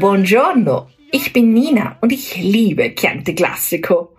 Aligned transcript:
Buongiorno. 0.00 0.88
Ich 1.12 1.34
bin 1.34 1.52
Nina 1.52 1.98
und 2.00 2.10
ich 2.10 2.36
liebe 2.36 2.94
Chianti 2.94 3.34
Classico. 3.34 4.16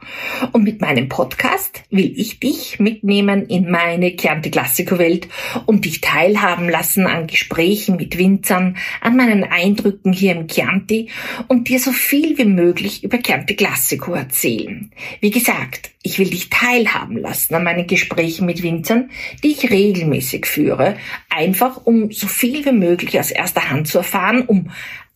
Und 0.52 0.64
mit 0.64 0.80
meinem 0.80 1.10
Podcast 1.10 1.82
will 1.90 2.14
ich 2.16 2.40
dich 2.40 2.80
mitnehmen 2.80 3.48
in 3.48 3.72
meine 3.72 4.16
Chianti 4.16 4.52
Classico 4.52 5.00
Welt 5.00 5.28
und 5.66 5.86
dich 5.86 6.02
teilhaben 6.02 6.70
lassen 6.70 7.08
an 7.08 7.26
Gesprächen 7.26 7.96
mit 7.96 8.20
Winzern, 8.20 8.78
an 9.00 9.16
meinen 9.16 9.44
Eindrücken 9.44 10.14
hier 10.14 10.34
im 10.34 10.48
Chianti 10.48 11.10
und 11.48 11.68
dir 11.68 11.80
so 11.80 11.92
viel 11.92 12.38
wie 12.38 12.46
möglich 12.46 13.04
über 13.04 13.18
Chianti 13.18 13.56
Classico 13.56 14.14
erzählen. 14.14 14.92
Wie 15.20 15.32
gesagt, 15.32 15.90
ich 16.04 16.20
will 16.20 16.30
dich 16.30 16.52
teilhaben 16.52 17.18
lassen 17.18 17.56
an 17.56 17.64
meinen 17.64 17.88
Gesprächen 17.88 18.46
mit 18.46 18.62
Winzern, 18.62 19.10
die 19.44 19.54
ich 19.54 19.72
regelmäßig 19.72 20.46
führe, 20.46 20.96
einfach 21.30 21.86
um 21.86 22.12
so 22.12 22.28
viel 22.28 22.66
wie 22.66 22.72
möglich 22.72 23.20
aus 23.20 23.32
erster 23.32 23.72
Hand 23.72 23.88
zu 23.88 23.98
erfahren, 23.98 24.44
um 24.46 24.70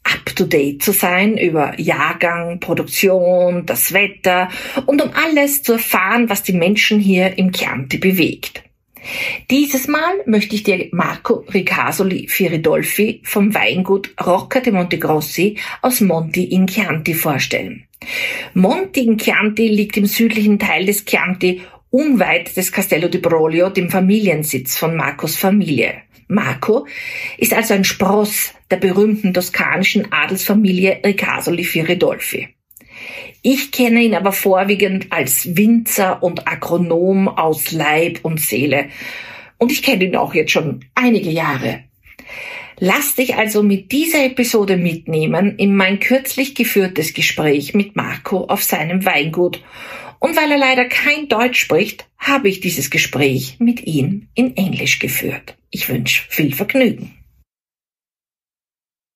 up-to-date 0.06 0.82
zu 0.82 0.92
sein 0.92 1.38
über 1.38 1.80
Jahrgang, 1.80 2.60
Produktion, 2.60 3.66
das 3.66 3.92
Wetter 3.92 4.50
und 4.86 5.02
um 5.02 5.12
alles 5.14 5.64
zu 5.64 5.74
erfahren, 5.74 6.30
was 6.30 6.44
die 6.44 6.54
Menschen 6.54 7.00
hier 7.00 7.38
im 7.38 7.52
Chianti 7.52 7.98
bewegt. 7.98 8.64
Dieses 9.52 9.88
Mal 9.88 10.24
möchte 10.26 10.56
ich 10.56 10.64
dir 10.64 10.88
Marco 10.92 11.46
Ricasoli 11.54 12.28
Firidolfi 12.28 13.22
vom 13.24 13.54
Weingut 13.54 14.14
Rocca 14.26 14.60
de 14.60 14.74
Montegrossi 14.74 15.58
aus 15.82 16.02
Monti 16.02 16.46
in 16.46 16.66
Chianti 16.66 17.14
vorstellen. 17.14 17.86
Monti 18.54 19.06
in 19.06 19.18
Chianti 19.18 19.68
liegt 19.68 19.98
im 19.98 20.06
südlichen 20.06 20.60
Teil 20.60 20.86
des 20.86 21.06
Chianti 21.06 21.62
unweit 21.92 22.58
des 22.58 22.72
Castello 22.72 23.08
di 23.08 23.20
Broglio, 23.20 23.70
dem 23.70 23.90
Familiensitz 23.90 24.78
von 24.78 24.96
Marcos 24.96 25.36
Familie. 25.36 26.02
Marco 26.28 26.88
ist 27.38 27.54
also 27.54 27.74
ein 27.74 27.84
Spross 27.84 28.54
der 28.72 28.78
berühmten 28.78 29.34
toskanischen 29.34 30.12
Adelsfamilie 30.12 31.02
Ricasoli 31.06 31.64
Firidolfi. 31.64 32.50
Ich 33.42 33.72
kenne 33.72 34.02
ihn 34.02 34.16
aber 34.16 34.32
vorwiegend 34.32 35.12
als 35.12 35.56
Winzer 35.56 36.24
und 36.24 36.48
Agronom 36.48 37.28
aus 37.28 37.72
Leib 37.72 38.20
und 38.24 38.40
Seele. 38.40 38.90
Und 39.58 39.72
ich 39.72 39.84
kenne 39.84 40.06
ihn 40.06 40.16
auch 40.16 40.34
jetzt 40.34 40.52
schon 40.52 40.84
einige 40.96 41.30
Jahre. 41.30 41.84
Lass 42.80 43.16
dich 43.16 43.36
also 43.36 43.64
mit 43.64 43.92
dieser 43.92 44.26
Episode 44.26 44.76
mitnehmen 44.76 45.56
in 45.58 45.76
mein 45.76 46.00
kürzlich 46.00 46.56
geführtes 46.56 47.14
Gespräch 47.14 47.74
mit 47.74 47.96
Marco 47.96 48.46
auf 48.46 48.64
seinem 48.64 49.06
Weingut 49.06 49.64
und 50.20 50.36
weil 50.36 50.52
er 50.52 50.58
leider 50.58 50.86
kein 50.86 51.28
Deutsch 51.28 51.60
spricht, 51.60 52.08
habe 52.18 52.50
ich 52.50 52.60
dieses 52.60 52.90
Gespräch 52.90 53.58
mit 53.60 53.86
ihm 53.86 54.28
in 54.34 54.56
Englisch 54.58 55.00
geführt. 55.00 55.56
Ich 55.70 55.90
wünsche 55.90 56.24
viel 56.30 56.54
Vergnügen. 56.54 57.14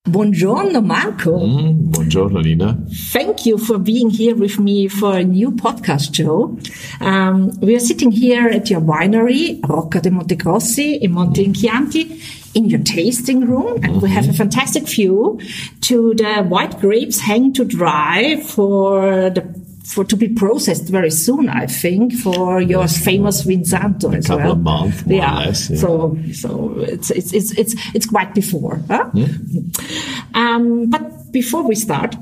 Buongiorno, 0.07 0.81
Marco. 0.81 1.37
Mm, 1.37 1.91
buongiorno, 1.91 2.41
Nina. 2.41 2.77
Thank 3.11 3.45
you 3.45 3.57
for 3.57 3.77
being 3.77 4.09
here 4.09 4.33
with 4.33 4.57
me 4.57 4.87
for 4.87 5.17
a 5.17 5.23
new 5.23 5.51
podcast 5.51 6.15
show. 6.15 6.57
Um, 6.99 7.51
we 7.61 7.75
are 7.75 7.79
sitting 7.79 8.09
here 8.09 8.47
at 8.47 8.69
your 8.71 8.81
winery, 8.81 9.59
Rocca 9.67 10.01
de 10.01 10.09
Montegrossi 10.09 10.99
in 10.99 11.11
Monte 11.11 11.43
in 11.43 11.53
Chianti, 11.53 12.21
in 12.55 12.69
your 12.69 12.79
tasting 12.79 13.45
room, 13.45 13.75
and 13.83 13.85
mm 13.85 13.99
-hmm. 13.99 14.01
we 14.01 14.09
have 14.09 14.29
a 14.29 14.33
fantastic 14.33 14.87
view 14.87 15.37
to 15.81 16.13
the 16.15 16.45
white 16.49 16.79
grapes 16.79 17.19
hang 17.19 17.53
to 17.53 17.63
dry 17.63 18.37
for 18.41 19.31
the 19.33 19.43
for 19.89 20.03
to 20.05 20.15
be 20.15 20.29
processed 20.29 20.87
very 20.87 21.09
soon, 21.09 21.49
I 21.49 21.65
think, 21.65 22.13
for 22.13 22.61
your 22.61 22.81
yes, 22.81 23.03
famous 23.03 23.43
Vinsanto 23.43 24.15
as 24.15 24.29
well. 24.29 24.51
Of 24.51 24.59
months, 24.59 25.03
yeah. 25.07 25.39
Less, 25.39 25.69
yeah. 25.69 25.77
So, 25.77 26.17
so 26.31 26.75
it's 26.77 27.09
it's 27.09 27.33
it's 27.33 27.57
it's 27.57 27.75
it's 27.95 28.05
quite 28.05 28.35
before. 28.35 28.81
Huh? 28.87 29.09
Mm. 29.13 30.35
Um, 30.35 30.89
but 30.91 31.31
before 31.31 31.63
we 31.63 31.73
start, 31.73 32.15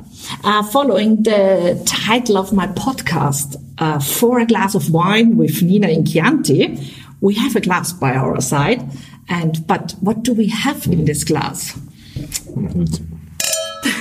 uh, 0.46 0.64
following 0.64 1.24
the 1.24 1.82
title 1.86 2.38
of 2.38 2.54
my 2.54 2.68
podcast, 2.68 3.58
uh, 3.80 4.00
"For 4.00 4.40
a 4.40 4.46
Glass 4.46 4.74
of 4.74 4.90
Wine 4.90 5.36
with 5.36 5.62
Nina 5.62 5.90
in 5.90 6.06
Chianti," 6.06 6.80
we 7.20 7.36
have 7.36 7.58
a 7.58 7.62
glass 7.62 7.92
by 7.92 8.16
our 8.16 8.40
side, 8.40 8.82
and 9.28 9.68
but 9.68 9.94
what 10.00 10.24
do 10.24 10.34
we 10.34 10.48
have 10.48 10.88
in 10.88 11.04
this 11.04 11.26
glass? 11.26 11.74
Mm-hmm. 11.76 13.17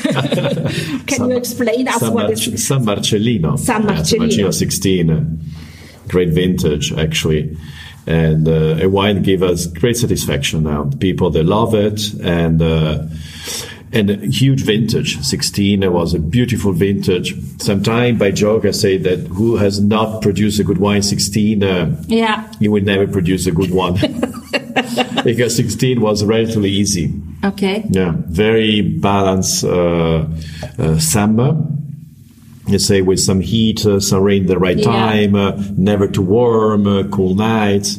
Can 0.06 1.18
San, 1.18 1.30
you 1.30 1.36
explain 1.36 1.88
us 1.88 2.00
San 2.00 2.14
what 2.14 2.22
Mar- 2.24 2.32
is 2.32 2.66
San 2.66 2.84
Marcellino? 2.84 3.58
San 3.58 3.82
Marcellino. 3.82 4.36
Yeah, 4.36 4.50
San 4.50 4.50
Marcellino 4.50 4.54
16, 4.54 5.10
uh, 5.10 5.24
great 6.08 6.30
vintage 6.30 6.92
actually. 6.92 7.56
And 8.06 8.46
uh, 8.46 8.78
a 8.80 8.86
wine 8.86 9.22
gave 9.22 9.42
us 9.42 9.66
great 9.66 9.96
satisfaction 9.96 10.62
now. 10.62 10.90
People, 11.00 11.30
they 11.30 11.42
love 11.42 11.74
it. 11.74 12.14
And, 12.14 12.62
uh, 12.62 13.06
and 13.92 14.10
a 14.10 14.16
huge 14.26 14.62
vintage. 14.62 15.20
16 15.24 15.82
it 15.82 15.92
was 15.92 16.14
a 16.14 16.18
beautiful 16.18 16.72
vintage. 16.72 17.34
Sometimes 17.60 18.18
by 18.18 18.30
joke 18.30 18.64
I 18.64 18.70
say 18.72 18.96
that 18.98 19.26
who 19.28 19.56
has 19.56 19.80
not 19.80 20.22
produced 20.22 20.60
a 20.60 20.64
good 20.64 20.78
wine 20.78 21.02
16, 21.02 21.62
uh, 21.62 22.02
yeah, 22.06 22.52
you 22.60 22.70
will 22.70 22.82
never 22.82 23.06
produce 23.06 23.46
a 23.46 23.52
good 23.52 23.70
one. 23.70 23.96
because 25.24 25.56
16 25.56 26.00
was 26.00 26.24
relatively 26.24 26.70
easy. 26.70 27.12
Okay. 27.44 27.84
Yeah, 27.90 28.14
very 28.28 28.80
balanced 28.82 29.64
uh, 29.64 30.26
uh, 30.78 30.98
summer. 30.98 31.56
You 32.66 32.78
say 32.78 33.00
with 33.00 33.20
some 33.20 33.40
heat, 33.40 33.86
uh, 33.86 34.00
some 34.00 34.22
rain 34.22 34.42
at 34.42 34.48
the 34.48 34.58
right 34.58 34.76
Yeah. 34.78 34.84
time, 34.84 35.34
uh, 35.36 35.52
never 35.76 36.08
too 36.08 36.22
warm, 36.22 36.86
uh, 36.86 37.04
cool 37.08 37.34
nights. 37.36 37.98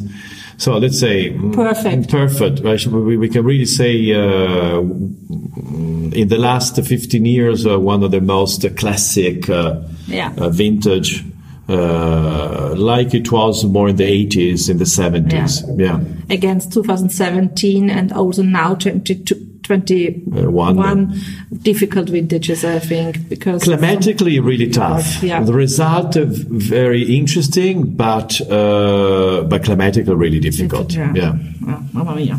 So 0.57 0.77
let's 0.77 0.99
say 0.99 1.29
mm, 1.31 1.53
Perfect. 1.53 2.09
Perfect. 2.09 2.65
Actually, 2.65 3.01
We, 3.03 3.17
we 3.17 3.29
can 3.29 3.45
really 3.45 3.65
say 3.65 4.11
uh, 4.11 4.79
in 4.79 6.27
the 6.29 6.37
last 6.37 6.75
15 6.83 7.25
years, 7.25 7.65
uh, 7.65 7.79
one 7.79 8.03
of 8.03 8.11
the 8.11 8.21
most 8.21 8.65
classic 8.75 9.47
uh, 9.49 9.81
Yeah. 10.07 10.33
uh, 10.37 10.49
vintage, 10.49 11.23
uh, 11.69 12.73
like 12.77 13.13
it 13.13 13.31
was 13.31 13.65
more 13.65 13.89
in 13.89 13.95
the 13.97 14.25
80s, 14.27 14.69
in 14.69 14.77
the 14.77 14.85
70s. 14.85 15.63
Yeah. 15.77 15.99
against 16.29 16.71
2017 16.73 17.89
and 17.89 18.13
also 18.13 18.41
now 18.43 18.75
2021 18.75 20.75
one. 20.77 21.19
difficult 21.61 22.09
vintages, 22.09 22.63
I 22.63 22.79
think, 22.79 23.27
because 23.27 23.63
Climatically, 23.63 24.39
really 24.39 24.69
tough. 24.69 25.21
Yeah. 25.21 25.43
The 25.43 25.53
result 25.53 26.15
of 26.15 26.29
very 26.29 27.03
interesting, 27.17 27.95
but 27.95 28.39
uh, 28.49 29.43
but 29.43 29.63
climatically 29.65 30.15
really 30.15 30.39
difficult. 30.39 30.93
Yeah. 30.93 31.11
Yeah. 31.13 31.33
Oh, 31.67 31.83
mamma 31.93 32.15
mia. 32.15 32.35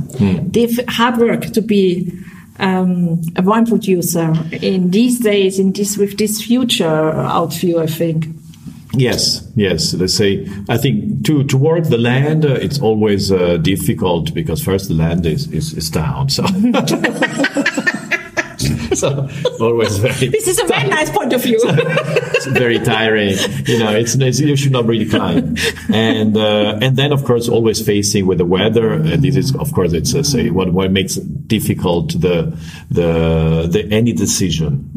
Diff- 0.51 0.87
hard 0.89 1.19
work 1.19 1.47
to 1.53 1.61
be 1.61 2.11
um, 2.59 3.21
a 3.37 3.43
wine 3.43 3.67
producer 3.67 4.33
in 4.63 4.91
these 4.91 5.21
days, 5.21 5.59
in 5.59 5.73
this 5.73 5.97
with 5.99 6.17
this 6.19 6.43
future 6.43 6.85
outview, 6.85 7.81
I 7.83 7.87
think. 7.87 8.27
Yes, 8.99 9.49
yes. 9.55 9.95
Let's 9.95 10.15
say 10.15 10.49
I 10.69 10.77
think 10.77 11.25
to 11.27 11.45
to 11.45 11.57
work 11.57 11.85
the 11.85 11.99
land, 11.99 12.45
uh, 12.45 12.55
it's 12.55 12.81
always 12.81 13.31
uh, 13.31 13.57
difficult 13.59 14.35
because 14.35 14.63
first 14.63 14.89
the 14.89 14.95
land 14.95 15.27
is 15.27 15.51
is, 15.53 15.73
is 15.75 15.91
down, 15.91 16.29
so. 16.29 16.45
so 18.95 19.29
always 19.61 19.99
very 19.99 20.29
This 20.29 20.49
is 20.49 20.59
a 20.59 20.67
very 20.67 20.89
nice 20.89 21.11
point 21.11 21.33
of 21.33 21.43
view. 21.43 21.59
it's 21.63 22.47
very 22.47 22.79
tiring. 22.79 23.37
You 23.67 23.79
know, 23.79 23.93
it's, 23.93 24.15
it's 24.15 24.41
you 24.41 24.57
should 24.57 24.73
not 24.73 24.87
really 24.87 25.07
climb. 25.07 25.57
And 25.93 26.37
uh, 26.37 26.79
and 26.81 26.97
then 26.97 27.13
of 27.13 27.25
course 27.25 27.49
always 27.49 27.85
facing 27.85 28.27
with 28.27 28.39
the 28.39 28.45
weather. 28.47 28.93
And 28.93 29.23
this 29.23 29.37
is 29.37 29.55
of 29.57 29.73
course 29.73 29.93
it's 29.93 30.15
uh, 30.15 30.23
say 30.23 30.51
what 30.51 30.73
what 30.73 30.91
makes 30.91 31.17
difficult 31.17 32.13
the 32.21 32.57
the 32.91 33.69
the 33.71 33.89
any 33.91 34.13
decision. 34.13 34.91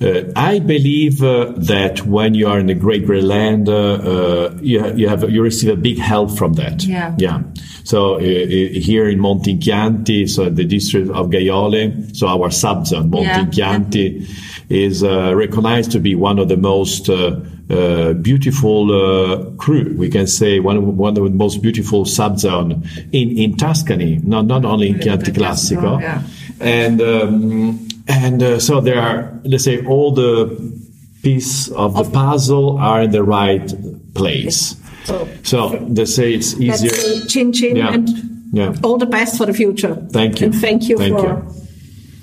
Uh, 0.00 0.30
I 0.36 0.58
believe 0.58 1.22
uh, 1.22 1.52
that 1.56 2.04
when 2.06 2.34
you 2.34 2.48
are 2.48 2.58
in 2.58 2.66
the 2.66 2.74
great 2.74 3.06
great 3.06 3.24
land, 3.24 3.68
uh, 3.68 3.74
uh, 3.74 4.58
you 4.60 4.80
ha- 4.82 4.92
you 4.94 5.08
have 5.08 5.28
you 5.30 5.42
receive 5.42 5.70
a 5.70 5.76
big 5.76 5.98
help 5.98 6.36
from 6.36 6.54
that. 6.54 6.84
Yeah. 6.84 7.14
Yeah. 7.18 7.42
So 7.86 8.14
uh, 8.14 8.16
uh, 8.16 8.20
here 8.20 9.08
in 9.08 9.20
Monti 9.20 9.52
in 9.52 9.60
Chianti, 9.60 10.26
so 10.26 10.50
the 10.50 10.64
district 10.64 11.08
of 11.10 11.30
Gaiole, 11.30 12.16
so 12.16 12.26
our 12.26 12.48
subzone 12.48 13.12
Yeah. 13.14 13.38
Monti 13.38 13.40
in 13.40 13.50
Chianti 13.52 14.26
is 14.68 15.04
uh, 15.04 15.32
recognized 15.36 15.92
to 15.92 16.00
be 16.00 16.16
one 16.16 16.40
of 16.40 16.48
the 16.48 16.56
most 16.56 17.08
uh, 17.08 17.38
uh, 17.70 18.12
beautiful 18.14 18.90
uh, 18.90 19.50
cru. 19.56 19.94
We 19.96 20.08
can 20.08 20.26
say 20.26 20.58
one 20.58 20.76
of, 20.76 20.84
one 20.84 21.16
of 21.16 21.22
the 21.22 21.30
most 21.30 21.62
beautiful 21.62 22.04
subzone 22.04 22.82
in 23.12 23.38
in 23.38 23.56
Tuscany, 23.56 24.18
not 24.22 24.46
not 24.46 24.64
only 24.64 24.88
in 24.88 25.00
Chianti 25.00 25.30
Classico, 25.30 26.00
yeah. 26.00 26.22
and 26.58 27.00
um, 27.00 27.88
and 28.08 28.42
uh, 28.42 28.58
so 28.58 28.80
there 28.80 29.00
are 29.00 29.40
let's 29.44 29.62
say 29.62 29.84
all 29.86 30.10
the 30.10 30.74
pieces 31.22 31.72
of 31.72 31.94
the 31.94 32.04
puzzle 32.10 32.78
are 32.78 33.02
in 33.02 33.12
the 33.12 33.22
right 33.22 33.72
place. 34.14 34.74
So 35.06 35.28
So 35.42 35.78
they 35.88 36.04
say 36.04 36.34
it's 36.34 36.58
easier. 36.60 36.90
chin 37.26 37.52
chin 37.52 37.76
Yeah. 37.76 37.94
and 37.94 38.08
Yeah. 38.52 38.74
all 38.82 38.98
the 38.98 39.06
best 39.06 39.36
for 39.38 39.46
the 39.46 39.52
future. 39.54 39.94
Thank 40.10 40.40
you. 40.40 40.46
And 40.46 40.54
thank 40.54 40.88
you 40.88 40.96
Thank 40.98 41.18
for. 41.18 41.46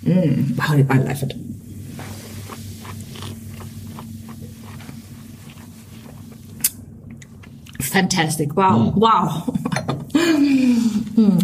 Mm, 0.06 0.60
I, 0.60 0.86
I 0.90 0.98
love 1.00 1.24
it. 1.24 1.34
Fantastic! 7.82 8.56
Wow! 8.56 8.94
Mm. 8.94 8.96
Wow! 8.96 9.30
Hmm. 11.14 11.38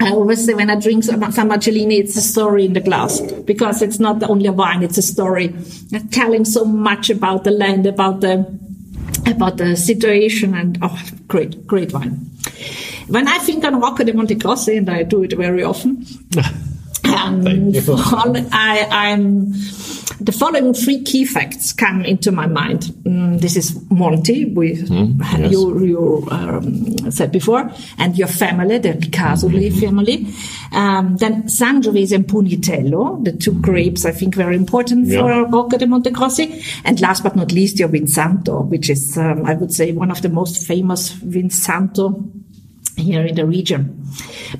I 0.00 0.10
always 0.12 0.44
say 0.44 0.54
when 0.54 0.70
I 0.70 0.76
drink 0.76 1.02
San 1.04 1.18
Marcellini, 1.20 1.98
it's 1.98 2.16
a 2.16 2.20
story 2.20 2.64
in 2.64 2.72
the 2.72 2.80
glass 2.80 3.20
because 3.20 3.82
it's 3.82 3.98
not 3.98 4.22
only 4.22 4.46
a 4.46 4.52
wine; 4.52 4.82
it's 4.82 4.96
a 4.96 5.02
story 5.02 5.54
telling 6.10 6.44
so 6.44 6.64
much 6.64 7.10
about 7.10 7.42
the 7.44 7.50
land, 7.50 7.84
about 7.86 8.20
the 8.20 8.46
about 9.30 9.56
the 9.56 9.76
situation, 9.76 10.54
and 10.54 10.78
oh, 10.82 11.00
great, 11.28 11.66
great 11.66 11.92
wine. 11.92 12.30
When 13.08 13.26
I 13.26 13.38
think 13.38 13.64
on 13.64 13.80
Rocca 13.80 14.04
di 14.04 14.12
Montegrossi, 14.12 14.78
and 14.78 14.88
I 14.88 15.02
do 15.02 15.22
it 15.22 15.32
very 15.36 15.64
often, 15.64 16.06
um, 17.04 17.46
I, 18.52 18.86
I'm 18.90 19.52
the 20.18 20.32
following 20.32 20.74
three 20.74 21.02
key 21.02 21.24
facts 21.24 21.72
come 21.72 22.04
into 22.04 22.32
my 22.32 22.46
mind. 22.46 22.82
Mm, 23.04 23.40
this 23.40 23.56
is 23.56 23.80
Monti, 23.90 24.46
we 24.46 24.76
mm, 24.76 25.18
yes. 25.38 25.52
you, 25.52 25.84
you 25.84 26.28
um, 26.30 27.10
said 27.10 27.32
before, 27.32 27.70
and 27.98 28.16
your 28.18 28.28
family, 28.28 28.78
the 28.78 28.94
Ricasoli 28.94 29.70
mm-hmm. 29.70 29.80
family. 29.80 30.26
Um, 30.72 31.16
then 31.16 31.44
Sangiovese 31.44 32.12
and 32.12 32.26
Pugnitello, 32.26 33.24
the 33.24 33.32
two 33.32 33.52
grapes 33.60 34.04
I 34.04 34.12
think 34.12 34.34
very 34.34 34.56
important 34.56 35.06
yeah. 35.06 35.20
for 35.20 35.46
Rocca 35.46 35.78
di 35.78 35.86
Monte 35.86 36.10
Montegrossi. 36.10 36.62
And 36.84 37.00
last 37.00 37.22
but 37.22 37.36
not 37.36 37.52
least, 37.52 37.78
your 37.78 37.88
Vinsanto, 37.88 38.66
which 38.66 38.90
is, 38.90 39.16
um, 39.16 39.44
I 39.44 39.54
would 39.54 39.72
say, 39.72 39.92
one 39.92 40.10
of 40.10 40.22
the 40.22 40.28
most 40.28 40.66
famous 40.66 41.12
Vinsanto 41.12 42.30
here 43.00 43.24
in 43.24 43.34
the 43.34 43.46
region. 43.46 43.96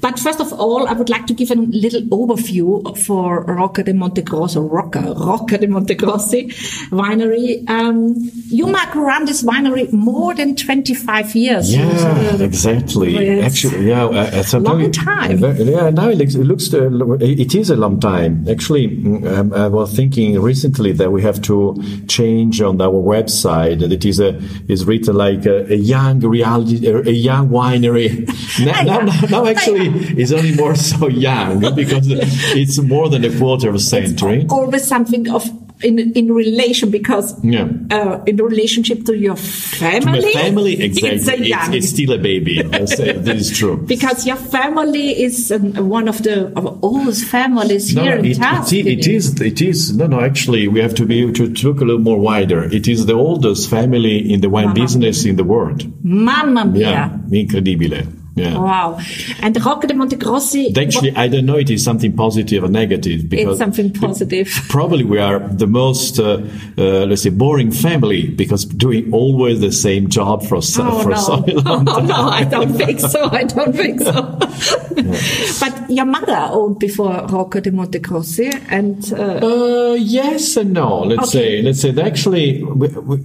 But 0.00 0.18
first 0.18 0.40
of 0.40 0.52
all, 0.52 0.86
I 0.86 0.92
would 0.92 1.08
like 1.08 1.26
to 1.26 1.34
give 1.34 1.50
a 1.50 1.54
little 1.54 2.02
overview 2.02 2.96
for 2.98 3.44
Rocca 3.44 3.82
di 3.82 3.92
Montegrosso, 3.92 4.70
Rocca, 4.70 5.00
Rocca 5.16 5.58
di 5.58 5.66
Montegrossi 5.66 6.48
winery. 6.90 7.68
Um, 7.68 8.14
you, 8.46 8.66
Mark, 8.66 8.94
run 8.94 9.24
this 9.24 9.42
winery 9.42 9.92
more 9.92 10.34
than 10.34 10.54
25 10.54 11.34
years. 11.34 11.74
Yeah, 11.74 11.88
uh, 11.88 12.38
exactly. 12.40 13.40
Actually, 13.40 13.88
yeah, 13.88 14.04
uh, 14.04 14.44
a 14.52 14.60
long 14.60 14.90
time. 14.92 15.38
Yeah, 15.38 15.90
now 15.90 16.08
it 16.08 16.18
looks, 16.18 16.34
it, 16.34 16.44
looks 16.44 16.72
uh, 16.72 16.88
it 17.20 17.54
is 17.54 17.70
a 17.70 17.76
long 17.76 17.98
time. 18.00 18.46
Actually, 18.48 18.86
um, 19.26 19.52
I 19.52 19.68
was 19.68 19.94
thinking 19.94 20.40
recently 20.40 20.92
that 20.92 21.10
we 21.10 21.22
have 21.22 21.42
to 21.42 21.76
change 22.06 22.60
on 22.60 22.80
our 22.80 22.90
website 22.90 23.80
that 23.80 23.92
it 23.92 24.04
is 24.04 24.20
a 24.20 24.40
is 24.68 24.84
written 24.84 25.16
like 25.16 25.46
a, 25.46 25.72
a 25.72 25.76
young 25.76 26.20
reality, 26.20 26.86
a 26.86 27.10
young 27.10 27.48
winery. 27.48 28.29
Now, 28.60 28.82
now, 28.82 29.20
now, 29.30 29.46
actually, 29.46 29.88
it's 30.20 30.32
only 30.32 30.54
more 30.54 30.74
so 30.74 31.08
young 31.08 31.60
because 31.74 32.06
it's 32.08 32.78
more 32.78 33.08
than 33.08 33.24
a 33.24 33.38
quarter 33.38 33.68
of 33.68 33.74
a 33.74 33.78
century. 33.78 34.42
It's 34.42 34.52
always 34.52 34.86
something 34.86 35.30
of 35.30 35.48
in 35.82 35.98
in 36.12 36.32
relation 36.32 36.90
because 36.90 37.42
yeah. 37.44 37.68
uh, 37.90 38.22
in 38.26 38.36
relationship 38.36 39.04
to 39.04 39.16
your 39.16 39.36
family. 39.36 40.20
To 40.20 40.32
family, 40.32 40.82
exactly. 40.82 41.16
It's, 41.16 41.28
it's, 41.28 41.68
it's 41.74 41.88
still 41.90 42.12
a 42.12 42.18
baby. 42.18 42.62
this 42.62 42.98
is 43.00 43.58
true. 43.58 43.76
Because 43.78 44.26
your 44.26 44.36
family 44.36 45.22
is 45.22 45.52
one 45.76 46.08
of 46.08 46.22
the 46.22 46.52
of 46.56 46.84
oldest 46.84 47.24
families 47.26 47.94
no, 47.94 48.02
here 48.02 48.16
in 48.16 48.26
it. 48.26 48.38
It, 48.72 48.86
it 48.86 49.06
is. 49.06 49.40
It 49.40 49.60
is. 49.62 49.96
No, 49.96 50.06
no. 50.06 50.20
Actually, 50.20 50.68
we 50.68 50.80
have 50.80 50.94
to 50.96 51.06
be 51.06 51.32
to, 51.32 51.52
to 51.52 51.68
look 51.68 51.80
a 51.80 51.84
little 51.84 52.00
more 52.00 52.18
wider. 52.18 52.64
It 52.64 52.88
is 52.88 53.06
the 53.06 53.14
oldest 53.14 53.70
family 53.70 54.32
in 54.32 54.40
the 54.40 54.50
wine 54.50 54.74
business 54.74 55.24
in 55.24 55.36
the 55.36 55.44
world. 55.44 55.82
Mamma 56.04 56.64
mia! 56.64 56.90
Yeah, 56.90 57.18
incredibile. 57.30 58.19
Yeah. 58.40 58.58
Wow. 58.58 58.98
And 59.40 59.56
Rocca 59.64 59.86
di 59.86 59.94
Montegrossi. 59.94 60.76
Actually, 60.76 61.14
I 61.16 61.28
don't 61.28 61.44
know 61.44 61.56
it 61.56 61.70
is 61.70 61.84
something 61.84 62.14
positive 62.16 62.64
or 62.64 62.68
negative 62.68 63.28
because 63.28 63.52
it's 63.52 63.58
something 63.58 63.92
positive. 63.92 64.48
Probably 64.68 65.04
we 65.04 65.18
are 65.18 65.40
the 65.40 65.66
most, 65.66 66.18
uh, 66.18 66.42
uh, 66.78 67.04
let's 67.06 67.22
say, 67.22 67.30
boring 67.30 67.70
family 67.70 68.28
because 68.28 68.64
doing 68.64 69.12
always 69.12 69.60
the 69.60 69.72
same 69.72 70.08
job 70.08 70.44
for 70.44 70.62
so, 70.62 70.86
oh, 70.86 71.02
for 71.02 71.10
no. 71.10 71.16
so 71.16 71.34
long 71.36 71.88
oh, 71.88 72.00
no, 72.00 72.28
I 72.28 72.44
don't 72.44 72.72
think 72.72 73.00
so. 73.00 73.28
I 73.30 73.44
don't 73.44 73.74
think 73.74 74.00
so. 74.00 74.12
yeah. 74.96 75.20
But 75.60 75.90
your 75.90 76.06
mother 76.06 76.48
owned 76.50 76.78
before 76.78 77.26
Rocca 77.28 77.60
di 77.60 77.70
Montegrossi, 77.70 78.48
and 78.70 79.12
uh, 79.12 79.46
uh, 79.46 79.94
yes 79.94 80.56
and 80.56 80.72
no. 80.72 81.00
Let's 81.00 81.34
okay. 81.34 81.60
say, 81.60 81.62
let's 81.62 81.80
say, 81.80 81.90
that 81.90 82.06
actually, 82.06 82.62
we, 82.62 82.88
we, 82.88 83.16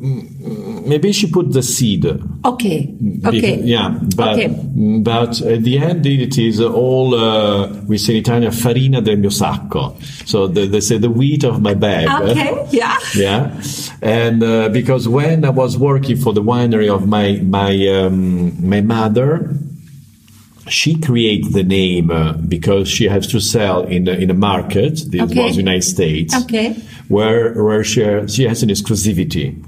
maybe 0.86 1.14
she 1.14 1.30
put 1.32 1.54
the 1.54 1.64
seed. 1.64 2.06
Okay. 2.44 2.94
Okay. 3.26 3.62
yeah, 3.62 3.98
but. 4.16 4.36
Okay 4.36 4.52
but 5.06 5.40
at 5.42 5.62
the 5.64 5.78
end 5.78 6.06
it 6.06 6.38
is 6.38 6.60
all 6.60 7.16
uh, 7.16 7.68
we 7.90 7.98
say 7.98 8.14
in 8.14 8.20
Italian 8.26 8.52
farina 8.52 9.00
del 9.02 9.18
mio 9.18 9.30
sacco 9.30 9.96
so 10.26 10.48
the, 10.48 10.66
they 10.66 10.82
say 10.82 10.98
the 10.98 11.10
wheat 11.20 11.44
of 11.44 11.62
my 11.62 11.76
bag 11.86 12.06
okay 12.30 12.52
yeah 12.72 12.98
yeah 13.16 13.62
and 14.02 14.44
uh, 14.44 14.68
because 14.70 15.08
when 15.08 15.46
I 15.46 15.52
was 15.52 15.78
working 15.78 16.18
for 16.18 16.34
the 16.34 16.42
winery 16.42 16.90
of 16.98 17.08
my 17.08 17.28
my 17.58 17.72
um, 17.98 18.70
my 18.74 18.82
mother 18.82 19.30
she 20.68 21.00
created 21.00 21.54
the 21.54 21.64
name 21.64 22.10
uh, 22.10 22.34
because 22.34 22.88
she 22.90 23.06
has 23.08 23.28
to 23.28 23.40
sell 23.40 23.84
in 23.84 24.08
in 24.08 24.30
a 24.32 24.34
market. 24.34 24.96
This 25.12 25.22
okay. 25.22 25.44
was 25.44 25.58
United 25.58 25.84
States, 25.84 26.36
okay. 26.44 26.74
where 27.08 27.54
where 27.64 27.84
she 27.84 28.02
she 28.28 28.44
has 28.50 28.64
an 28.64 28.70
exclusivity. 28.70 29.64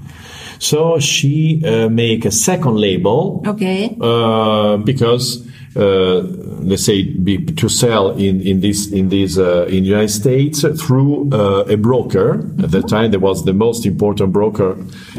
So 0.58 0.98
she 0.98 1.62
uh, 1.64 1.88
make 1.88 2.24
a 2.24 2.30
second 2.30 2.76
label. 2.76 3.42
Okay. 3.46 3.96
Uh, 4.00 4.76
because 4.78 5.46
uh, 5.76 6.20
let's 6.60 6.84
say 6.84 7.02
be, 7.04 7.44
to 7.44 7.68
sell 7.68 8.10
in 8.10 8.40
in 8.40 8.60
this 8.60 8.90
in 8.90 9.10
this 9.10 9.38
uh, 9.38 9.66
in 9.66 9.84
United 9.84 10.08
States 10.08 10.62
through 10.82 11.30
uh, 11.32 11.64
a 11.68 11.76
broker. 11.76 12.34
Mm-hmm. 12.34 12.64
At 12.64 12.70
that 12.72 12.88
time, 12.88 13.10
there 13.10 13.20
was 13.20 13.44
the 13.44 13.52
most 13.52 13.86
important 13.86 14.32
broker, 14.32 14.72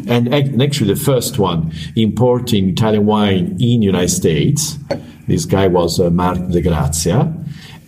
and, 0.08 0.34
and 0.34 0.62
actually 0.62 0.94
the 0.94 1.00
first 1.00 1.40
one 1.40 1.72
importing 1.96 2.70
Italian 2.70 3.06
wine 3.06 3.58
in 3.60 3.82
United 3.82 4.10
States. 4.10 4.78
This 5.28 5.46
guy 5.46 5.68
was 5.68 6.00
uh, 6.00 6.10
Marc 6.10 6.40
de 6.50 6.62
Grazia 6.62 7.32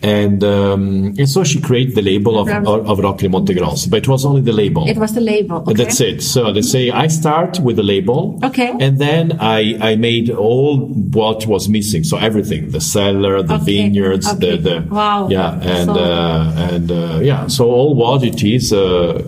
and 0.03 0.43
um, 0.43 1.13
and 1.17 1.29
so 1.29 1.43
she 1.43 1.61
created 1.61 1.95
the 1.95 2.01
label 2.01 2.39
of, 2.39 2.49
of, 2.49 2.89
of 2.89 2.99
Rocca 2.99 3.25
Montegrosso, 3.27 3.89
but 3.89 3.97
it 3.97 4.07
was 4.07 4.25
only 4.25 4.41
the 4.41 4.51
label. 4.51 4.87
It 4.87 4.97
was 4.97 5.13
the 5.13 5.21
label. 5.21 5.57
Okay. 5.57 5.73
that's 5.73 6.01
it. 6.01 6.21
So 6.23 6.49
let's 6.49 6.71
say 6.71 6.89
I 6.89 7.07
start 7.07 7.59
with 7.59 7.75
the 7.75 7.83
label. 7.83 8.39
Okay. 8.43 8.73
And 8.79 8.97
then 8.97 9.37
I, 9.39 9.77
I 9.79 9.95
made 9.95 10.29
all 10.29 10.87
what 10.87 11.45
was 11.45 11.69
missing. 11.69 12.03
So 12.03 12.17
everything, 12.17 12.71
the 12.71 12.81
cellar, 12.81 13.43
the 13.43 13.55
okay. 13.55 13.65
vineyards, 13.65 14.27
okay. 14.27 14.57
the, 14.57 14.79
the, 14.81 14.87
wow. 14.89 15.27
yeah. 15.29 15.53
And, 15.61 15.85
so. 15.85 15.93
uh, 15.93 16.67
and, 16.71 16.91
uh, 16.91 17.19
yeah. 17.21 17.47
So 17.47 17.69
all 17.69 17.95
what 17.95 18.23
it 18.23 18.43
is, 18.43 18.73
uh, 18.73 19.21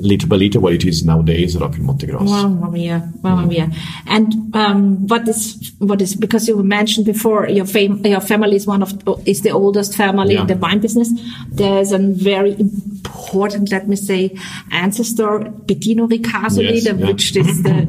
little 0.00 0.28
by 0.28 0.36
little 0.36 0.62
what 0.62 0.74
it 0.74 0.84
is 0.84 1.04
nowadays, 1.04 1.56
Rocca 1.56 1.78
Montegrosso. 1.78 2.24
Mamma 2.24 2.70
mia, 2.70 3.12
mamma 3.22 3.46
mia. 3.46 3.70
And, 4.06 4.54
um, 4.54 5.06
what 5.06 5.28
is, 5.28 5.72
what 5.78 6.00
is, 6.02 6.14
because 6.14 6.48
you 6.48 6.62
mentioned 6.62 7.06
before 7.06 7.48
your 7.48 7.66
fam- 7.66 8.04
your 8.04 8.20
family 8.20 8.56
is 8.56 8.66
one 8.66 8.82
of 8.82 8.92
is 9.26 9.42
the 9.42 9.50
oldest 9.50 9.96
family 9.96 10.34
yeah. 10.34 10.42
in 10.42 10.46
the 10.46 10.56
wine 10.56 10.80
business. 10.80 11.08
There's 11.48 11.92
a 11.92 11.98
very 11.98 12.56
important, 13.00 13.70
let 13.70 13.88
me 13.88 13.96
say, 13.96 14.36
ancestor, 14.70 15.40
Bettino 15.66 16.08
Ricasoli, 16.08 16.74
yes, 16.74 16.86
yeah. 16.86 16.92
which 16.92 17.36
is 17.36 17.62
the 17.62 17.86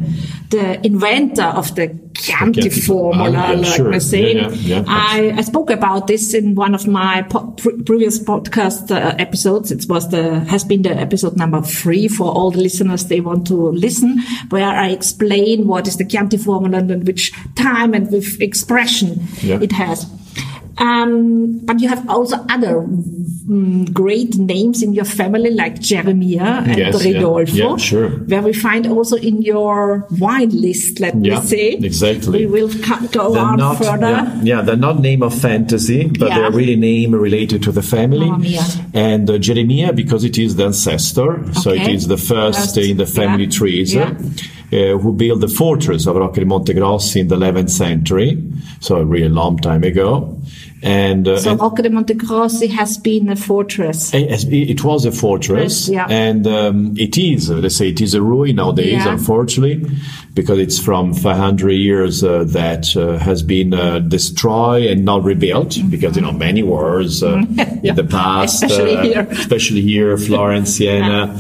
the 0.49 0.85
inventor 0.85 1.43
of 1.43 1.73
the 1.75 1.97
Chianti 2.13 2.69
formula, 2.69 3.39
uh, 3.39 3.51
yeah, 3.51 3.57
like 3.57 3.75
sure. 3.77 3.93
I 3.93 3.97
say. 3.99 4.49
Yeah, 4.49 4.83
I, 4.85 5.33
I 5.37 5.41
spoke 5.41 5.69
about 5.69 6.07
this 6.07 6.33
in 6.33 6.55
one 6.55 6.75
of 6.75 6.87
my 6.87 7.23
po- 7.23 7.51
pre- 7.51 7.81
previous 7.83 8.19
podcast 8.19 8.91
uh, 8.91 9.15
episodes. 9.17 9.71
It 9.71 9.85
was 9.87 10.09
the 10.09 10.41
has 10.41 10.63
been 10.63 10.81
the 10.81 10.91
episode 10.91 11.37
number 11.37 11.61
three 11.61 12.07
for 12.07 12.31
all 12.31 12.51
the 12.51 12.61
listeners 12.61 13.05
they 13.05 13.21
want 13.21 13.47
to 13.47 13.55
listen, 13.71 14.19
where 14.49 14.67
I 14.67 14.89
explain 14.89 15.67
what 15.67 15.87
is 15.87 15.97
the 15.97 16.05
Chianti 16.05 16.37
formula 16.37 16.79
and 16.79 17.07
which 17.07 17.31
time 17.55 17.93
and 17.93 18.11
with 18.11 18.41
expression 18.41 19.21
it 19.41 19.71
has. 19.71 20.05
Um, 20.81 21.59
but 21.63 21.79
you 21.79 21.87
have 21.89 22.09
also 22.09 22.37
other 22.49 22.79
um, 22.79 23.85
great 23.85 24.35
names 24.35 24.81
in 24.81 24.93
your 24.93 25.05
family 25.05 25.51
like 25.51 25.79
Jeremiah 25.79 26.63
and 26.65 26.75
yes, 26.75 27.03
Ridolfo, 27.03 27.53
yeah, 27.53 27.69
yeah, 27.69 27.77
sure. 27.77 28.09
where 28.09 28.41
we 28.41 28.51
find 28.51 28.87
also 28.87 29.15
in 29.15 29.43
your 29.43 30.07
wine 30.09 30.49
list, 30.49 30.99
let 30.99 31.13
yeah, 31.17 31.39
me 31.39 31.45
say. 31.45 31.71
Exactly. 31.73 32.47
We 32.47 32.63
will 32.63 32.69
go 33.11 33.31
they're 33.33 33.43
on 33.43 33.57
not, 33.57 33.77
further. 33.77 34.09
Yeah, 34.09 34.41
yeah, 34.41 34.61
they're 34.61 34.75
not 34.75 34.99
name 34.99 35.21
of 35.21 35.39
fantasy, 35.39 36.07
but 36.07 36.29
they're 36.29 36.51
really 36.51 36.75
name 36.75 37.13
related 37.13 37.61
to 37.63 37.71
the 37.71 37.83
family. 37.83 38.29
Oh, 38.31 38.89
and 38.95 39.29
uh, 39.29 39.37
Jeremiah, 39.37 39.93
because 39.93 40.23
it 40.23 40.39
is 40.39 40.55
the 40.55 40.65
ancestor, 40.65 41.41
okay. 41.41 41.53
so 41.53 41.69
it 41.69 41.89
is 41.89 42.07
the 42.07 42.17
first, 42.17 42.59
first 42.59 42.77
in 42.77 42.97
the 42.97 43.05
family 43.05 43.45
trees. 43.45 43.95
Uh, 44.73 44.97
who 44.97 45.11
built 45.11 45.41
the 45.41 45.49
fortress 45.49 46.07
of 46.07 46.15
Rocca 46.15 46.39
di 46.39 46.45
Montegrossi 46.45 47.19
in 47.19 47.27
the 47.27 47.35
11th 47.35 47.71
century, 47.71 48.41
so 48.79 48.95
a 48.95 49.03
really 49.03 49.27
long 49.27 49.57
time 49.57 49.83
ago 49.83 50.39
And, 50.83 51.27
uh, 51.27 51.37
So 51.39 51.55
Rocca 51.55 51.83
de 51.83 51.89
Monte 51.89 52.15
Grossi 52.15 52.67
has 52.67 52.97
been 52.97 53.29
a 53.29 53.35
fortress. 53.35 54.11
it, 54.13 54.83
was 54.83 55.05
a 55.05 55.11
fortress, 55.11 55.87
Yeah. 55.87 56.07
and 56.09 56.47
um, 56.47 56.93
it 56.97 57.17
is. 57.17 57.49
uh, 57.51 57.55
Let's 57.55 57.75
say 57.77 57.89
it 57.89 58.01
is 58.01 58.13
a 58.15 58.21
ruin 58.21 58.55
nowadays, 58.55 58.93
Yeah. 58.93 59.11
unfortunately, 59.13 59.85
because 60.33 60.57
it's 60.57 60.79
from 60.79 61.13
500 61.13 61.71
years 61.73 62.23
uh, 62.23 62.45
that 62.47 62.95
uh, 62.97 63.19
has 63.19 63.43
been 63.43 63.73
uh, 63.75 63.99
destroyed 63.99 64.85
and 64.85 65.05
not 65.05 65.23
rebuilt. 65.23 65.77
Because 65.89 66.15
you 66.15 66.21
know 66.23 66.31
many 66.31 66.63
wars 66.63 67.21
uh, 67.21 67.35
in 67.83 67.95
the 67.95 68.03
past, 68.09 68.63
Mm-hmm. 68.63 68.71
Especially 68.71 68.95
uh, 68.97 69.03
here. 69.03 69.27
especially 69.31 69.81
here, 69.81 70.17
Florence, 70.17 70.75
Siena. 70.77 71.37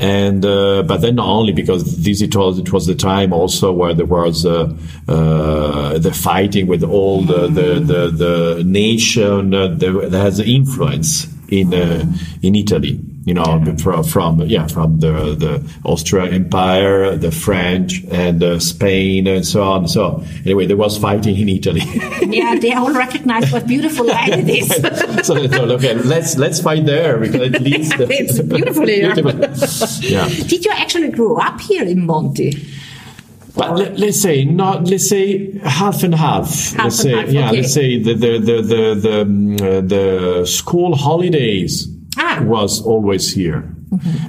And 0.00 0.44
uh, 0.44 0.84
but 0.84 0.98
then 1.00 1.16
not 1.16 1.26
only 1.26 1.52
because 1.52 1.82
this 2.04 2.22
it 2.22 2.36
was 2.36 2.60
it 2.60 2.72
was 2.72 2.86
the 2.86 2.94
time 2.94 3.32
also 3.32 3.72
where 3.72 3.94
there 3.94 4.06
was 4.06 4.46
uh, 4.46 4.72
uh, 5.08 5.98
the 5.98 6.12
fighting 6.12 6.66
with 6.68 6.84
all 6.84 7.22
the 7.22 7.48
the 7.48 7.80
the, 7.80 8.10
the 8.10 8.62
nation 8.78 9.54
uh, 9.54 9.68
that 9.68 10.08
that 10.10 10.20
has 10.20 10.40
influence 10.40 11.26
in 11.48 11.74
uh, 11.74 12.04
in 12.42 12.54
Italy. 12.54 13.00
You 13.24 13.34
know, 13.34 13.44
from, 13.82 14.04
from 14.04 14.40
yeah 14.42 14.66
from 14.68 15.00
the 15.00 15.12
the 15.44 15.54
Austrian 15.84 16.32
Empire, 16.32 17.14
the 17.16 17.30
French, 17.30 18.02
and 18.10 18.42
uh, 18.42 18.58
Spain, 18.58 19.26
and 19.26 19.44
so 19.44 19.62
on. 19.62 19.86
So 19.86 20.24
anyway, 20.46 20.64
there 20.64 20.78
was 20.78 20.96
fighting 20.96 21.36
in 21.36 21.48
Italy. 21.48 21.82
yeah, 22.22 22.56
they 22.58 22.72
all 22.72 22.94
recognize 22.94 23.52
what 23.52 23.66
beautiful 23.66 24.06
land 24.06 24.48
it 24.48 24.48
is. 24.48 24.68
so 25.26 25.34
they 25.34 25.48
thought, 25.48 25.70
okay, 25.76 25.94
let's 25.94 26.38
let's 26.38 26.58
fight 26.62 26.86
there 26.86 27.18
because 27.18 27.54
at 27.54 27.60
least 27.60 27.92
It's 28.20 28.40
beautiful 28.40 28.86
here. 28.86 29.14
Beautiful. 29.14 30.08
Yeah. 30.08 30.28
Did 30.28 30.64
you 30.64 30.72
actually 30.72 31.10
grow 31.10 31.36
up 31.36 31.60
here 31.60 31.84
in 31.84 32.06
Monte? 32.06 32.52
But 33.58 33.76
let, 33.76 34.00
us 34.00 34.20
say 34.22 34.44
not. 34.44 34.86
Let's 34.88 35.08
say 35.08 35.58
half 35.64 36.02
and 36.04 36.14
half. 36.14 36.46
Half 36.48 36.84
let's 36.84 37.04
and 37.04 37.10
say 37.10 37.10
half, 37.16 37.28
yeah. 37.28 37.48
okay. 37.48 37.56
Let's 37.56 37.74
say 37.74 37.98
the 38.02 38.14
the 38.14 38.32
the 38.38 38.56
the 38.62 38.82
the, 39.04 39.22
um, 39.22 39.54
uh, 39.54 39.80
the 39.82 40.46
school 40.46 40.94
holidays 40.96 41.88
Ah. 42.16 42.40
was 42.42 42.80
always 42.82 43.32
here, 43.34 43.62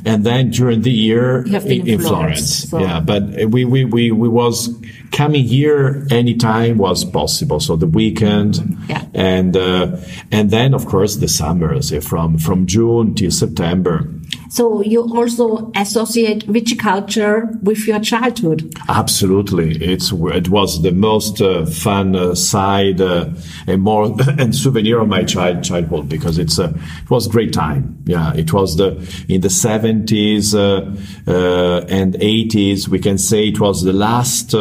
and 0.06 0.24
then 0.24 0.50
during 0.52 0.82
the 0.82 0.92
year 0.92 1.44
You 1.46 1.54
have 1.54 1.68
been 1.68 1.82
in, 1.88 1.88
in 1.88 2.00
Florence, 2.02 2.66
Florence. 2.66 2.70
so- 2.70 2.80
Yeah, 2.80 3.00
but 3.02 3.24
we 3.54 3.66
we 3.66 3.86
we 3.86 4.12
we 4.12 4.28
was 4.30 4.70
coming 5.12 5.44
here 5.46 6.06
anytime 6.12 6.78
was 6.78 7.04
possible. 7.06 7.60
So 7.60 7.76
the 7.78 7.88
weekend, 7.88 8.60
Yeah. 8.90 9.06
and 9.14 9.56
uh, 9.58 9.98
and 10.32 10.50
then 10.52 10.74
of 10.74 10.86
course 10.86 11.18
the 11.18 11.28
summers 11.28 11.92
uh, 11.94 12.00
from 12.02 12.38
from 12.38 12.66
June 12.66 13.14
till 13.16 13.32
September. 13.32 14.10
So 14.50 14.82
you 14.82 15.02
also 15.02 15.72
associate 15.76 16.48
viticulture 16.48 17.62
with 17.62 17.88
your 17.88 18.00
childhood. 18.00 18.74
Absolutely, 18.90 19.76
it's 19.76 20.12
it 20.12 20.50
was 20.50 20.82
the 20.82 20.92
most 20.92 21.40
uh, 21.40 21.66
fun 21.68 22.16
uh, 22.16 22.34
side 22.34 23.00
uh, 23.00 23.30
and 23.68 23.84
more 23.84 24.06
and 24.40 24.56
souvenir 24.56 25.00
of 25.00 25.08
my 25.08 25.24
child 25.24 25.64
childhood 25.64 26.10
because 26.10 26.40
it's 26.40 26.58
a 26.58 26.74
it 27.04 27.10
was 27.10 27.28
great 27.28 27.54
time. 27.54 28.04
Yeah, 28.06 28.34
it 28.34 28.52
was 28.52 28.76
the 28.78 28.98
in 29.30 29.42
the 29.42 29.52
seventies 29.52 30.56
uh, 30.56 30.96
uh, 31.28 31.86
and 31.88 32.16
eighties. 32.20 32.90
We 32.90 32.98
can 32.98 33.20
say 33.20 33.50
it 33.50 33.60
was 33.60 33.84
the 33.84 33.94
last. 33.94 34.56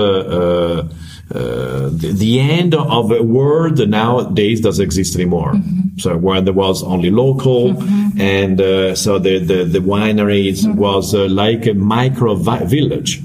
Uh, 1.34 1.90
the, 1.92 2.10
the 2.16 2.40
end 2.40 2.74
of 2.74 3.12
a 3.12 3.22
world 3.22 3.76
that 3.76 3.86
nowadays 3.88 4.62
doesn't 4.62 4.82
exist 4.82 5.14
anymore. 5.14 5.52
So 5.98 6.16
where 6.16 6.40
there 6.40 6.54
was 6.54 6.82
only 6.82 7.10
local, 7.10 7.76
and 8.18 8.58
uh, 8.60 8.94
so 8.94 9.18
the 9.18 9.38
the, 9.38 9.64
the 9.64 9.80
wineries 9.80 10.64
was 10.74 11.14
uh, 11.14 11.26
like 11.28 11.66
a 11.66 11.74
micro 11.74 12.34
vi- 12.34 12.64
village, 12.64 13.20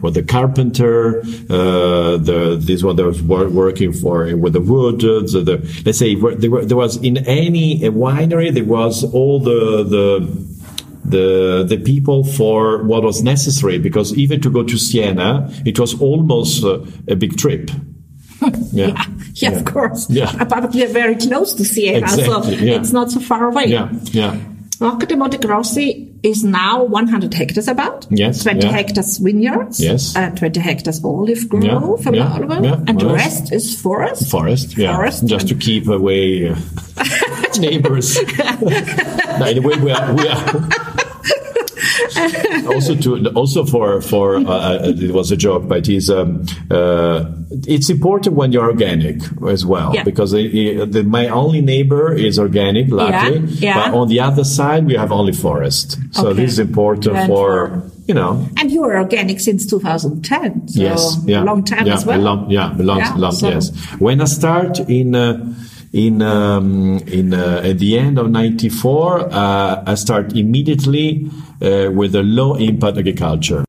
where 0.00 0.12
the 0.12 0.22
carpenter, 0.22 1.20
uh, 1.48 2.18
the 2.18 2.60
this 2.60 2.82
one 2.82 2.96
that 2.96 3.06
was 3.06 3.22
wor- 3.22 3.48
working 3.48 3.92
for 3.92 4.36
with 4.36 4.52
the 4.52 4.60
wood, 4.60 5.02
uh, 5.04 5.20
the, 5.22 5.56
let's 5.86 5.98
say 5.98 6.14
there, 6.14 6.50
were, 6.50 6.64
there 6.64 6.76
was 6.76 6.96
in 7.02 7.16
any 7.26 7.80
winery 7.80 8.52
there 8.52 8.64
was 8.64 9.02
all 9.14 9.40
the 9.40 9.82
the 9.82 10.55
the 11.10 11.64
the 11.68 11.78
people 11.78 12.24
for 12.24 12.82
what 12.84 13.02
was 13.02 13.22
necessary 13.22 13.78
because 13.78 14.14
even 14.14 14.40
to 14.40 14.50
go 14.50 14.62
to 14.62 14.76
Siena 14.76 15.50
it 15.64 15.78
was 15.78 16.00
almost 16.00 16.64
uh, 16.64 16.80
a 17.08 17.16
big 17.16 17.36
trip. 17.36 17.70
Yeah. 18.72 18.88
Yeah, 18.88 19.04
yeah, 19.34 19.58
of 19.58 19.64
course. 19.64 20.10
Yeah. 20.10 20.44
But 20.44 20.74
we 20.74 20.84
are 20.84 20.88
very 20.92 21.16
close 21.16 21.54
to 21.54 21.64
Siena, 21.64 22.08
so 22.08 22.20
Exactly, 22.20 22.66
yeah. 22.66 22.78
it's 22.78 22.92
not 22.92 23.10
so 23.10 23.20
far 23.20 23.48
away. 23.48 23.66
Yeah, 23.66 23.88
yeah. 24.12 24.36
Rocca 24.78 25.06
de 25.06 25.16
Monte 25.16 25.38
Grossi 25.38 26.12
is 26.22 26.44
now 26.44 26.84
100 26.84 27.32
hectares 27.32 27.68
about. 27.68 28.06
Yes, 28.10 28.42
20 28.42 28.66
yeah. 28.66 28.72
hectares 28.72 29.18
vineyards. 29.18 29.80
Yes. 29.80 30.14
Uh, 30.14 30.30
20 30.30 30.60
hectares 30.60 31.02
olive 31.02 31.48
grove 31.48 31.64
Yeah, 31.64 32.02
from 32.02 32.14
yeah, 32.14 32.32
olive, 32.34 32.64
yeah, 32.64 32.84
and 32.86 33.00
the 33.00 33.06
rest 33.06 33.52
is 33.52 33.80
forest. 33.80 34.30
Forest, 34.30 34.76
yeah, 34.76 34.94
Forest 34.94 35.26
just 35.26 35.48
to 35.48 35.54
keep 35.54 35.88
away 35.88 36.48
uh, 36.50 36.56
neighbors. 37.58 38.18
no, 38.38 39.46
anyway, 39.46 39.76
we 39.78 39.90
are, 39.90 40.14
we 40.14 40.28
are 40.28 40.85
also 42.74 42.94
to 42.96 43.28
also 43.34 43.64
for 43.64 44.00
for 44.00 44.36
uh, 44.36 44.42
uh, 44.44 44.78
it 44.84 45.12
was 45.12 45.30
a 45.32 45.36
joke, 45.36 45.68
but 45.68 45.88
it's 45.88 46.08
um, 46.10 46.44
uh, 46.70 47.24
it's 47.66 47.88
important 47.90 48.34
when 48.36 48.52
you're 48.52 48.68
organic 48.68 49.22
as 49.48 49.64
well 49.64 49.92
Yeah. 49.94 50.02
because 50.04 50.32
it, 50.32 50.54
it- 50.54 50.92
the, 50.92 51.02
my 51.04 51.28
only 51.28 51.60
neighbor 51.60 52.12
is 52.12 52.38
organic, 52.38 52.88
luckily, 52.90 53.38
Yeah, 53.40 53.58
yeah. 53.58 53.74
but 53.90 53.94
on 53.98 54.08
the 54.08 54.20
other 54.20 54.44
side 54.44 54.86
we 54.86 54.94
have 54.94 55.12
only 55.12 55.32
forest. 55.32 55.98
So 56.12 56.28
Okay. 56.28 56.42
this 56.42 56.52
is 56.52 56.58
important 56.58 57.16
And 57.16 57.28
for 57.28 57.68
for- 57.68 57.90
you 58.08 58.14
know 58.14 58.46
And 58.56 58.70
you 58.70 58.84
are 58.84 58.96
organic 58.98 59.40
since 59.40 59.66
2010. 59.66 60.68
So 60.68 60.80
yes, 60.80 61.18
yeah, 61.26 61.42
a 61.42 61.44
long 61.44 61.64
time 61.64 61.86
yeah, 61.86 61.94
as 61.94 62.06
well. 62.06 62.20
Long, 62.20 62.50
yeah, 62.50 62.72
long, 62.78 62.98
Yeah, 62.98 63.14
long, 63.16 63.32
so- 63.32 63.48
yes. 63.50 63.70
When 63.98 64.20
I 64.20 64.26
start 64.26 64.78
in 64.88 65.14
uh, 65.14 65.54
in 65.92 66.20
um, 66.22 66.98
in 67.06 67.32
uh, 67.32 67.62
at 67.64 67.78
the 67.78 67.98
end 67.98 68.18
of 68.18 68.30
'94, 68.30 69.32
uh, 69.32 69.82
I 69.86 69.94
start 69.94 70.36
immediately 70.36 71.30
uh, 71.62 71.90
with 71.92 72.14
a 72.14 72.22
low 72.22 72.54
impact 72.54 72.98
agriculture 72.98 73.64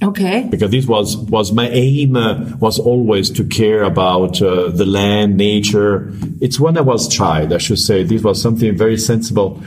Okay. 0.00 0.46
because 0.50 0.70
this 0.70 0.86
was 0.86 1.16
was 1.16 1.50
my 1.52 1.68
aim 1.70 2.16
uh, 2.16 2.34
was 2.60 2.78
always 2.78 3.30
to 3.30 3.42
care 3.44 3.82
about 3.82 4.40
uh, 4.40 4.68
the 4.70 4.86
land, 4.86 5.36
nature. 5.36 6.12
It's 6.40 6.60
when 6.60 6.78
I 6.78 6.82
was 6.82 7.08
child, 7.08 7.52
I 7.52 7.58
should 7.58 7.80
say. 7.80 8.04
This 8.04 8.22
was 8.22 8.40
something 8.40 8.76
very 8.78 8.96
sensible 8.96 9.60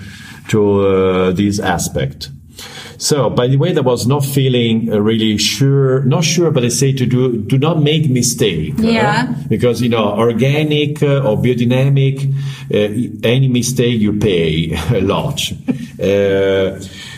to 0.48 0.60
uh, 0.88 1.32
this 1.34 1.60
aspect. 1.60 2.30
So, 2.98 3.30
by 3.30 3.48
the 3.48 3.58
way, 3.58 3.76
I 3.76 3.82
was 3.82 4.06
not 4.06 4.24
feeling 4.24 4.94
uh, 4.94 5.00
really 5.02 5.38
sure, 5.38 6.04
not 6.06 6.24
sure, 6.24 6.52
but 6.52 6.64
I 6.64 6.70
say 6.70 6.94
to 6.94 7.06
do, 7.06 7.36
do 7.38 7.58
not 7.58 7.82
make 7.82 8.10
mistake. 8.10 8.76
uh, 8.80 8.84
Yeah. 8.88 9.34
because, 9.50 9.82
you 9.82 9.90
know, 9.90 10.06
organic 10.18 11.02
uh, 11.02 11.26
or 11.28 11.36
biodynamic, 11.38 12.16
uh, 12.72 13.28
any 13.28 13.48
mistake 13.48 14.00
you 14.00 14.14
pay 14.14 14.74
a 14.94 15.02
lot. 15.02 15.42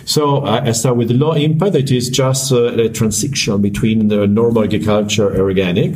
So 0.06 0.40
I, 0.46 0.68
I 0.68 0.72
start 0.74 0.98
with 0.98 1.12
low 1.12 1.34
impact. 1.34 1.76
It 1.76 1.92
is 1.92 2.10
just 2.10 2.52
uh, 2.52 2.74
a 2.74 2.90
transition 2.90 3.62
between 3.62 4.08
the 4.10 4.28
normal 4.28 4.64
agriculture 4.64 5.30
and 5.30 5.40
organic. 5.42 5.96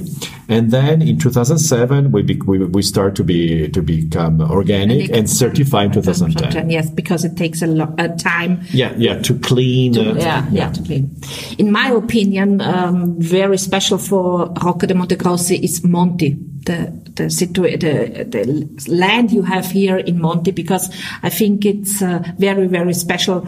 And 0.50 0.72
then 0.72 1.02
in 1.02 1.20
2007, 1.20 2.12
we, 2.14 2.22
be, 2.22 2.36
we, 2.46 2.60
we 2.60 2.82
start 2.82 3.16
to 3.18 3.24
be, 3.24 3.68
to 3.70 3.82
become 3.82 4.40
organic 4.40 5.10
and 5.12 5.30
certified 5.30 5.88
in 5.88 6.02
2010. 6.02 6.70
Yes, 6.70 6.90
because 6.90 7.26
it 7.26 7.36
takes 7.36 7.62
a 7.62 7.68
lot 7.68 8.00
of 8.00 8.18
time 8.18 8.62
Yeah, 8.70 8.94
yeah, 8.98 9.22
to 9.24 9.38
clean. 9.40 9.98
uh, 9.98 10.14
yeah, 10.18 10.48
yeah, 10.50 10.72
to 10.72 10.82
clean. 10.84 11.14
In 11.58 11.70
my 11.72 11.90
opinion, 11.90 12.62
um, 12.62 13.20
very 13.20 13.58
special 13.58 13.98
for 13.98 14.54
Rocca 14.64 14.88
de 14.88 14.94
Monte 14.94 15.16
Grossi 15.18 15.58
is 15.58 15.84
Monte, 15.84 16.36
the 16.66 17.07
the, 17.18 17.24
situa- 17.26 17.80
the 17.80 18.24
the 18.24 18.92
land 18.92 19.32
you 19.32 19.42
have 19.44 19.66
here 19.72 19.98
in 19.98 20.20
Monte, 20.22 20.52
because 20.52 20.90
I 21.24 21.30
think 21.30 21.66
it's 21.66 22.02
a 22.02 22.24
very 22.40 22.68
very 22.68 22.94
special 22.94 23.48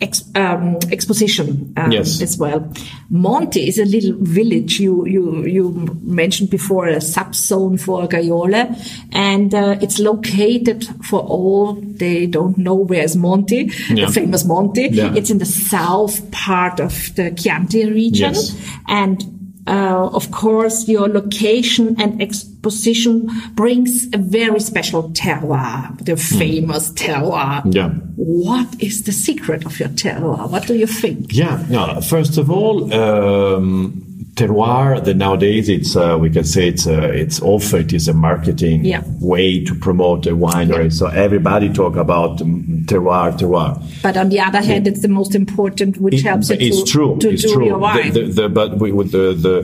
ex, 0.00 0.22
um, 0.34 0.76
exposition 0.92 1.72
um, 1.76 1.90
Yes. 1.92 2.20
as 2.22 2.36
well. 2.38 2.72
Monte 3.10 3.66
is 3.66 3.78
a 3.78 3.84
little 3.84 4.14
village 4.20 4.78
you 4.80 5.06
you 5.06 5.44
you 5.46 5.98
mentioned 6.02 6.50
before, 6.50 6.88
a 6.88 6.96
subzone 7.00 7.80
for 7.80 8.06
Gaiole, 8.06 8.76
and 9.12 9.54
uh, 9.54 9.76
it's 9.80 9.98
located 9.98 10.84
for 11.04 11.20
all 11.20 11.74
they 11.74 12.26
don't 12.26 12.58
know 12.58 12.74
where's 12.74 13.16
Monte, 13.16 13.70
Yeah. 13.88 14.06
the 14.06 14.12
famous 14.12 14.44
Monte. 14.44 14.88
Yeah. 14.92 15.14
It's 15.16 15.30
in 15.30 15.38
the 15.38 15.46
south 15.46 16.30
part 16.30 16.80
of 16.80 17.14
the 17.16 17.30
Chianti 17.30 17.86
region. 17.90 18.34
Yes. 18.34 18.54
And 18.88 19.24
uh, 19.66 20.08
of 20.12 20.30
course, 20.30 20.88
your 20.88 21.08
location 21.08 21.96
and 22.00 22.22
exposition 22.22 23.28
brings 23.54 24.06
a 24.12 24.18
very 24.18 24.60
special 24.60 25.10
terroir, 25.10 25.98
the 26.04 26.16
famous 26.16 26.90
terroir. 26.90 27.62
Hmm. 27.62 27.72
Yeah. 27.72 27.88
What 28.16 28.80
is 28.80 29.04
the 29.04 29.12
secret 29.12 29.66
of 29.66 29.78
your 29.80 29.88
terroir? 29.90 30.50
What 30.50 30.66
do 30.66 30.74
you 30.74 30.86
think? 30.86 31.32
Yeah, 31.32 31.64
no, 31.68 32.00
first 32.00 32.38
of 32.38 32.50
all, 32.50 32.92
um, 32.94 34.25
terroir, 34.36 35.02
that 35.02 35.16
nowadays 35.16 35.68
it's, 35.68 35.96
uh, 35.96 36.16
we 36.20 36.28
can 36.30 36.44
say 36.44 36.68
it's, 36.68 36.86
uh, 36.86 37.10
it's 37.22 37.40
also, 37.40 37.78
it 37.78 37.92
is 37.92 38.06
a 38.06 38.12
marketing 38.12 38.84
Yeah. 38.84 39.02
way 39.18 39.64
to 39.64 39.74
promote 39.74 40.26
a 40.26 40.36
winery. 40.36 40.92
So 40.92 41.06
everybody 41.06 41.70
talk 41.72 41.96
about 41.96 42.38
terroir, 42.86 43.36
terroir. 43.38 43.80
But 44.02 44.16
on 44.18 44.28
the 44.28 44.40
other 44.40 44.60
hand, 44.60 44.86
it's 44.86 45.00
the 45.00 45.08
most 45.08 45.34
important, 45.34 45.98
which 46.00 46.20
helps 46.20 46.50
you 46.50 46.56
it's 46.60 46.82
to, 46.82 46.90
true. 46.92 47.16
to 47.20 47.30
it's 47.30 47.42
do 47.44 47.54
true. 47.54 47.66
your 47.66 47.78
wine. 47.78 48.12
The, 48.12 48.24
the, 48.26 48.42
the, 48.42 48.48
but 48.50 48.78
we, 48.78 48.92
with 48.92 49.10
the, 49.10 49.26
the 49.32 49.56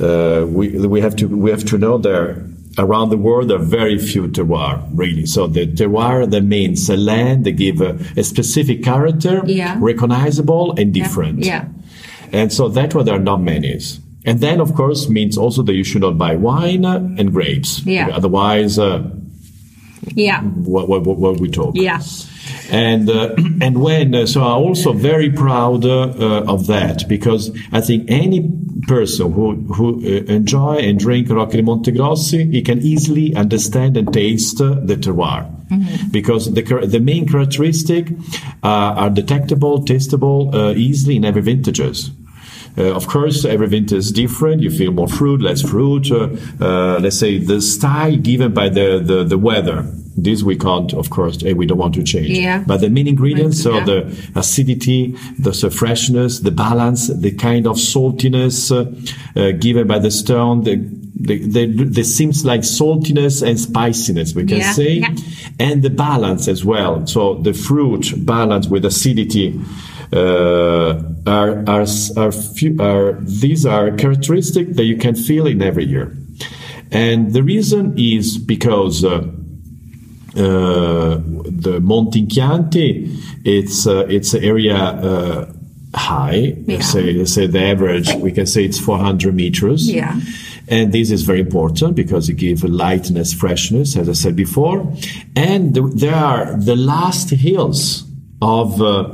uh, 0.00 0.46
we 0.46 0.68
we 0.94 1.00
have 1.00 1.14
to 1.16 1.26
we 1.28 1.50
have 1.50 1.64
to 1.66 1.76
know 1.78 1.98
there 1.98 2.42
around 2.78 3.10
the 3.10 3.18
world 3.18 3.50
there 3.50 3.58
are 3.58 3.70
very 3.82 3.98
few 3.98 4.28
terroir, 4.28 4.80
really. 4.94 5.26
So 5.26 5.46
the 5.46 5.66
terroir 5.66 6.30
that 6.30 6.44
means 6.44 6.88
a 6.88 6.96
land 6.96 7.44
that 7.44 7.52
give 7.52 7.80
a, 7.80 7.98
a 8.16 8.22
specific 8.22 8.82
character, 8.82 9.42
Yeah. 9.46 9.76
recognizable 9.80 10.74
and 10.78 10.92
different. 10.94 11.40
Yeah. 11.44 11.66
And 12.32 12.50
so 12.52 12.68
that 12.68 12.94
one 12.94 13.04
there 13.04 13.16
are 13.16 13.18
not 13.32 13.40
many. 13.42 13.78
And 14.24 14.40
then 14.40 14.60
of 14.60 14.74
course 14.74 15.08
means 15.08 15.36
also 15.36 15.62
that 15.62 15.74
you 15.74 15.84
should 15.84 16.02
not 16.02 16.16
buy 16.16 16.36
wine 16.36 16.84
and 16.84 17.32
grapes. 17.32 17.84
Yeah. 17.84 18.08
Otherwise, 18.12 18.78
uh, 18.78 19.10
Yeah. 20.14 20.42
what, 20.42 20.88
what, 20.88 21.04
what, 21.04 21.40
we 21.40 21.48
talk. 21.48 21.74
Yeah. 21.76 22.00
And 22.70 23.08
uh, 23.08 23.34
and 23.60 23.80
when 23.80 24.14
uh, 24.14 24.26
so 24.26 24.40
I'm 24.42 24.62
also 24.62 24.92
very 24.92 25.30
proud 25.30 25.84
uh, 25.84 26.12
uh, 26.18 26.44
of 26.54 26.66
that 26.66 27.08
because 27.08 27.50
I 27.72 27.80
think 27.80 28.10
any 28.10 28.50
person 28.88 29.32
who 29.32 29.54
who 29.74 30.00
uh, 30.00 30.24
enjoy 30.32 30.76
and 30.78 30.98
drink 30.98 31.30
Rocca 31.30 31.56
di 31.56 31.62
Montegrossi 31.62 32.50
he 32.52 32.62
can 32.62 32.80
easily 32.80 33.34
understand 33.36 33.96
and 33.96 34.12
taste 34.12 34.60
uh, 34.60 34.74
the 34.82 34.96
terroir 34.96 35.46
because 36.10 36.52
the 36.52 36.62
the 36.86 37.00
main 37.00 37.26
characteristic 37.28 38.10
uh, 38.62 39.02
are 39.02 39.10
detectable, 39.10 39.84
tastable 39.84 40.52
uh, 40.54 40.74
easily 40.76 41.16
in 41.16 41.24
every 41.24 41.42
vintages. 41.42 42.10
Uh, 42.78 42.94
of 42.94 43.06
course, 43.06 43.44
every 43.44 43.66
vintage 43.68 43.98
is 43.98 44.12
different. 44.12 44.62
You 44.62 44.70
feel 44.70 44.92
more 44.92 45.08
fruit, 45.08 45.40
less 45.42 45.60
fruit. 45.62 46.10
Uh, 46.10 46.28
uh, 46.60 46.98
let's 47.00 47.18
say 47.18 47.38
the 47.38 47.60
style 47.60 48.16
given 48.16 48.52
by 48.54 48.68
the, 48.68 48.98
the, 49.04 49.24
the 49.24 49.38
weather. 49.38 49.84
This 50.14 50.42
we 50.42 50.56
can't, 50.56 50.92
of 50.92 51.08
course, 51.08 51.42
eh, 51.42 51.52
we 51.54 51.64
don't 51.66 51.78
want 51.78 51.94
to 51.94 52.02
change. 52.02 52.28
Yeah. 52.28 52.62
But 52.66 52.80
the 52.82 52.90
main 52.90 53.08
ingredients, 53.08 53.62
so 53.62 53.76
Yeah. 53.76 53.84
the 53.84 54.30
acidity, 54.34 55.16
the 55.38 55.52
freshness, 55.70 56.40
the 56.40 56.50
balance, 56.50 57.08
the 57.08 57.32
kind 57.32 57.66
of 57.66 57.76
saltiness 57.76 58.70
uh, 58.70 59.40
uh, 59.40 59.52
given 59.52 59.86
by 59.86 59.98
the 59.98 60.10
stone, 60.10 60.64
the, 60.64 60.76
the, 61.14 61.38
the, 61.38 61.84
the 61.84 62.04
seems 62.04 62.44
like 62.44 62.60
saltiness 62.60 63.42
and 63.46 63.58
spiciness, 63.58 64.34
we 64.34 64.44
can 64.44 64.58
Yeah, 64.58 64.72
say, 64.72 65.02
and 65.58 65.82
the 65.82 65.90
balance 65.90 66.46
as 66.46 66.62
well. 66.64 67.06
So 67.06 67.34
the 67.34 67.54
fruit 67.54 68.12
balance 68.26 68.66
with 68.68 68.84
acidity 68.84 69.58
are, 70.12 71.64
are, 71.68 71.86
are, 72.16 72.32
few, 72.32 72.76
are, 72.80 73.12
these 73.20 73.64
are 73.64 73.90
characteristics 73.92 74.76
that 74.76 74.84
you 74.84 74.96
can 74.96 75.14
feel 75.14 75.46
in 75.46 75.62
every 75.62 75.84
year. 75.84 76.16
And 76.90 77.32
the 77.32 77.42
reason 77.42 77.94
is 77.96 78.36
because 78.36 79.04
uh, 79.04 79.26
uh, 80.36 81.20
the 81.44 81.80
Monte 81.82 82.26
Chianti, 82.26 83.16
it's 83.44 83.86
uh, 83.86 84.06
it's 84.08 84.34
an 84.34 84.44
area 84.44 84.76
uh, 84.76 85.52
high. 85.94 86.54
Yeah. 86.66 86.76
Let's 86.76 86.88
say 86.88 87.24
say 87.24 87.46
the 87.46 87.62
average 87.62 88.14
we 88.14 88.30
can 88.32 88.46
say 88.46 88.64
it's 88.64 88.78
400 88.78 89.34
meters. 89.34 89.90
Yeah. 89.90 90.20
And 90.68 90.92
this 90.92 91.10
is 91.10 91.22
very 91.22 91.40
important 91.40 91.96
because 91.96 92.28
it 92.28 92.34
gives 92.34 92.62
lightness, 92.62 93.32
freshness, 93.32 93.96
as 93.96 94.08
I 94.08 94.12
said 94.12 94.36
before. 94.36 94.80
And 95.34 95.74
th- 95.74 95.92
there 95.94 96.14
are 96.14 96.56
the 96.56 96.76
last 96.76 97.30
hills 97.30 98.04
of 98.40 98.80
uh, 98.80 99.12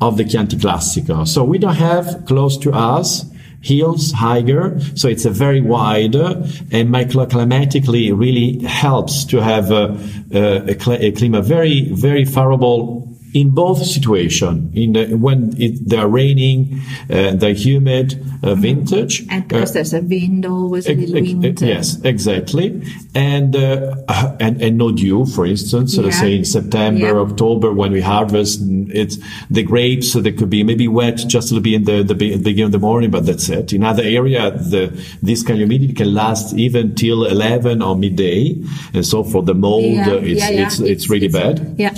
of 0.00 0.16
the 0.16 0.24
Chianti 0.24 0.56
Classico. 0.56 1.26
So 1.26 1.44
we 1.44 1.58
don't 1.58 1.74
have 1.74 2.24
close 2.26 2.56
to 2.58 2.72
us 2.72 3.24
hills 3.60 4.12
higher, 4.12 4.78
so 4.94 5.08
it's 5.08 5.24
a 5.24 5.30
very 5.30 5.60
wide 5.60 6.14
and 6.14 6.90
microclimatically 6.90 8.16
really 8.16 8.60
helps 8.64 9.24
to 9.24 9.38
have 9.38 9.70
a, 9.72 10.78
cl- 10.78 11.02
a 11.02 11.10
climate 11.12 11.44
very 11.44 11.88
very 11.90 12.24
favorable 12.24 13.07
in 13.34 13.50
both 13.50 13.84
situation 13.84 14.70
in 14.74 14.92
the, 14.92 15.06
when 15.14 15.54
it, 15.60 15.86
they're 15.88 16.08
raining 16.08 16.80
uh, 17.10 17.32
they're 17.34 17.52
humid 17.54 18.24
uh, 18.42 18.54
vintage 18.54 19.26
And 19.30 19.46
because 19.48 19.70
uh, 19.70 19.74
there's 19.74 19.94
a 19.94 20.00
wind, 20.00 20.46
always 20.46 20.86
Ex- 20.86 21.02
ex- 21.02 21.10
wind. 21.12 21.60
yes, 21.60 22.00
exactly, 22.04 22.80
and 23.14 23.56
uh, 23.56 23.96
and 24.40 24.62
and 24.62 24.78
no 24.78 24.92
dew, 24.92 25.26
for 25.26 25.44
instance. 25.44 25.94
So 25.94 26.02
let's 26.02 26.18
say 26.18 26.36
in 26.36 26.44
September, 26.44 27.06
Yeah. 27.06 27.16
October, 27.28 27.72
when 27.72 27.90
we 27.92 28.00
harvest, 28.00 28.60
it's 28.62 29.18
the 29.50 29.62
grapes. 29.64 30.12
So 30.12 30.20
they 30.20 30.32
could 30.32 30.50
be 30.50 30.62
maybe 30.62 30.86
wet 30.88 31.16
just 31.26 31.50
a 31.50 31.54
little 31.54 31.64
bit 31.64 31.74
in 31.74 31.84
the 31.84 32.02
the 32.04 32.14
be- 32.14 32.36
beginning 32.36 32.66
of 32.66 32.72
the 32.72 32.78
morning, 32.78 33.10
but 33.10 33.26
that's 33.26 33.48
it. 33.48 33.72
In 33.72 33.82
other 33.82 34.04
area, 34.04 34.50
the 34.52 34.92
this 35.20 35.42
kind 35.42 35.60
of 35.60 35.68
humidity 35.68 35.92
can 35.94 36.14
last 36.14 36.54
even 36.54 36.94
till 36.94 37.24
eleven 37.26 37.82
or 37.82 37.96
midday, 37.96 38.54
and 38.94 39.04
so 39.04 39.24
for 39.24 39.42
the 39.42 39.54
mold, 39.54 39.84
Yeah, 39.84 40.08
uh, 40.10 40.14
it's, 40.22 40.40
yeah, 40.40 40.50
yeah. 40.50 40.66
it's 40.66 40.78
it's 40.80 41.10
really 41.10 41.28
bad 41.28 41.74
Yeah. 41.76 41.94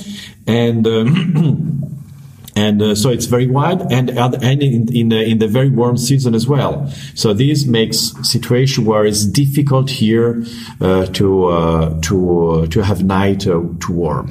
And 0.51 0.87
um, 0.87 1.87
and 2.57 2.83
uh, 2.83 2.95
so 2.95 3.11
it's 3.11 3.27
very 3.27 3.47
wide 3.47 3.81
and 3.93 4.11
and 4.11 4.63
in 4.63 4.89
in, 4.95 5.13
uh, 5.13 5.17
in 5.17 5.39
the 5.39 5.49
very 5.49 5.71
warm 5.71 5.97
season 5.97 6.35
as 6.35 6.47
well. 6.47 6.91
So 7.15 7.33
this 7.33 7.65
makes 7.67 8.13
situation 8.23 8.85
where 8.85 9.05
it's 9.07 9.25
difficult 9.25 9.91
here 9.91 10.43
uh, 10.81 11.07
to 11.07 11.45
uh, 11.47 12.01
to 12.03 12.17
uh, 12.51 12.67
to 12.67 12.81
have 12.83 13.05
night 13.05 13.47
uh, 13.47 13.61
too 13.81 13.93
warm. 13.93 14.29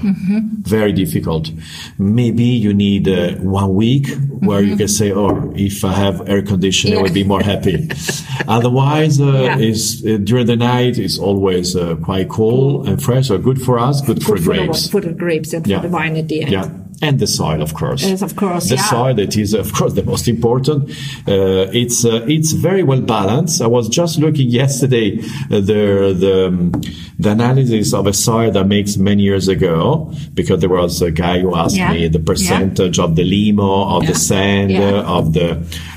Very 0.63 0.91
difficult. 0.93 1.51
Maybe 1.97 2.43
you 2.43 2.73
need 2.73 3.07
uh, 3.07 3.35
one 3.41 3.73
week 3.75 4.07
where 4.41 4.61
you 4.61 4.75
can 4.75 4.87
say, 4.87 5.11
"Oh, 5.11 5.51
if 5.55 5.83
I 5.85 5.93
have 5.93 6.27
air 6.29 6.41
conditioning, 6.41 6.93
I 6.95 6.97
Yeah. 6.97 7.03
would 7.03 7.13
be 7.13 7.23
more 7.23 7.41
happy." 7.41 7.89
Otherwise, 8.47 9.19
uh, 9.21 9.25
Yeah. 9.43 9.57
is 9.57 10.03
uh, 10.05 10.17
during 10.23 10.45
the 10.47 10.55
night 10.55 10.97
it's 10.97 11.17
always 11.19 11.75
uh, 11.75 11.95
quite 12.03 12.29
cool 12.29 12.87
and 12.87 13.01
fresh. 13.01 13.27
So 13.27 13.37
good 13.37 13.61
for 13.61 13.77
us, 13.79 14.01
good 14.01 14.23
for 14.23 14.35
Good 14.35 14.43
for 14.43 14.53
the, 14.53 14.57
grapes. 14.65 14.87
for 14.89 15.01
the 15.01 15.13
grapes 15.13 15.53
and 15.53 15.65
Yeah. 15.67 15.81
for 15.81 15.87
the 15.87 15.93
wine 15.93 16.15
at 16.17 16.27
the 16.27 16.41
end. 16.41 16.51
Yeah. 16.51 16.69
And 17.01 17.17
the 17.17 17.27
soil, 17.27 17.61
of 17.61 17.73
course. 17.75 18.03
Yes, 18.03 18.21
of 18.21 18.35
course, 18.35 18.67
The 18.67 18.75
yeah. 18.75 18.89
soil 18.89 19.13
that 19.15 19.37
is, 19.37 19.53
of 19.53 19.71
course, 19.73 19.93
the 19.93 20.03
most 20.03 20.27
important. 20.27 20.89
Uh, 21.25 21.71
it's 21.71 22.03
uh, 22.03 22.25
it's 22.27 22.51
very 22.51 22.83
well 22.83 22.99
balanced. 22.99 23.61
I 23.61 23.67
was 23.67 23.87
just 23.87 24.19
looking 24.19 24.49
yesterday 24.49 25.19
uh, 25.49 25.61
the 25.61 26.13
the 26.23 26.47
um, 26.47 26.71
the 27.17 27.31
analysis 27.31 27.93
of 27.93 28.05
a 28.05 28.11
soil 28.13 28.51
that 28.51 28.67
makes 28.67 28.97
many 28.97 29.23
years 29.23 29.47
ago 29.47 30.11
because 30.33 30.59
there 30.59 30.69
was 30.69 31.01
a 31.01 31.11
guy 31.11 31.39
who 31.39 31.55
asked 31.55 31.77
Yeah. 31.77 31.93
me 31.93 32.09
the 32.09 32.19
percentage 32.19 32.99
of 32.99 33.15
the 33.15 33.23
limo, 33.23 33.95
of 33.95 34.05
the 34.05 34.15
sand, 34.15 34.71
Yeah. 34.71 34.99
uh, 34.99 35.17
of 35.19 35.31
the 35.33 35.49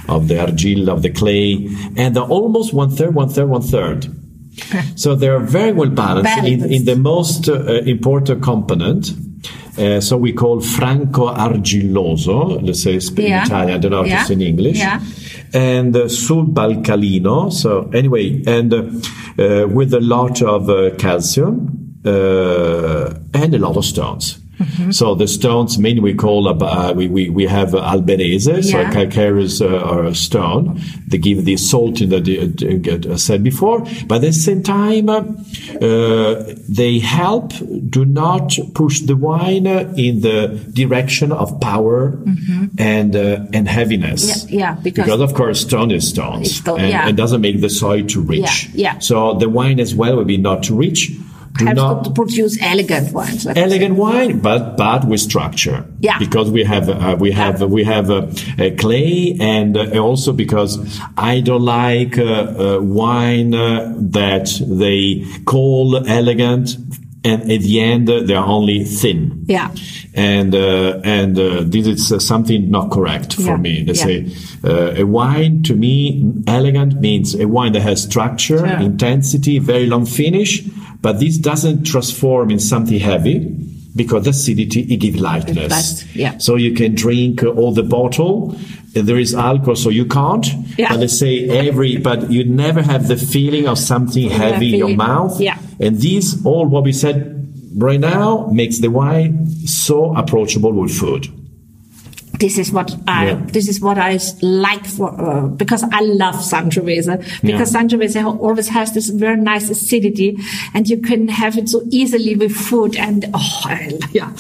of 0.09 0.29
the 0.29 0.35
argilla, 0.37 0.91
of 0.91 1.03
the 1.03 1.11
clay, 1.11 1.69
and 1.97 2.15
they're 2.15 2.23
almost 2.39 2.73
one 2.73 2.91
third, 2.91 3.13
one 3.15 3.29
third, 3.29 3.49
one 3.49 3.63
third. 3.63 4.07
So 4.97 5.15
they're 5.17 5.41
very 5.41 5.73
well 5.73 5.89
balanced, 5.91 6.31
In, 6.39 6.59
Balanced. 6.61 6.75
in 6.77 6.85
the 6.85 6.97
most 6.97 7.49
uh, 7.49 7.65
important 7.87 8.43
component. 8.43 9.11
Uh, 9.79 10.01
so 10.01 10.17
we 10.17 10.33
call 10.33 10.61
franco 10.61 11.33
argilloso, 11.35 12.61
let's 12.63 12.83
say 12.83 12.99
sp- 13.01 13.21
in 13.21 13.33
Italian, 13.33 13.77
I 13.77 13.79
don't 13.79 13.91
know 13.91 14.03
how 14.03 14.09
Yeah. 14.09 14.25
say 14.25 14.35
in 14.35 14.43
English. 14.43 14.79
Yeah. 14.79 15.01
And 15.55 15.97
uh, 15.97 16.05
subalcalino. 16.09 17.51
So 17.53 17.91
anyway, 17.93 18.43
and 18.47 18.73
uh, 18.73 18.83
uh, 19.39 19.67
with 19.69 19.95
a 19.95 20.01
lot 20.01 20.43
of 20.43 20.69
uh, 20.69 20.91
calcium 20.97 21.99
uh, 22.05 23.15
and 23.35 23.55
a 23.55 23.59
lot 23.59 23.77
of 23.77 23.85
stones. 23.85 24.39
Mm-hmm. 24.63 24.91
So 24.93 25.15
the 25.15 25.27
stones 25.27 25.79
mainly 25.79 26.01
we 26.01 26.15
call 26.15 26.49
uh, 26.49 26.93
we, 26.93 27.09
we 27.09 27.29
we 27.31 27.47
have 27.47 27.71
alberese, 27.71 28.63
so 28.65 28.79
Yeah. 28.81 28.89
a 28.91 28.93
calcareous 28.93 29.61
uh, 29.61 30.13
stone. 30.15 30.81
They 31.09 31.19
give 31.19 31.45
the 31.45 31.57
salt 31.57 32.01
in 32.01 32.09
that 32.11 32.27
uh, 33.11 33.17
said 33.17 33.43
before, 33.43 33.81
but 34.07 34.17
at 34.17 34.21
the 34.23 34.33
same 34.33 34.63
time 34.63 35.09
uh, 35.09 36.45
they 36.69 36.99
help 36.99 37.53
do 37.89 38.05
not 38.05 38.57
push 38.75 39.01
the 39.01 39.17
wine 39.17 39.67
in 39.67 40.21
the 40.21 40.49
direction 40.73 41.33
of 41.33 41.61
power 41.61 42.19
and 42.79 43.17
uh, 43.17 43.45
and 43.53 43.69
heaviness. 43.69 44.23
Mm-hmm. 44.45 44.55
Yeah, 44.55 44.61
yeah, 44.61 44.75
because- 44.83 45.05
because 45.05 45.21
of 45.21 45.35
course 45.35 45.61
stone 45.61 45.91
is 45.91 46.09
stones, 46.09 46.57
stone, 46.57 46.81
and 46.81 46.89
yeah. 46.91 47.09
it 47.09 47.17
doesn't 47.17 47.41
make 47.41 47.61
the 47.61 47.71
soil 47.71 48.05
too 48.07 48.23
rich. 48.23 48.69
Yeah, 48.75 48.95
yeah. 48.95 48.99
So 49.01 49.35
the 49.35 49.49
wine 49.49 49.81
as 49.81 49.95
well 49.95 50.17
will 50.17 50.25
be 50.25 50.39
not 50.39 50.63
too 50.63 50.77
rich. 50.77 51.11
Do 51.59 51.67
Have 51.67 51.77
not 51.77 52.05
to 52.05 52.11
produce 52.11 52.57
elegant 52.63 53.13
wines. 53.13 53.47
elegant 53.47 53.97
wine, 53.97 54.39
but 54.41 54.77
but 54.79 55.05
with 55.07 55.21
structure. 55.21 55.85
Yeah. 56.01 56.19
Because 56.19 56.51
we 56.51 56.65
have 56.65 56.89
uh, 56.89 57.17
we 57.21 57.31
have 57.33 57.61
we 57.71 57.85
have 57.85 58.11
uh, 58.11 58.27
uh, 58.59 58.71
clay, 58.79 59.37
and 59.39 59.77
uh, 59.77 59.99
also 60.01 60.33
because 60.33 60.79
I 61.19 61.41
don't 61.41 61.63
like 61.63 62.17
uh, 62.17 62.25
uh, 62.25 62.79
wine 62.81 63.53
uh, 63.55 63.95
that 64.13 64.49
they 64.67 65.27
call 65.45 65.97
elegant, 66.09 66.77
and 67.23 67.43
at 67.43 67.61
the 67.61 67.81
end 67.81 68.09
uh, 68.09 68.23
they 68.23 68.35
are 68.35 68.47
only 68.49 68.85
thin. 68.85 69.45
Yeah. 69.47 69.71
And 70.15 70.55
uh, 70.55 71.01
and 71.05 71.39
uh, 71.39 71.65
this 71.67 71.87
is 71.87 72.13
uh, 72.13 72.19
something 72.19 72.71
not 72.71 72.91
correct 72.91 73.35
for 73.35 73.43
Yeah. 73.43 73.57
me. 73.59 73.83
They 73.83 73.93
Yeah. 73.93 74.05
say 74.05 74.27
uh, 74.65 75.03
a 75.03 75.05
wine 75.05 75.63
to 75.65 75.75
me 75.75 76.25
elegant 76.47 76.99
means 77.01 77.35
a 77.35 77.47
wine 77.47 77.73
that 77.73 77.83
has 77.83 78.03
structure, 78.03 78.65
intensity, 78.81 79.59
very 79.59 79.87
long 79.87 80.07
finish, 80.07 80.63
but 81.03 81.19
this 81.21 81.37
doesn't 81.37 81.85
transform 81.85 82.51
in 82.51 82.59
something 82.59 82.99
heavy 82.99 83.41
because 83.95 84.25
the 84.25 84.31
acidity 84.31 84.81
it 84.83 84.97
gives 84.99 85.21
lightness. 85.21 85.71
Light, 85.71 86.17
yeah. 86.17 86.39
So 86.39 86.57
you 86.57 86.75
can 86.75 86.95
drink 86.95 87.43
all 87.43 87.73
the 87.73 87.83
bottle. 87.83 88.57
and 88.95 89.07
There 89.07 89.19
is 89.19 89.35
alcohol, 89.35 89.77
so 89.77 89.91
you 89.91 90.07
can't. 90.07 90.47
Yeah. 90.79 90.89
But 90.89 91.01
let's 91.01 91.19
say 91.19 91.49
every, 91.49 91.99
but 91.99 92.31
you 92.31 92.45
never 92.45 92.81
have 92.83 93.09
the 93.09 93.17
feeling 93.17 93.69
of 93.69 93.79
something 93.79 94.31
heavy 94.31 94.73
in 94.73 94.79
your 94.79 94.97
mouth. 94.97 95.39
Yeah. 95.41 95.59
And 95.81 95.99
these, 95.99 96.45
all 96.47 96.67
what 96.67 96.85
we 96.85 96.93
said 96.93 97.39
right 97.77 98.01
now, 98.01 98.49
makes 98.53 98.79
the 98.79 98.89
wine 98.89 99.47
so 99.67 100.15
approachable 100.17 100.73
with 100.73 100.97
food. 100.97 101.29
This 102.43 102.59
is 102.63 102.69
what 102.77 102.89
I 103.07 103.21
Yeah. 103.27 103.41
this 103.57 103.67
is 103.73 103.81
what 103.87 103.99
I 103.99 104.19
like 104.43 104.85
for 104.97 105.09
uh, 105.29 105.47
because 105.63 105.83
I 105.99 106.01
love 106.23 106.37
Sangiovese 106.51 107.15
because 107.51 107.71
Yeah. 107.75 107.81
Sangiovese 107.81 108.21
always 108.47 108.69
has 108.77 108.93
this 108.97 109.09
very 109.25 109.41
nice 109.53 109.71
acidity 109.75 110.29
and 110.75 110.89
you 110.93 110.99
can 111.09 111.29
have 111.43 111.57
it 111.61 111.69
so 111.75 111.83
easily 112.01 112.35
with 112.43 112.53
food 112.69 112.97
and 112.97 113.27
oh 113.35 113.61
I, 113.65 113.77
yeah 114.19 114.31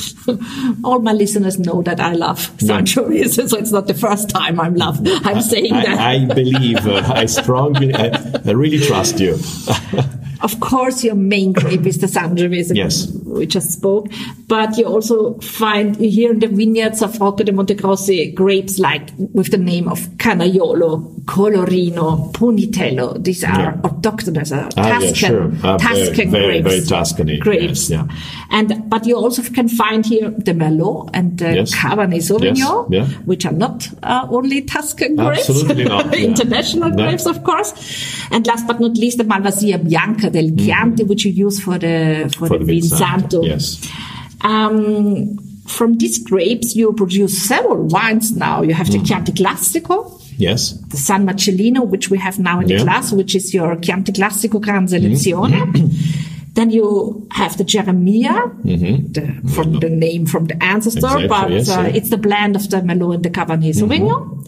all 0.85 0.99
my 1.09 1.12
listeners 1.23 1.59
know 1.59 1.79
that 1.88 2.01
I 2.01 2.12
love 2.27 2.41
Yeah. 2.59 2.81
Sangiovese 2.81 3.49
so 3.51 3.57
it's 3.62 3.73
not 3.79 3.87
the 3.87 3.99
first 4.07 4.29
time 4.31 4.61
I'm 4.61 4.75
love 4.85 4.99
I'm 5.31 5.41
saying 5.53 5.73
that 5.87 5.99
I, 5.99 6.15
I 6.15 6.25
believe, 6.43 6.87
uh, 6.87 7.03
I 7.23 7.27
strongly, 7.27 7.95
I, 7.95 8.07
I 8.47 8.53
really 8.62 8.81
trust 8.88 9.21
you. 9.21 9.38
Of 10.42 10.59
course, 10.61 11.05
your 11.05 11.14
main 11.14 11.52
grape 11.52 11.87
is 11.87 11.98
the 11.98 12.07
Sangiovese, 12.09 12.74
Yes. 12.76 13.07
we 13.24 13.46
just 13.46 13.70
spoke, 13.70 14.09
but 14.48 14.76
you 14.76 14.85
also 14.87 15.35
find 15.38 15.96
here 15.96 16.33
in 16.33 16.40
the 16.40 16.48
vineyards 16.48 17.00
of 17.00 17.20
Rocca 17.20 17.44
de 17.44 17.52
Montegrossi 17.52 18.35
grapes 18.35 18.78
like 18.81 19.11
with 19.16 19.50
the 19.52 19.59
name 19.59 19.87
of 19.88 20.00
Canaiolo, 20.18 21.20
Colorino, 21.26 22.33
Pugnitello. 22.33 23.22
These 23.22 23.44
are 23.44 23.59
Yeah. 23.61 23.76
autochthonous, 23.85 24.50
uh, 24.52 24.68
Ah, 24.76 24.88
yeah, 24.88 24.98
Tuscan, 24.98 25.14
sure. 25.14 25.52
Ah, 25.62 25.76
very- 25.78 26.07
Tuscan 26.07 26.31
very- 26.31 26.61
grapes. 26.61 26.74
very 26.74 26.87
Tuscany, 26.88 27.38
grapes. 27.38 27.88
yes, 27.88 27.90
yeah. 27.90 28.05
And 28.50 28.83
but 28.90 29.07
you 29.07 29.16
also 29.16 29.42
can 29.42 29.68
find 29.68 30.05
here 30.05 30.31
the 30.44 30.52
Merlot 30.55 31.11
and 31.14 31.38
the 31.38 31.55
Yes. 31.55 31.74
Cabernet 31.74 32.22
Sauvignon, 32.22 32.87
yeah. 32.90 33.07
which 33.24 33.46
are 33.46 33.52
not 33.52 33.88
uh, 34.02 34.26
only 34.31 34.62
Tuscan 34.62 35.14
grapes, 35.16 35.48
Absolutely 35.48 35.85
not, 35.85 36.07
yeah. 36.18 36.24
international 36.26 36.90
grapes, 36.90 37.26
of 37.26 37.44
course. 37.44 37.72
And 38.33 38.46
last 38.46 38.66
but 38.66 38.81
not 38.81 38.96
least, 38.96 39.18
the 39.18 39.24
Malvasia 39.24 39.78
Bianca 39.88 40.31
del 40.33 40.51
Chianti, 40.57 41.05
which 41.05 41.25
you 41.25 41.33
use 41.47 41.61
for 41.62 41.79
the 41.79 42.29
for, 42.37 42.49
Mm-hmm. 42.49 42.55
For 42.55 42.59
the, 42.59 42.64
the 42.64 42.81
Vin 42.81 42.83
Vinsanto, 42.83 42.99
Santo. 42.99 43.42
yes. 43.42 43.88
Um, 44.42 45.38
from 45.66 45.97
these 45.99 46.18
grapes, 46.18 46.75
you 46.75 46.92
produce 46.92 47.40
several 47.40 47.87
wines 47.87 48.35
now. 48.37 48.62
You 48.62 48.75
have 48.75 48.88
Mm-hmm. 48.88 49.03
the 49.03 49.07
Chianti 49.09 49.33
Classico, 49.33 50.21
Yes. 50.38 50.73
the 50.88 50.97
San 50.97 51.27
Marcellino, 51.27 51.87
which 51.87 52.11
we 52.11 52.18
have 52.18 52.38
now 52.38 52.59
in 52.61 52.66
the 52.66 52.75
Yeah. 52.75 52.81
Mm-hmm. 52.81 52.88
class, 52.88 53.12
which 53.12 53.35
is 53.35 53.55
your 53.55 53.77
Chianti 53.77 54.12
Classico 54.12 54.61
Gran 54.61 54.87
Selezione. 54.88 55.62
then 56.55 56.71
you 56.71 57.27
have 57.31 57.57
the 57.57 57.64
Geremia, 57.64 58.35
the, 59.14 59.51
from 59.55 59.79
the 59.81 59.88
name 59.88 60.27
from 60.27 60.47
the 60.47 60.62
ancestor, 60.62 61.01
Mm-hmm. 61.01 61.25
Exactly, 61.25 61.29
but 61.29 61.51
yes, 61.51 61.68
uh, 61.68 61.73
yeah. 61.73 61.87
Mm-hmm. 61.87 61.97
it's 61.97 62.11
the 62.11 62.18
blend 62.18 62.57
of 62.57 62.68
the 62.68 62.79
Merlot 62.79 63.14
and 63.14 63.25
the 63.25 63.31
Cabernet 63.31 63.75
Sauvignon. 63.75 64.40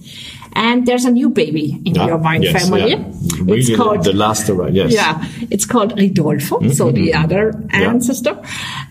And 0.56 0.86
there's 0.86 1.04
a 1.04 1.10
new 1.10 1.30
baby 1.30 1.80
in 1.84 1.98
Ah, 1.98 2.06
your 2.06 2.16
wine 2.16 2.42
yes, 2.42 2.52
family. 2.68 2.90
yeah. 2.90 3.02
Really 3.42 3.58
it's 3.60 3.76
called 3.76 4.04
the 4.04 4.12
last 4.12 4.48
arrival, 4.48 4.74
yes. 4.74 4.92
Yeah, 4.92 5.24
it's 5.50 5.64
called 5.66 5.92
Ridolfo, 5.98 6.72
so 6.72 6.92
the 6.92 7.12
other 7.14 7.52
Mm-hmm. 7.52 7.80
Yeah. 7.82 7.90
ancestor, 7.90 8.40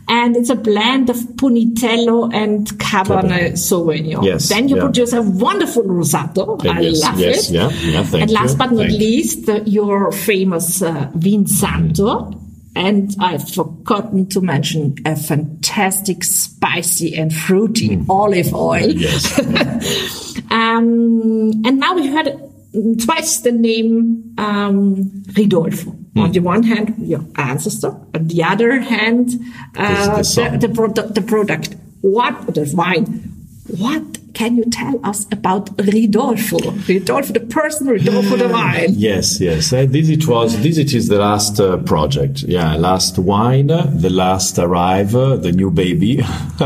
and 0.09 0.35
it's 0.35 0.49
a 0.49 0.55
blend 0.55 1.09
of 1.09 1.15
Pugnitello 1.39 2.33
and 2.33 2.67
Cabernet 2.79 3.23
Cabernet. 3.23 3.51
Sauvignon. 3.57 4.23
Yes, 4.25 4.49
Then 4.49 4.67
you 4.67 4.75
yeah. 4.75 4.83
produce 4.83 5.13
a 5.13 5.21
wonderful 5.21 5.83
Rosato. 5.83 6.59
I 6.65 6.81
yes, 6.81 7.01
love 7.01 7.19
yes, 7.19 7.49
it. 7.49 7.53
yeah, 7.53 7.69
yeah, 7.69 8.03
thank 8.03 8.23
and 8.23 8.31
last 8.31 8.51
you, 8.53 8.57
but 8.57 8.71
not 8.71 8.87
thank 8.87 8.99
least, 8.99 9.47
your 9.65 10.11
famous 10.11 10.81
uh, 10.81 11.09
Vin 11.15 11.47
Santo. 11.47 12.31
And 12.75 13.15
I've 13.19 13.47
forgotten 13.49 14.27
to 14.29 14.41
mention 14.41 14.95
a 15.05 15.15
fantastic 15.15 16.23
spicy 16.23 17.15
and 17.15 17.33
fruity 17.33 17.99
olive 18.09 18.53
oil. 18.53 18.89
Mm. 18.89 18.99
Yes. 18.99 20.23
Um, 20.49 21.63
and 21.65 21.79
now 21.79 21.95
we 21.95 22.07
heard 22.07 22.39
twice 23.03 23.39
the 23.39 23.51
name 23.51 24.35
um, 24.37 25.23
Ridolfo. 25.35 25.99
On 26.15 26.31
the 26.31 26.39
one 26.39 26.61
hand, 26.61 26.95
your 26.99 27.25
ancestor. 27.35 27.89
On 28.13 28.27
the 28.27 28.43
other 28.43 28.79
hand, 28.79 29.31
uh, 29.75 30.17
the 30.17 30.57
the, 30.61 30.67
the, 30.67 31.01
the 31.13 31.21
product. 31.21 31.75
What 32.01 32.53
the 32.53 32.71
wine? 32.75 33.05
What 33.79 34.19
can 34.33 34.55
you 34.57 34.65
tell 34.65 34.99
us 35.05 35.25
about 35.31 35.75
Ridolfo? 35.77 36.57
Ridolfo, 36.87 37.33
the 37.33 37.39
person, 37.41 37.87
Ridolfo, 37.87 38.37
the 38.37 38.49
wine. 38.49 38.93
Yes, 38.97 39.39
yes. 39.39 39.71
Uh, 39.71 39.85
this 39.87 40.09
it 40.09 40.27
was. 40.27 40.59
This 40.61 40.77
it 40.77 40.93
is 40.93 41.07
the 41.07 41.17
last 41.19 41.59
uh, 41.59 41.77
project. 41.77 42.41
Yeah, 42.43 42.75
last 42.75 43.17
wine, 43.19 43.69
uh, 43.71 43.89
the 43.93 44.09
last 44.09 44.57
arrive, 44.59 45.15
uh, 45.15 45.35
the 45.37 45.51
new 45.51 45.69
baby. 45.71 46.21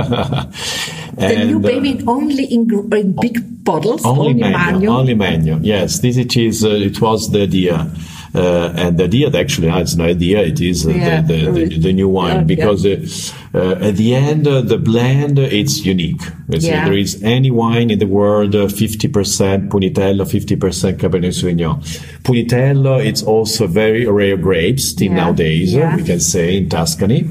The 1.17 1.45
new 1.45 1.59
baby 1.59 2.03
only 2.07 2.45
in, 2.45 2.69
in 2.93 3.15
big 3.19 3.63
bottles, 3.63 4.05
only 4.05 4.27
only, 4.27 4.33
manual, 4.41 4.71
manual. 4.71 4.97
only 4.97 5.13
manual. 5.15 5.59
Yes, 5.65 5.99
this 5.99 6.15
it 6.17 6.37
is. 6.37 6.63
Uh, 6.63 6.69
it 6.69 7.01
was 7.01 7.31
the 7.31 7.41
idea. 7.41 7.89
Uh, 8.35 8.71
and 8.75 8.99
the 8.99 9.05
idea, 9.05 9.31
actually, 9.35 9.67
no, 9.67 9.77
it's 9.79 9.95
no 9.95 10.05
idea. 10.05 10.41
It 10.43 10.61
is 10.61 10.85
uh, 10.85 10.91
Yeah. 10.91 11.21
the, 11.21 11.45
the, 11.45 11.65
the, 11.65 11.77
the 11.79 11.93
new 11.93 12.07
wine 12.09 12.35
Yeah, 12.35 12.43
because 12.43 12.85
uh, 12.85 12.89
uh, 12.91 13.46
at 13.59 13.95
the 13.97 14.13
end, 14.15 14.47
uh, 14.47 14.61
the 14.61 14.77
blend 14.77 15.39
uh, 15.39 15.43
it's 15.43 15.85
unique. 15.85 16.21
It's, 16.49 16.65
uh, 16.65 16.69
Yeah. 16.69 16.85
there 16.85 16.97
is 16.97 17.21
any 17.23 17.49
wine 17.51 17.89
in 17.89 17.99
the 17.99 18.05
world, 18.07 18.55
uh, 18.55 18.67
50% 18.67 19.69
Pugnitello, 19.69 20.25
50% 20.25 20.97
Cabernet 20.97 21.33
Sauvignon. 21.33 21.81
Pugnitello, 22.23 23.03
it's 23.03 23.23
also 23.23 23.67
very 23.67 24.05
rare 24.05 24.37
grapes 24.37 24.83
still 24.85 25.07
Yeah. 25.09 25.15
nowadays. 25.15 25.75
uh, 25.75 25.79
Yeah. 25.79 25.95
we 25.97 26.03
can 26.03 26.19
say 26.19 26.57
in 26.57 26.69
Tuscany. 26.69 27.25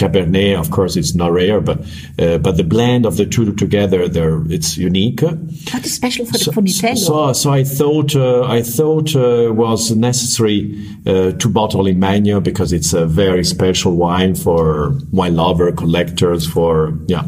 Cabernet, 0.00 0.58
of 0.58 0.70
course, 0.70 0.96
it's 0.96 1.14
not 1.14 1.30
rare, 1.32 1.60
but 1.60 1.78
uh, 2.18 2.38
but 2.38 2.56
the 2.56 2.64
blend 2.64 3.04
of 3.06 3.16
the 3.18 3.26
two 3.26 3.52
together, 3.54 4.08
there 4.08 4.40
it's 4.50 4.76
unique. 4.78 5.20
What 5.20 5.84
is 5.84 5.94
special 5.94 6.24
for 6.26 6.38
So, 6.38 6.50
the 6.50 6.56
Pugnitello? 6.60 6.96
so, 6.96 7.32
so 7.34 7.50
I 7.52 7.64
thought 7.64 8.16
uh, 8.16 8.44
I 8.44 8.62
thought 8.62 9.14
uh, 9.14 9.52
was 9.52 9.90
necessary 9.94 10.74
uh, 11.06 11.32
to 11.32 11.48
bottle 11.48 11.86
in 11.86 11.98
Magno 11.98 12.40
because 12.40 12.72
it's 12.72 12.92
a 12.94 13.04
very 13.06 13.44
special 13.44 13.94
wine 13.96 14.34
for 14.34 14.94
wine 15.12 15.36
lover, 15.36 15.70
collectors, 15.72 16.46
for 16.46 16.94
yeah, 17.06 17.24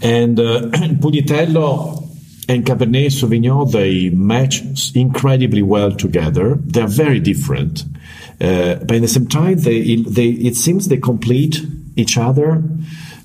and 0.00 0.40
uh, 0.40 0.62
Pugnitello 1.02 1.98
and 2.48 2.64
Cabernet 2.64 3.10
Sauvignon 3.12 3.70
they 3.70 4.10
match 4.10 4.62
incredibly 4.94 5.62
well 5.62 5.92
together. 5.92 6.56
They're 6.64 6.86
very 6.88 7.20
different, 7.20 7.84
uh, 8.40 8.76
but 8.86 8.96
at 8.96 9.02
the 9.02 9.08
same 9.08 9.28
time 9.28 9.58
they 9.58 9.96
they 9.96 10.28
it 10.48 10.56
seems 10.56 10.88
they 10.88 10.96
complete 10.98 11.60
each 11.96 12.16
other. 12.18 12.62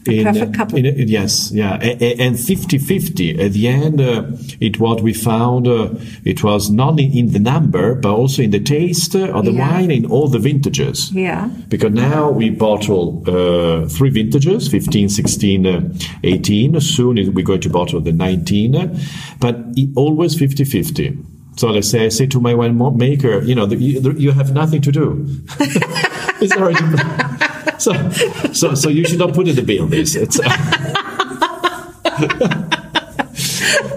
In, 0.05 0.23
perfect 0.23 0.53
couple. 0.53 0.77
in 0.77 1.07
yes, 1.09 1.51
yeah, 1.51 1.73
and 1.75 2.37
50-50 2.37 3.39
at 3.43 3.51
the 3.51 3.67
end. 3.67 3.99
Uh, 3.99 4.23
it 4.61 4.79
what 4.79 5.01
we 5.01 5.13
found. 5.13 5.67
Uh, 5.67 5.89
it 6.23 6.43
was 6.45 6.69
not 6.69 6.97
in, 6.97 7.33
the 7.33 7.39
number, 7.39 7.93
but 7.95 8.13
also 8.13 8.41
in 8.41 8.51
the 8.51 8.59
taste 8.61 9.15
of 9.15 9.43
the 9.43 9.51
Yeah. 9.51 9.69
wine 9.69 9.91
in 9.91 10.05
all 10.05 10.29
the 10.29 10.39
vintages. 10.39 11.11
Yeah. 11.11 11.49
Because 11.67 11.91
now 11.91 12.31
we 12.31 12.49
bottle 12.51 13.21
uh, 13.27 13.89
three 13.89 14.09
vintages, 14.09 14.69
15, 14.69 15.09
16, 15.09 15.65
uh, 15.65 15.93
18. 16.23 16.79
Soon 16.79 17.15
we're 17.33 17.43
going 17.43 17.61
to 17.61 17.69
bottle 17.69 17.99
the 17.99 18.13
19, 18.13 18.75
uh, 18.75 18.97
but 19.41 19.57
it, 19.75 19.89
always 19.97 20.35
50-50. 20.35 21.17
So 21.57 21.69
let's 21.71 21.89
say 21.89 22.05
I 22.05 22.09
say 22.09 22.27
to 22.27 22.39
my 22.39 22.53
wine 22.53 22.77
maker, 22.97 23.41
you 23.41 23.55
know, 23.55 23.65
the, 23.65 23.75
you, 23.75 23.99
the, 23.99 24.13
you 24.13 24.31
have 24.31 24.53
nothing 24.53 24.81
to 24.83 24.91
do. 24.91 25.25
it's 26.39 26.55
already. 26.55 27.33
So, 27.87 28.51
so, 28.51 28.75
so 28.75 28.89
you 28.89 29.05
should 29.05 29.19
not 29.19 29.33
put 29.33 29.47
in 29.47 29.55
the 29.55 29.61
bill 29.61 29.87
this. 29.87 30.13
It's, 30.15 30.37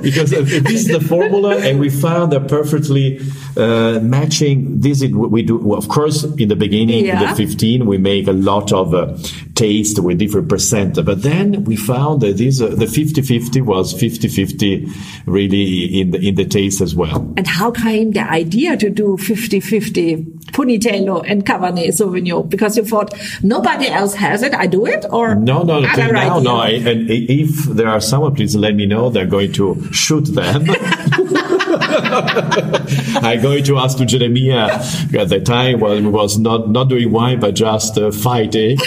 because 0.01 0.31
this 0.31 0.71
is 0.71 0.87
the 0.87 1.01
formula, 1.01 1.57
and 1.59 1.79
we 1.81 1.91
found 1.91 2.33
that 2.33 2.49
perfectly 2.49 3.21
uh, 3.57 4.01
matching. 4.01 4.81
This 4.81 5.03
is 5.03 5.13
what 5.13 5.31
we 5.31 5.43
do. 5.43 5.59
Well, 5.59 5.79
of 5.79 5.89
course, 5.89 6.25
in 6.25 6.49
the 6.49 6.57
beginning, 6.57 7.05
Yeah. 7.07 7.31
the 7.31 7.37
15, 7.37 7.87
we 7.87 7.99
make 7.99 8.27
a 8.29 8.33
lot 8.33 8.73
of 8.73 8.95
uh, 8.95 9.17
taste 9.61 9.99
with 9.99 10.19
different 10.19 10.49
percent, 10.49 11.05
but 11.05 11.23
then 11.23 11.65
we 11.65 11.77
found 11.77 12.23
that 12.23 12.39
this 12.39 12.61
uh, 12.63 12.69
the 12.69 12.87
50-50 12.87 13.63
was 13.63 13.93
50-50 13.93 14.91
really 15.27 16.01
in 16.01 16.13
the 16.13 16.29
in 16.29 16.35
the 16.35 16.47
taste 16.47 16.81
as 16.81 16.95
well. 16.95 17.21
And 17.37 17.47
how 17.47 17.71
came 17.71 18.13
the 18.13 18.21
idea 18.21 18.77
to 18.79 18.89
do 18.89 19.17
50-50 19.19 20.41
Pugnitello 20.53 21.23
and 21.27 21.45
Cabernet 21.45 21.89
Sauvignon? 21.89 22.49
Because 22.49 22.77
you 22.79 22.85
thought 22.85 23.13
nobody 23.43 23.89
else 23.89 24.15
has 24.15 24.43
it, 24.43 24.55
I 24.55 24.67
do 24.67 24.87
it? 24.87 25.05
Or 25.11 25.35
No, 25.35 25.63
no, 25.63 25.81
no, 25.81 25.89
now, 26.11 26.39
no. 26.41 26.57
I, 26.57 26.71
and 26.71 27.11
if 27.11 27.65
there 27.65 27.89
are 27.89 28.01
someone, 28.01 28.35
please 28.35 28.57
let 28.57 28.75
me 28.75 28.87
know. 28.87 29.11
They're 29.11 29.27
going 29.27 29.53
to 29.53 29.93
shoot 29.93 30.25
them. 30.41 30.65
I'm 33.23 33.41
going 33.41 33.65
to 33.65 33.79
ask 33.79 33.99
to 33.99 34.07
Jeremiah 34.07 34.81
at 35.19 35.29
the 35.29 35.41
time 35.41 35.81
when 35.81 36.03
he 36.03 36.09
was 36.09 36.39
not, 36.39 36.69
not 36.71 36.89
doing 36.89 37.13
wine, 37.13 37.41
but 37.41 37.55
just 37.55 37.97
uh, 37.99 38.11
fighting. 38.11 38.79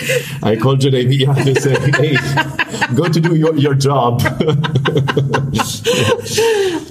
I 0.42 0.56
called 0.56 0.82
Jeremiah 0.82 1.34
and 1.38 1.58
say, 1.58 1.76
hey, 1.92 2.18
go 2.96 3.08
to 3.08 3.20
do 3.20 3.36
your, 3.36 3.56
your 3.56 3.74
job. 3.76 4.22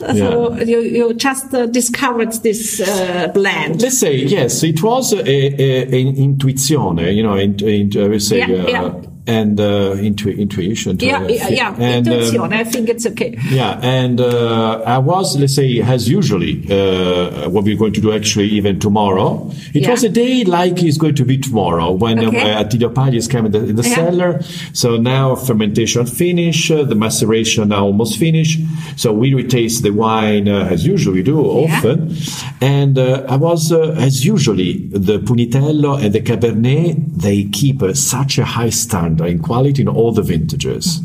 So 0.03 0.55
you, 0.59 0.81
you 0.81 1.15
just 1.15 1.55
uh, 1.55 1.67
discovered 1.67 2.33
this 2.43 2.81
uh, 2.81 3.29
blend. 3.33 3.81
Let's 3.83 3.99
say 3.99 4.17
yes. 4.17 4.63
It 4.63 4.83
was 4.83 5.13
an 5.13 5.25
intuizione, 5.27 7.15
you 7.15 7.23
know. 7.23 7.37
In, 7.37 7.59
in, 7.65 7.91
I 7.97 8.09
would 8.09 8.23
say 8.23 8.39
Yeah, 8.39 8.65
uh, 8.65 8.69
yeah. 8.69 9.12
And 9.25 9.61
uh, 9.61 9.93
intu- 10.01 10.31
intuition. 10.31 10.99
Yeah, 10.99 11.25
yeah, 11.29 11.49
yeah. 11.49 11.77
And, 11.79 12.09
um, 12.09 12.15
Intuition. 12.15 12.53
I 12.53 12.65
think 12.65 12.89
it's 12.89 13.07
okay. 13.07 13.39
yeah, 13.51 13.79
and 13.81 14.21
uh, 14.21 14.83
I 14.85 14.99
was, 14.99 15.39
let's 15.39 15.55
say, 15.55 15.81
as 15.81 16.09
usually, 16.09 16.67
uh, 16.69 17.49
what 17.49 17.63
we're 17.63 17.77
going 17.77 17.93
to 17.93 18.01
do 18.01 18.11
actually 18.13 18.49
even 18.49 18.81
tomorrow. 18.81 19.49
It 19.75 19.83
Yeah. 19.83 19.93
was 19.93 20.03
a 20.03 20.09
day 20.09 20.43
like 20.43 20.83
it's 20.83 20.97
going 20.99 21.15
to 21.15 21.25
be 21.25 21.39
tomorrow 21.39 21.93
when 21.93 22.19
Okay. 22.19 22.51
uh, 22.53 22.65
Pagli 22.65 23.17
is 23.17 23.29
coming 23.29 23.55
in 23.55 23.63
the, 23.63 23.69
in 23.71 23.77
the 23.77 23.85
Yeah. 23.89 23.95
cellar. 23.95 24.41
So 24.73 24.97
now 24.97 25.37
fermentation 25.37 26.05
finish, 26.07 26.69
uh, 26.73 26.83
the 26.83 26.97
maceration 26.97 27.69
now 27.69 27.85
almost 27.85 28.19
finished. 28.19 28.59
So 28.97 29.13
we 29.13 29.35
retaste 29.35 29.85
the 29.85 29.91
wine 29.91 30.49
uh, 30.49 30.67
as 30.69 30.85
usually 30.85 31.19
we 31.19 31.23
do 31.23 31.39
often. 31.41 32.13
And 32.61 32.99
uh, 32.99 33.25
I 33.29 33.37
was, 33.37 33.71
uh, 33.71 33.95
as 33.99 34.25
usually, 34.25 34.89
the 34.91 35.19
Pugnitello 35.21 36.03
and 36.03 36.13
the 36.13 36.21
Cabernet, 36.21 36.97
they 37.23 37.45
keep 37.45 37.83
uh, 37.85 37.95
such 37.95 38.39
a 38.39 38.45
high 38.45 38.71
standard 38.71 39.12
in 39.21 39.41
quality 39.41 39.83
in 39.83 39.89
all 39.89 40.13
the 40.13 40.23
vintages. 40.23 41.01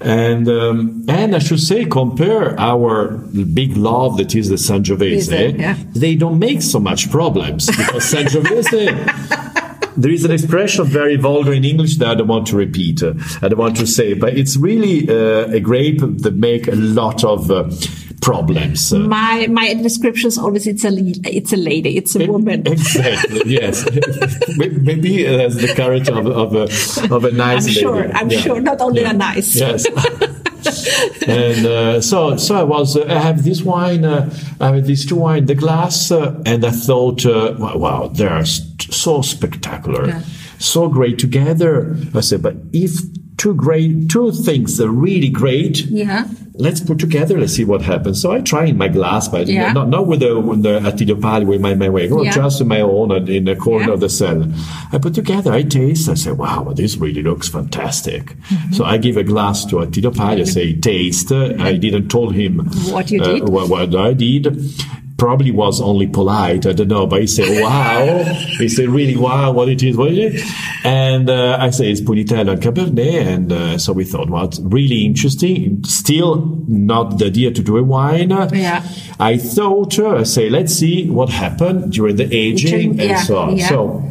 And 0.00 0.48
um, 0.48 1.04
and 1.08 1.34
I 1.34 1.38
should 1.38 1.60
say, 1.60 1.84
compare 1.86 2.58
our 2.60 3.18
big 3.54 3.76
love 3.76 4.18
that 4.18 4.34
is 4.34 4.48
the 4.48 4.56
Sangiovese. 4.56 5.58
Yeah. 5.58 5.76
They 5.94 6.14
don't 6.14 6.38
make 6.38 6.60
so 6.62 6.78
much 6.80 7.10
problems 7.10 7.66
because 7.66 8.04
Sangiovese. 8.12 9.50
There 9.96 10.10
is 10.10 10.24
an 10.24 10.32
expression 10.32 10.86
very 10.86 11.14
vulgar 11.14 11.52
in 11.52 11.64
English 11.64 11.98
that 11.98 12.08
I 12.08 12.14
don't 12.16 12.26
want 12.26 12.48
to 12.48 12.56
repeat. 12.56 13.00
uh, 13.00 13.14
I 13.42 13.48
don't 13.48 13.60
want 13.60 13.76
to 13.76 13.86
say, 13.86 14.14
but 14.14 14.36
it's 14.36 14.56
really 14.56 15.08
uh, 15.08 15.46
a 15.52 15.60
grape 15.60 16.00
that 16.00 16.34
make 16.34 16.66
a 16.66 16.74
lot 16.74 17.22
of 17.22 17.48
uh, 17.48 17.70
problems. 18.24 18.92
Uh, 18.92 18.98
My 18.98 19.46
my 19.50 19.74
description 19.74 20.28
is 20.28 20.38
always 20.38 20.66
it's 20.66 20.84
a 20.84 20.90
it's 21.38 21.52
a 21.52 21.56
lady, 21.70 21.96
it's 22.00 22.16
a 22.16 22.26
woman. 22.26 22.62
Exactly. 22.76 23.42
Yes. 23.46 23.84
Maybe 24.88 25.24
it 25.24 25.38
has 25.40 25.56
the 25.56 25.72
courage 25.74 26.08
of, 26.08 26.26
of 26.26 26.54
a 26.54 26.64
of 27.14 27.24
a 27.24 27.30
nice. 27.32 27.66
I'm 27.66 27.72
sure. 27.72 28.00
lady. 28.02 28.12
I'm 28.18 28.30
Yeah. 28.30 28.40
sure. 28.40 28.60
Not 28.60 28.80
only 28.80 29.02
Yeah. 29.02 29.10
a 29.10 29.14
nice. 29.28 29.54
Yes. 29.54 29.86
and 31.26 31.66
uh, 31.66 32.00
so, 32.00 32.36
so 32.36 32.54
I 32.56 32.62
was. 32.62 32.96
Uh, 32.96 33.04
I 33.08 33.18
have 33.18 33.44
this 33.44 33.62
wine. 33.62 34.04
Uh, 34.04 34.30
I 34.60 34.74
have 34.74 34.86
these 34.86 35.04
two 35.06 35.16
wine 35.16 35.38
in 35.38 35.46
the 35.46 35.54
glass, 35.54 36.10
uh, 36.10 36.40
and 36.46 36.64
I 36.64 36.70
thought, 36.70 37.26
uh, 37.26 37.54
wow, 37.58 37.76
wow, 37.76 38.08
they 38.08 38.26
are 38.26 38.44
st- 38.44 38.92
so 38.92 39.22
spectacular, 39.22 40.06
Yeah. 40.08 40.22
so 40.58 40.88
great 40.88 41.18
together. 41.18 41.96
I 42.14 42.20
said, 42.20 42.42
but 42.42 42.56
if 42.72 42.92
two 43.36 43.54
great, 43.54 44.08
two 44.10 44.32
things 44.32 44.80
are 44.80 44.88
really 44.90 45.28
great, 45.28 45.84
Yeah. 45.90 46.24
Let's 46.56 46.80
put 46.80 47.00
together. 47.00 47.36
Let's 47.40 47.54
see 47.54 47.64
what 47.64 47.82
happens. 47.82 48.22
So 48.22 48.30
I 48.30 48.40
try 48.40 48.66
in 48.66 48.78
my 48.78 48.86
glass, 48.86 49.26
but 49.26 49.48
Yeah. 49.48 49.72
not 49.72 49.88
not 49.88 50.06
with 50.06 50.20
the 50.20 50.38
with 50.38 50.62
the 50.62 50.78
Attilio 50.88 51.16
Pagli 51.20 51.46
with 51.46 51.60
my 51.60 51.74
my 51.74 51.88
way, 51.88 52.08
Yeah. 52.08 52.30
just 52.30 52.60
in 52.60 52.68
my 52.68 52.80
own 52.80 53.10
uh, 53.10 53.16
in 53.16 53.44
the 53.44 53.56
corner 53.56 53.88
Yeah. 53.88 53.94
of 53.94 54.00
the 54.00 54.08
cell. 54.08 54.44
I 54.92 54.98
put 54.98 55.14
together. 55.14 55.52
I 55.52 55.62
taste. 55.64 56.08
I 56.08 56.14
say, 56.14 56.30
wow, 56.30 56.72
this 56.72 56.96
really 56.96 57.24
looks 57.24 57.48
fantastic. 57.48 58.36
Mm-hmm. 58.38 58.72
So 58.72 58.84
I 58.84 58.98
give 58.98 59.16
a 59.16 59.24
glass 59.24 59.64
to 59.66 59.76
Attilio 59.82 60.12
Pagli. 60.14 60.42
I 60.42 60.44
say, 60.44 60.74
taste. 60.74 61.32
I 61.32 61.72
didn't 61.76 62.08
told 62.08 62.34
him 62.36 62.58
What 62.92 63.10
you 63.10 63.20
uh, 63.20 63.24
did? 63.32 63.48
what, 63.48 63.68
what 63.68 63.92
I 63.96 64.12
did. 64.12 64.44
Probably 65.16 65.52
was 65.52 65.80
only 65.80 66.08
polite. 66.08 66.66
I 66.66 66.72
don't 66.72 66.88
know, 66.88 67.06
but 67.06 67.20
he 67.20 67.26
said, 67.28 67.62
"Wow." 67.62 68.24
he 68.58 68.68
said, 68.68 68.88
"Really, 68.88 69.16
wow, 69.16 69.52
what 69.52 69.68
it 69.68 69.82
is, 69.82 69.96
what 69.96 70.10
it 70.12 70.18
is." 70.18 70.52
And 70.84 71.30
uh, 71.30 71.56
I 71.60 71.70
say 71.70 71.90
it's 71.90 72.00
Pugnitello 72.00 72.52
and 72.52 72.60
Cabernet, 72.62 73.26
and 73.26 73.52
uh, 73.52 73.78
so 73.78 73.92
we 73.92 74.04
thought, 74.04 74.28
well, 74.28 74.44
it's 74.46 74.58
really 74.60 75.04
interesting. 75.04 75.84
Still 75.84 76.62
not 76.66 77.18
the 77.18 77.26
idea 77.26 77.52
to 77.52 77.62
do 77.62 77.76
a 77.76 77.82
wine. 77.84 78.30
Yeah. 78.30 78.82
I 79.20 79.38
thought, 79.38 79.98
uh, 79.98 80.16
I 80.16 80.22
say, 80.24 80.50
let's 80.50 80.74
see 80.74 81.08
what 81.08 81.28
happened 81.28 81.92
during 81.92 82.16
the 82.16 82.28
aging 82.34 83.00
and 83.00 83.18
so 83.20 83.38
on. 83.38 83.56
yeah. 83.56 83.68
So 83.68 84.10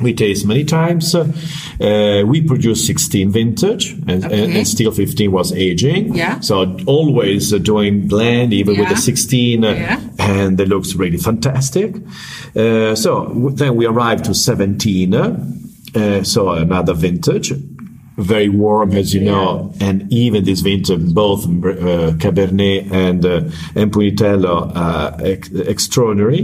we 0.00 0.14
taste 0.14 0.46
many 0.46 0.64
times. 0.64 1.14
Uh, 1.14 2.22
we 2.26 2.40
produced 2.40 2.86
16 2.86 3.30
vintage, 3.30 3.92
and, 3.92 4.10
and, 4.10 4.24
Okay. 4.24 4.56
and 4.58 4.66
still 4.68 4.90
15 4.92 5.30
was 5.32 5.52
aging. 5.52 6.14
Yeah. 6.14 6.40
So 6.40 6.76
always 6.86 7.52
uh, 7.52 7.58
doing 7.58 8.06
blend, 8.08 8.52
even 8.54 8.78
with 8.78 8.88
the 8.88 8.96
16, 8.96 9.64
uh, 9.64 9.68
Yeah. 9.70 10.00
And 10.24 10.58
it 10.60 10.68
looks 10.68 10.94
really 10.94 11.18
fantastic. 11.18 11.94
Uh, 12.56 12.94
so 12.94 13.26
w- 13.26 13.50
then 13.54 13.76
we 13.76 13.86
arrived 13.86 14.24
to 14.26 14.34
17, 14.34 15.14
uh, 15.14 16.22
so 16.24 16.50
another 16.50 16.94
vintage. 16.94 17.52
Very 18.16 18.48
warm, 18.48 18.92
as 18.92 19.12
you 19.12 19.22
know, 19.22 19.72
and 19.80 20.06
even 20.12 20.44
this 20.44 20.60
vintage, 20.60 21.12
both 21.12 21.44
uh, 21.46 22.12
Cabernet 22.22 22.92
and 22.92 23.26
uh, 23.26 23.40
and 23.74 23.90
Pugnitello, 23.92 24.70
uh, 24.72 25.16
ex- 25.20 25.50
extraordinary. 25.52 26.42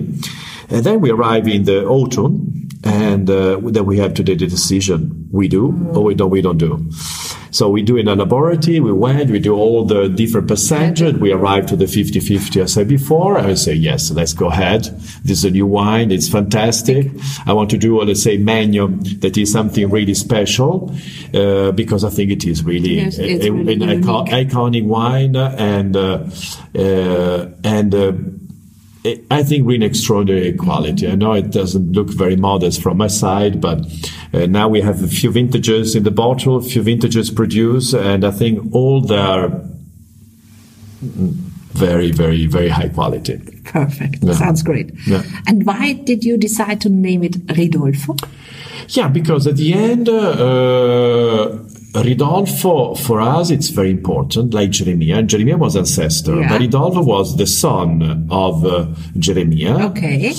And 0.68 0.82
then 0.84 1.00
we 1.00 1.10
arrive 1.12 1.46
in 1.46 1.62
the 1.64 1.84
autumn, 1.86 2.59
and 2.84 3.28
uh, 3.28 3.60
then 3.62 3.84
we 3.86 3.98
have 3.98 4.14
to 4.14 4.24
take 4.24 4.38
the 4.38 4.46
decision: 4.46 5.28
we 5.30 5.48
do 5.48 5.66
or 5.94 6.04
we 6.04 6.14
don't. 6.14 6.30
We 6.30 6.40
don't 6.42 6.58
do. 6.58 6.90
So 7.52 7.68
we 7.68 7.82
do 7.82 7.96
in 7.96 8.06
a 8.06 8.14
laboratory. 8.14 8.78
We 8.78 8.92
went. 8.92 9.28
We 9.30 9.40
do 9.40 9.54
all 9.56 9.84
the 9.84 10.08
different 10.08 10.46
percentages. 10.46 11.20
We 11.20 11.32
arrive 11.32 11.66
to 11.66 11.76
the 11.76 11.86
50-50 11.86 12.62
I 12.62 12.66
said 12.66 12.86
before. 12.86 13.38
I 13.38 13.54
say 13.54 13.74
yes. 13.74 14.12
Let's 14.12 14.32
go 14.32 14.46
ahead. 14.48 14.84
This 15.24 15.38
is 15.38 15.44
a 15.44 15.50
new 15.50 15.66
wine. 15.66 16.12
It's 16.12 16.28
fantastic. 16.28 17.08
I 17.46 17.52
want 17.52 17.68
to 17.70 17.76
do, 17.76 18.00
let's 18.02 18.22
say, 18.22 18.36
Magnum 18.38 19.00
that 19.18 19.36
is 19.36 19.50
something 19.50 19.90
really 19.90 20.14
special 20.14 20.94
uh, 21.34 21.72
because 21.72 22.04
I 22.04 22.10
think 22.10 22.30
it 22.30 22.44
is 22.46 22.62
really, 22.62 22.94
Yes, 23.00 23.18
a- 23.18 23.46
a- 23.48 23.50
really 23.50 23.74
an 23.74 23.82
icon- 23.82 24.26
iconic 24.28 24.84
wine 24.86 25.34
and 25.34 25.96
uh, 25.96 26.24
uh, 26.78 27.48
and. 27.64 28.46
Uh, 29.04 29.14
I 29.30 29.42
think 29.42 29.66
really 29.66 29.86
extraordinary 29.86 30.52
quality. 30.52 31.08
I 31.08 31.14
know 31.14 31.32
it 31.32 31.50
doesn't 31.50 31.92
look 31.92 32.08
very 32.10 32.36
modest 32.36 32.82
from 32.82 32.98
my 32.98 33.06
side, 33.06 33.60
but 33.60 33.86
uh, 34.32 34.46
now 34.46 34.68
we 34.68 34.80
have 34.80 35.02
a 35.02 35.08
few 35.08 35.30
vintages 35.30 35.94
in 35.96 36.02
the 36.02 36.10
bottle, 36.10 36.56
a 36.56 36.62
few 36.62 36.82
vintages 36.82 37.30
produced, 37.30 37.94
and 37.94 38.24
I 38.24 38.30
think 38.30 38.74
all 38.74 39.02
mm, 39.02 39.60
very, 41.72 42.10
very, 42.10 42.46
very 42.46 42.68
high 42.68 42.88
quality. 42.88 43.38
Perfect. 43.64 44.22
Yeah. 44.22 44.34
Sounds 44.34 44.62
great. 44.62 44.92
Yeah. 45.06 45.22
And 45.46 45.64
why 45.64 45.94
did 45.94 46.24
you 46.24 46.36
decide 46.36 46.80
to 46.82 46.88
name 46.88 47.22
it 47.22 47.46
Ridolfo? 47.46 48.16
Yeah, 48.88 49.08
because 49.08 49.46
at 49.46 49.56
the 49.56 49.72
end, 49.72 50.08
uh, 50.08 51.39
Ridolfo 52.02 52.94
for 52.98 53.20
us 53.20 53.50
it's 53.50 53.68
very 53.68 53.90
important, 53.90 54.54
like 54.54 54.70
Jeremiah. 54.70 55.22
Jeremiah 55.22 55.56
was 55.58 55.76
ancestor, 55.76 56.40
Yeah. 56.40 56.48
but 56.48 56.60
Ridolfo 56.60 57.04
was 57.04 57.36
the 57.36 57.46
son 57.46 58.26
of 58.30 58.64
uh, 58.64 58.86
Jeremiah. 59.18 59.86
Okay. 59.90 60.32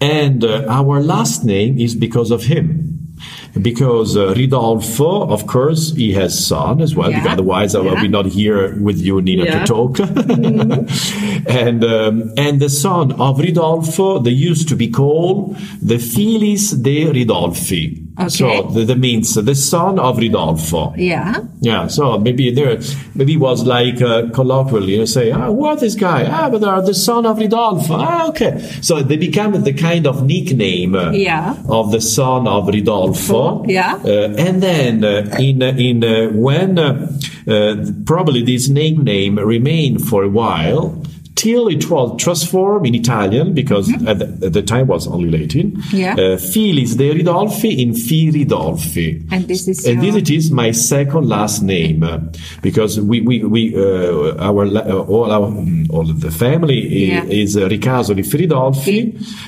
And 0.00 0.44
uh, 0.44 0.66
our 0.68 1.00
last 1.00 1.44
name 1.44 1.78
is 1.78 1.94
because 1.94 2.30
of 2.30 2.44
him. 2.44 2.92
Because 3.60 4.14
uh, 4.14 4.34
Ridolfo, 4.36 5.30
of 5.30 5.46
course, 5.46 5.92
he 5.94 6.12
has 6.12 6.46
son 6.46 6.82
as 6.82 6.94
well. 6.94 7.10
Yeah. 7.10 7.20
Because 7.20 7.32
otherwise, 7.32 7.74
I 7.74 7.80
will 7.80 7.96
be 7.96 8.08
not 8.08 8.26
here 8.26 8.78
with 8.82 8.98
you, 9.00 9.22
Nina, 9.22 9.46
to 9.46 9.64
talk. 9.64 9.98
and 11.48 11.82
um, 11.84 12.32
and 12.36 12.60
the 12.60 12.68
son 12.68 13.12
of 13.12 13.38
Ridolfo, 13.38 14.22
they 14.22 14.30
used 14.30 14.68
to 14.68 14.76
be 14.76 14.90
called 14.90 15.56
the 15.80 15.98
Filis 15.98 16.72
de 16.72 17.06
Ridolfi. 17.06 18.05
Okay. 18.18 18.28
So 18.28 18.62
that 18.72 18.86
that 18.86 18.98
means 18.98 19.34
the 19.34 19.54
son 19.54 19.98
of 19.98 20.16
Ridolfo. 20.18 20.94
Yeah. 20.96 21.34
Yeah, 21.60 21.86
so 21.88 22.18
maybe 22.18 22.50
there, 22.50 22.78
maybe 23.14 23.34
it 23.34 23.40
was 23.40 23.64
like 23.66 24.00
uh, 24.00 24.30
colloquially, 24.32 24.92
you 24.92 24.98
know, 25.00 25.04
say, 25.04 25.30
ah, 25.32 25.50
what 25.50 25.80
this 25.80 25.94
guy? 25.94 26.24
Ah, 26.28 26.48
but 26.48 26.60
they 26.60 26.66
are 26.66 26.80
the 26.82 26.94
son 26.94 27.26
of 27.26 27.38
Ridolfo. 27.38 27.94
Ah, 27.98 28.28
okay. 28.28 28.58
So 28.80 29.02
they 29.02 29.16
become 29.16 29.52
the 29.62 29.72
kind 29.74 30.06
of 30.06 30.24
nickname 30.24 30.94
uh, 30.94 31.10
Yeah. 31.12 31.56
of 31.68 31.90
the 31.92 32.00
son 32.00 32.46
of 32.48 32.66
Ridolfo. 32.68 33.64
Yeah. 33.68 33.96
Uh, 34.04 34.34
and 34.38 34.62
then 34.62 35.04
uh, 35.04 35.36
in 35.38 35.60
in 35.62 36.02
uh, 36.04 36.30
when 36.32 36.78
uh, 36.78 37.12
uh, 37.48 37.76
probably 38.06 38.42
this 38.42 38.68
name 38.68 39.04
name 39.04 39.38
remained 39.38 40.06
for 40.08 40.22
a 40.24 40.28
while 40.28 41.02
till 41.36 41.68
it 41.68 41.88
was 41.90 42.20
transformed 42.20 42.86
in 42.86 42.94
Italian 42.94 43.52
because 43.52 43.92
at, 44.06 44.18
the, 44.18 44.46
at 44.46 44.52
the 44.54 44.62
time 44.62 44.86
was 44.86 45.06
only 45.06 45.30
Latin. 45.38 45.72
Mm-hmm. 45.72 45.96
Yeah. 45.96 46.14
Uh, 46.18 46.36
Filis 46.38 46.96
de 46.96 47.12
Ridolfi 47.14 47.78
in 47.78 47.92
Fi 47.94 48.30
Ridolfi. 48.32 49.28
And 49.30 49.46
this 49.46 49.68
is 49.68 49.84
And 49.86 50.00
this 50.00 50.14
your- 50.14 50.18
it 50.18 50.30
is 50.30 50.50
my 50.50 50.72
second 50.72 51.28
last 51.28 51.62
name 51.62 52.02
uh, 52.02 52.18
because 52.62 52.98
we 53.00 53.20
we 53.20 53.44
we 53.44 53.74
uh, 53.76 54.34
our 54.48 54.64
uh, 54.66 55.04
all 55.14 55.30
our 55.30 55.48
mm, 55.50 55.86
all 55.90 56.08
of 56.10 56.20
the 56.20 56.30
family 56.30 56.80
Yeah. 57.12 57.24
is 57.24 57.56
uh, 57.56 57.68
Riccardo 57.68 58.14
di 58.14 58.22
Firidolfi, 58.22 58.98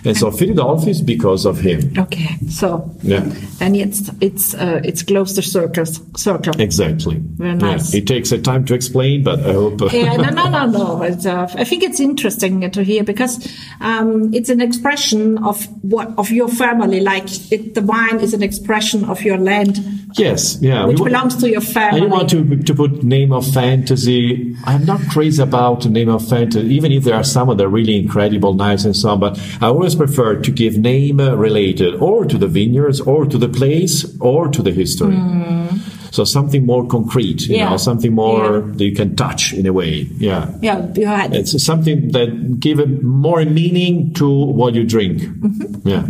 and 0.04 0.14
so 0.16 0.30
Firidolfi 0.30 0.88
is 0.88 1.00
because 1.02 1.46
of 1.46 1.58
him. 1.60 1.92
Okay. 1.98 2.36
So. 2.50 2.94
Yeah. 3.02 3.24
And 3.60 3.74
it's 3.76 4.10
it's 4.20 4.54
uh, 4.54 4.80
it's 4.84 5.02
close 5.02 5.32
to 5.34 5.42
circles 5.42 6.00
circle. 6.16 6.52
Exactly. 6.60 7.16
Very 7.38 7.50
Yeah. 7.58 7.72
nice. 7.76 7.94
It 7.94 8.06
takes 8.06 8.30
a 8.32 8.38
time 8.38 8.64
to 8.66 8.74
explain, 8.74 9.24
but 9.24 9.40
I 9.40 9.52
hope. 9.54 9.80
Yeah, 9.92 10.16
no, 10.16 10.30
no, 10.30 10.48
no, 10.50 10.66
no. 10.66 11.02
It's, 11.08 11.24
uh, 11.26 11.48
I 11.56 11.64
think 11.64 11.77
think 11.78 11.90
it's 11.90 12.00
interesting 12.00 12.70
to 12.70 12.82
hear 12.82 13.04
because 13.04 13.48
um, 13.80 14.32
it's 14.34 14.48
an 14.48 14.60
expression 14.60 15.38
of 15.38 15.64
what 15.82 16.12
of 16.18 16.30
your 16.30 16.48
family. 16.48 17.00
Like 17.00 17.52
it, 17.52 17.74
the 17.74 17.82
wine 17.82 18.20
is 18.20 18.34
an 18.34 18.42
expression 18.42 19.04
of 19.04 19.22
your 19.22 19.38
land. 19.38 19.78
Yes, 20.16 20.58
yeah, 20.60 20.86
which 20.86 21.00
we, 21.00 21.10
belongs 21.10 21.36
to 21.36 21.50
your 21.50 21.60
family. 21.60 22.00
I 22.00 22.00
don't 22.00 22.10
want 22.10 22.30
to 22.30 22.56
to 22.62 22.74
put 22.74 23.02
name 23.02 23.32
of 23.32 23.46
fantasy. 23.52 24.56
I'm 24.64 24.84
not 24.84 25.00
crazy 25.10 25.42
about 25.42 25.82
the 25.82 25.90
name 25.90 26.08
of 26.08 26.28
fantasy, 26.28 26.66
even 26.74 26.92
if 26.92 27.04
there 27.04 27.14
are 27.14 27.24
some 27.24 27.48
that 27.48 27.60
are 27.60 27.68
really 27.68 27.98
incredible, 27.98 28.54
nice 28.54 28.84
and 28.84 28.96
so 28.96 29.10
on. 29.10 29.20
But 29.20 29.38
I 29.60 29.66
always 29.66 29.94
prefer 29.94 30.40
to 30.40 30.50
give 30.50 30.76
name 30.76 31.20
related 31.20 31.94
or 31.96 32.24
to 32.24 32.38
the 32.38 32.48
vineyards, 32.48 33.00
or 33.00 33.26
to 33.26 33.38
the 33.38 33.48
place, 33.48 34.04
or 34.20 34.48
to 34.48 34.62
the 34.62 34.72
history. 34.72 35.14
Mm. 35.14 35.87
So 36.10 36.24
something 36.24 36.64
more 36.66 36.86
concrete, 36.86 37.48
you 37.48 37.56
Yeah. 37.56 37.70
know, 37.70 37.76
something 37.76 38.14
more 38.14 38.64
Yeah. 38.66 38.72
that 38.76 38.84
you 38.84 38.92
can 38.94 39.14
touch 39.16 39.52
in 39.52 39.66
a 39.66 39.72
way. 39.72 40.06
Yeah. 40.18 40.50
Yeah, 40.62 40.86
you 40.96 41.06
had 41.06 41.34
It's 41.34 41.62
something 41.62 42.12
that 42.12 42.60
give 42.60 42.78
a 42.78 42.86
more 42.86 43.44
meaning 43.44 44.12
to 44.14 44.28
what 44.28 44.74
you 44.74 44.84
drink. 44.84 45.22
Mm-hmm. 45.22 45.88
Yeah. 45.88 46.06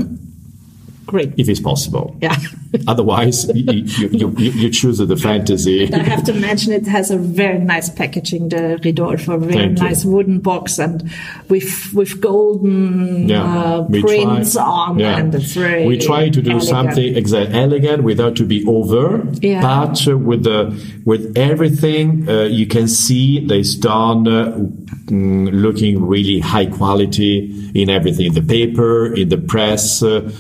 Great. 1.09 1.33
If 1.37 1.49
it's 1.49 1.61
possible. 1.61 2.17
Yeah. 2.21 2.37
Otherwise, 2.87 3.49
you, 3.55 3.73
you, 3.73 4.09
you, 4.11 4.35
you, 4.39 4.51
you 4.51 4.71
choose 4.71 4.99
the 4.99 5.17
fantasy. 5.17 5.93
I 5.95 5.99
have 5.99 6.23
to 6.25 6.35
mention 6.35 6.73
it 6.73 6.87
has 6.87 7.11
a 7.11 7.19
very 7.19 7.59
nice 7.59 7.89
packaging, 7.89 8.51
the 8.51 8.79
Ridolfo, 8.85 9.35
a 9.35 9.39
very 9.39 9.53
Thank 9.55 9.79
you. 9.79 9.85
nice 9.85 10.05
wooden 10.05 10.39
box 10.41 10.79
and 10.79 11.11
with 11.49 11.93
with 11.95 12.21
golden 12.21 13.31
uh, 13.33 13.85
prints 13.89 14.53
try- 14.53 14.63
on, 14.63 14.99
yeah. 14.99 15.19
and 15.19 15.35
it's 15.35 15.53
very. 15.53 15.87
We 15.87 15.99
try 15.99 16.29
to 16.29 16.43
do 16.43 16.51
elegant. 16.51 16.69
something 16.69 17.17
elegant 17.35 18.05
without 18.05 18.37
to 18.37 18.45
be 18.45 18.65
over, 18.67 19.27
Yeah. 19.41 19.63
but 19.63 20.07
uh, 20.07 20.17
with 20.19 20.45
the 20.45 20.61
with 21.05 21.37
everything 21.37 22.29
uh, 22.29 22.43
you 22.43 22.67
can 22.67 22.87
see 22.87 23.47
that 23.47 23.57
is 23.57 23.75
done, 23.77 24.29
uh, 24.29 24.53
mm, 25.07 25.49
looking 25.53 26.07
really 26.07 26.39
high 26.41 26.67
quality 26.67 27.71
in 27.75 27.89
everything, 27.91 28.33
the 28.35 28.43
paper, 28.43 29.15
in 29.15 29.29
the 29.29 29.39
press, 29.39 30.03
uh, 30.03 30.31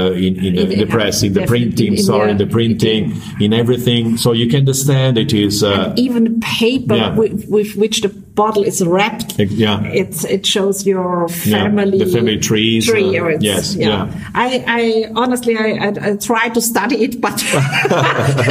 uh, 0.00 0.12
in, 0.12 0.36
in, 0.44 0.54
the, 0.56 0.72
In- 0.72 0.78
the 0.80 0.86
press, 0.86 1.22
in 1.22 1.32
the 1.34 1.46
printing, 1.46 1.92
in 1.96 2.02
sorry, 2.02 2.30
in 2.30 2.36
the- 2.38 2.44
the 2.46 2.50
printing, 2.50 3.02
in 3.40 3.52
everything. 3.52 4.16
So 4.16 4.32
you 4.32 4.48
can 4.48 4.60
understand 4.60 5.18
it 5.18 5.32
is. 5.32 5.62
Uh, 5.62 5.94
even 5.96 6.40
paper 6.40 6.96
Yeah. 6.96 7.14
with, 7.14 7.46
with 7.48 7.76
which 7.76 8.00
the 8.02 8.08
bottle 8.40 8.64
is 8.72 8.78
wrapped. 8.92 9.30
Yeah. 9.38 9.82
It's 10.00 10.20
it 10.36 10.44
shows 10.54 10.76
your 10.92 11.10
Yeah, 11.44 11.64
family 11.64 11.98
the 11.98 12.06
family 12.16 12.38
trees, 12.48 12.82
Tree, 12.86 13.18
uh, 13.18 13.22
or 13.24 13.28
it's- 13.36 13.44
yes, 13.52 13.64
yeah. 13.76 14.02
I, 14.34 14.48
I 14.78 14.80
honestly 15.22 15.54
I, 15.66 15.68
I, 15.86 15.88
I 16.06 16.08
tried 16.16 16.52
to 16.58 16.62
study 16.72 16.96
it, 17.06 17.20
but 17.20 17.36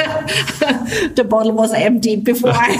the 1.16 1.26
bottle 1.28 1.54
was 1.54 1.74
empty 1.74 2.16
before 2.18 2.52
I, 2.52 2.76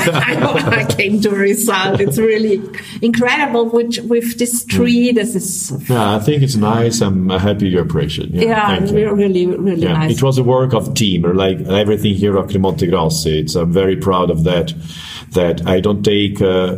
I, 0.82 0.94
came 0.98 1.22
to 1.22 1.30
a 1.30 1.36
result. 1.36 2.00
It's 2.00 2.18
really 2.18 2.62
incredible 3.02 3.70
which 3.70 4.00
with 4.14 4.38
this 4.38 4.66
tree. 4.66 5.12
This 5.12 5.36
is 5.36 5.72
yeah, 5.90 6.16
I 6.18 6.20
think 6.20 6.44
it's 6.44 6.56
nice. 6.56 7.02
I'm 7.02 7.30
happy 7.30 7.70
you 7.70 7.80
appreciate. 7.80 8.34
it. 8.36 8.44
yeah, 8.48 8.84
you. 8.84 9.14
really 9.14 9.46
really 9.48 9.82
Yeah, 9.84 9.94
nice. 9.94 10.18
it 10.18 10.24
was 10.24 10.38
a 10.38 10.44
work 10.44 10.74
of 10.74 10.94
team, 10.94 11.24
like 11.36 11.60
everything 11.68 12.16
here 12.16 12.38
at 12.38 12.48
Montegrossi. 12.50 13.42
It's, 13.44 13.56
I'm 13.56 13.72
very 13.72 13.96
proud 13.96 14.30
of 14.30 14.44
that. 14.44 14.74
That 15.34 15.68
I 15.68 15.80
don't 15.80 16.04
take. 16.04 16.42
Uh, 16.42 16.78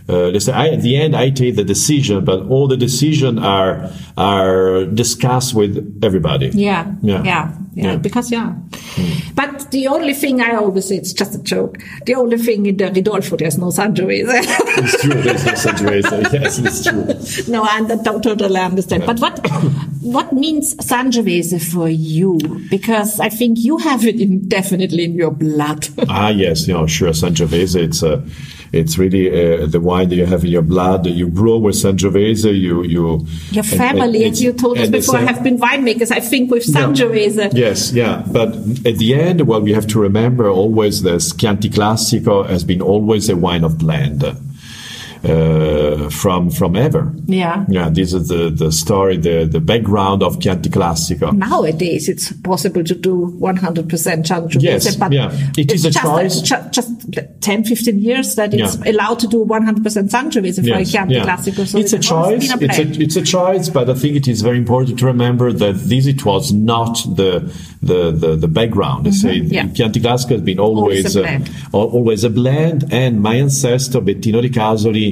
uh, 0.11 0.29
let's 0.33 0.45
say 0.45 0.53
I, 0.53 0.67
at 0.75 0.81
the 0.81 0.95
end, 0.97 1.15
I 1.15 1.29
take 1.31 1.55
the 1.55 1.63
decision, 1.63 2.25
but 2.25 2.39
all 2.51 2.67
the 2.67 2.77
decisions 2.77 3.39
are 3.39 3.89
are 4.17 4.85
discussed 4.85 5.53
with 5.55 5.99
everybody. 6.03 6.47
Yeah, 6.53 6.85
Yeah. 7.01 7.23
yeah, 7.23 7.53
yeah, 7.73 7.83
Yeah. 7.91 7.95
Because 7.97 8.31
yeah. 8.31 8.53
But 9.35 9.71
the 9.71 9.87
only 9.87 10.13
thing 10.13 10.41
I 10.41 10.55
always 10.55 10.87
say, 10.89 10.97
it's 10.97 11.13
just 11.13 11.35
a 11.35 11.41
joke. 11.41 11.77
The 12.05 12.15
only 12.15 12.37
thing 12.37 12.65
in 12.65 12.77
the 12.77 12.85
Ridolfo, 12.91 13.37
there's 13.37 13.57
no 13.57 13.67
Sangiovese. 13.71 14.27
It's 14.83 15.01
true. 15.01 15.21
There's 15.21 15.45
no 15.45 15.55
situation. 15.55 16.25
Yes, 16.41 16.59
it's 16.59 16.83
true. 16.83 17.53
no, 17.53 17.63
I 17.63 17.81
don't 18.03 18.21
totally 18.23 18.59
understand. 18.59 19.05
But 19.05 19.19
what 19.19 19.39
what 20.01 20.33
means 20.33 20.75
Sangiovese 20.77 21.59
for 21.71 21.87
you? 21.89 22.37
Because 22.69 23.19
I 23.19 23.29
think 23.29 23.59
you 23.59 23.77
have 23.77 24.05
it 24.05 24.19
in, 24.19 24.47
definitely 24.47 25.03
in 25.05 25.13
your 25.15 25.31
blood. 25.31 25.87
Ah, 26.09 26.29
yes, 26.29 26.67
you 26.67 26.73
know, 26.73 26.87
sure. 26.87 27.11
Sangiovese, 27.13 27.75
it's 27.87 28.03
uh, 28.03 28.21
it's 28.73 28.97
really 28.97 29.29
uh, 29.29 29.65
the 29.67 29.79
wine 29.79 30.00
that 30.09 30.15
you 30.15 30.25
have 30.25 30.43
in 30.43 30.51
your 30.51 30.61
blood. 30.61 31.03
That 31.03 31.11
you 31.11 31.27
grow 31.27 31.57
with 31.57 31.75
Sangiovese. 31.75 32.59
You 32.59 32.83
you 32.83 33.25
Your 33.51 33.63
family, 33.63 34.23
and 34.23 34.33
as 34.33 34.41
you 34.41 34.53
told 34.53 34.77
us 34.77 34.89
before, 34.89 35.15
San- 35.15 35.27
uh, 35.27 35.33
have 35.33 35.43
been 35.43 35.57
winemakers. 35.57 36.11
I 36.11 36.19
think 36.19 36.51
with 36.51 36.63
Sangiovese. 36.63 37.51
Yes, 37.53 37.91
yeah. 37.91 38.23
But 38.31 38.55
at 38.85 38.97
the 38.97 39.15
end, 39.15 39.41
well, 39.47 39.61
we 39.61 39.73
have 39.73 39.87
to 39.87 39.99
remember 39.99 40.49
always 40.49 41.01
that 41.03 41.21
Chianti 41.37 41.69
Classico 41.69 42.47
has 42.47 42.63
been 42.63 42.81
always 42.81 43.29
a 43.29 43.35
wine 43.35 43.63
of 43.63 43.77
blend. 43.77 44.23
Uh, 45.23 46.09
from 46.09 46.49
from 46.49 46.75
ever, 46.75 47.13
Yeah. 47.27 47.63
yeah. 47.69 47.89
This 47.89 48.11
is 48.13 48.27
the 48.27 48.49
the 48.49 48.71
story, 48.71 49.17
the 49.17 49.45
the 49.45 49.59
background 49.59 50.23
of 50.23 50.39
Chianti 50.39 50.69
Classico. 50.69 51.31
Nowadays, 51.31 52.09
it's 52.09 52.31
possible 52.41 52.83
to 52.83 52.95
do 52.95 53.37
100% 53.39 54.25
Sangiovese, 54.25 54.61
Yes, 54.63 54.95
but 54.95 55.11
yeah. 55.11 55.31
It's 55.57 55.85
a 55.85 55.91
just, 55.91 55.99
choice. 56.01 56.41
ju- 56.41 56.69
just 56.71 56.89
10, 57.41 57.63
15 57.65 57.99
years 57.99 58.33
that 58.35 58.53
it's 58.55 58.77
Yeah. 58.83 58.91
allowed 58.93 59.19
to 59.19 59.27
do 59.27 59.45
100% 59.45 60.09
Sangiovese 60.09 60.67
for 60.67 60.75
a 60.79 60.85
Chianti 60.85 61.19
Classico. 61.19 61.67
So 61.67 61.77
it's 61.77 61.93
a 61.93 61.97
it's 61.97 62.11
always 62.11 62.49
choice. 62.49 62.57
been 62.59 62.69
It's 62.71 62.79
a 62.79 63.01
it's 63.03 63.15
a 63.17 63.21
choice, 63.21 63.69
but 63.69 63.89
I 63.91 63.93
think 63.93 64.15
it 64.15 64.27
is 64.27 64.41
very 64.41 64.57
important 64.57 64.97
to 64.99 65.05
remember 65.05 65.53
that 65.53 65.75
this 65.87 66.07
it 66.07 66.25
was 66.25 66.51
not 66.51 66.95
the 67.15 67.31
the 67.83 68.11
the, 68.11 68.35
the 68.37 68.47
background. 68.47 69.05
Let's 69.05 69.21
say 69.21 69.39
Mm-hmm. 69.41 69.53
Yeah. 69.53 69.67
Chianti 69.67 69.99
Classico 69.99 70.31
has 70.31 70.41
been 70.41 70.59
Always 70.59 71.05
always 71.05 71.15
a 71.15 71.19
uh, 71.19 71.23
blend. 71.23 71.49
al- 71.75 71.91
always 71.97 72.23
a 72.23 72.29
blend, 72.29 72.79
and 72.91 73.21
my 73.21 73.35
ancestor 73.35 74.01
Bettino 74.01 74.41
Ricasoli. 74.41 75.10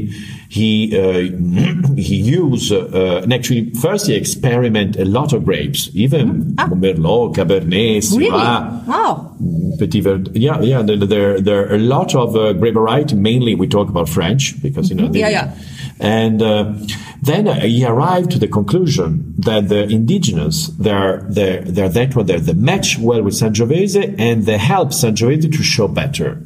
He 0.50 0.98
uh, 0.98 1.94
he 1.98 2.16
used 2.16 2.72
uh, 2.72 3.22
and 3.24 3.34
actually 3.34 3.70
first 3.72 4.08
he 4.08 4.16
experiment 4.16 4.96
a 4.98 5.06
lot 5.06 5.34
of 5.34 5.46
grapes, 5.46 5.90
even 5.94 6.56
Merlot, 6.56 7.36
Cabernet, 7.36 8.00
Mm-hmm. 8.00 8.18
Really? 8.18 8.32
Wow. 8.32 9.36
Petit 9.78 10.02
yeah, 10.34 10.60
yeah. 10.62 10.82
There, 10.82 10.98
there, 10.98 11.40
there 11.42 11.70
are 11.70 11.76
a 11.76 11.80
lot 11.80 12.16
of 12.16 12.36
uh, 12.36 12.54
grape 12.54 12.74
variety. 12.74 13.16
Mainly, 13.16 13.56
we 13.56 13.68
talk 13.68 13.90
about 13.90 14.10
French 14.10 14.62
because 14.62 14.90
you 14.90 14.96
know. 14.96 15.08
the- 15.08 15.20
Yeah, 15.20 15.30
yeah. 15.30 15.56
And 16.02 16.42
uh, 16.42 16.74
then 17.22 17.48
uh, 17.48 17.60
he 17.60 17.86
arrived 17.86 18.32
to 18.32 18.40
the 18.40 18.48
conclusion 18.48 19.34
that 19.40 19.68
the 19.70 19.84
indigenous, 19.84 20.68
they're 20.80 21.26
they're 21.30 21.62
they're 21.62 21.90
that 21.90 22.16
one, 22.16 22.26
they're 22.26 22.40
they 22.40 22.54
match 22.54 22.98
well 22.98 23.22
with 23.22 23.34
Sangiovese 23.34 24.16
and 24.18 24.46
they 24.46 24.58
help 24.58 24.90
Sangiovese 24.90 25.52
to 25.52 25.64
show 25.64 25.88
better, 25.90 26.42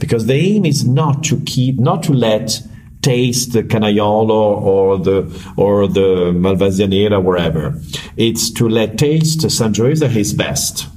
because 0.00 0.26
the 0.26 0.34
aim 0.34 0.64
is 0.66 0.84
not 0.84 1.22
to 1.24 1.40
keep, 1.46 1.78
not 1.78 2.02
to 2.04 2.12
let 2.12 2.60
taste 3.06 3.52
the 3.52 3.62
Canaiolo 3.62 4.30
or 4.72 4.98
the 4.98 5.18
or 5.56 5.86
the 5.86 6.32
Malvasia 6.34 7.22
wherever. 7.22 7.80
It's 8.16 8.50
to 8.58 8.68
let 8.68 8.98
taste 8.98 9.40
Sangiovese 9.40 10.08
his 10.08 10.34
best. 10.34 10.88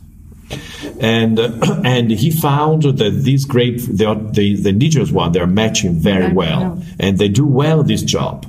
And 0.99 1.39
and 1.85 2.09
he 2.09 2.31
found 2.31 2.83
that 2.83 3.11
these 3.11 3.45
grape 3.45 3.79
are, 3.79 4.15
the, 4.15 4.55
the 4.55 4.69
indigenous 4.69 5.11
one 5.11 5.31
they're 5.31 5.47
matching 5.47 5.93
very 5.93 6.33
well. 6.33 6.81
And 6.99 7.17
they 7.19 7.29
do 7.29 7.45
well 7.45 7.83
this 7.83 8.01
job 8.01 8.45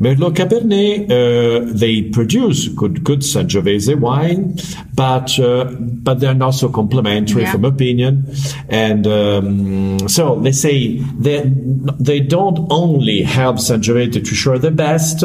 Merlot 0.00 0.34
Cabernet 0.34 1.04
uh, 1.10 1.72
they 1.72 2.02
produce 2.02 2.68
good 2.68 3.04
good 3.04 3.20
Sangiovese 3.20 3.94
wine 3.98 4.56
but 4.94 5.38
uh, 5.38 5.64
but 5.80 6.20
they're 6.20 6.34
not 6.34 6.52
so 6.54 6.68
complementary 6.68 7.42
Yeah. 7.42 7.52
from 7.52 7.64
opinion 7.64 8.26
and 8.68 9.06
um, 9.06 10.08
so 10.08 10.38
they 10.40 10.52
say 10.52 10.98
they 11.18 11.42
they 12.00 12.20
don't 12.20 12.66
only 12.70 13.22
help 13.22 13.56
Sangiovese 13.56 14.24
to 14.24 14.34
show 14.34 14.58
the 14.58 14.70
best 14.70 15.24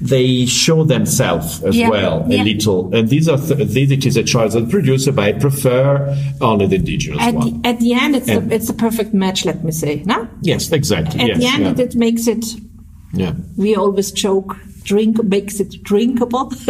they 0.00 0.46
show 0.46 0.84
themselves 0.84 1.62
as 1.64 1.76
Yeah, 1.76 1.88
well 1.90 2.24
yeah. 2.28 2.42
a 2.42 2.44
little 2.44 2.94
and 2.94 3.08
these 3.08 3.28
are 3.28 3.38
th- 3.38 3.68
these 3.68 3.90
it 3.90 4.04
is 4.06 4.16
a 4.16 4.22
choice 4.24 4.54
of 4.54 4.66
the 4.66 4.70
producer 4.70 5.12
but 5.12 5.24
I 5.24 5.32
prefer 5.32 6.16
only 6.40 6.66
the 6.66 6.76
indigenous 6.76 7.20
At 7.20 7.34
one 7.34 7.62
the, 7.62 7.68
at 7.68 7.78
the 7.80 7.92
end, 7.94 8.16
it's, 8.16 8.28
And- 8.28 8.50
a, 8.50 8.54
it's 8.54 8.68
a 8.68 8.74
perfect 8.74 9.14
match, 9.14 9.44
let 9.44 9.62
me 9.64 9.72
say. 9.72 10.02
No? 10.04 10.28
yes 10.42 10.70
exactly 10.72 11.20
At 11.20 11.28
yes 11.28 11.38
the 11.38 11.46
end, 11.46 11.62
yeah. 11.64 11.70
it, 11.70 11.80
it 11.80 11.94
makes 11.96 12.26
it, 12.26 12.44
yeah. 13.12 13.34
we 13.56 13.76
always 13.76 14.10
joke, 14.12 14.56
drink 14.84 15.22
makes 15.24 15.60
it 15.60 15.82
drinkable. 15.82 16.52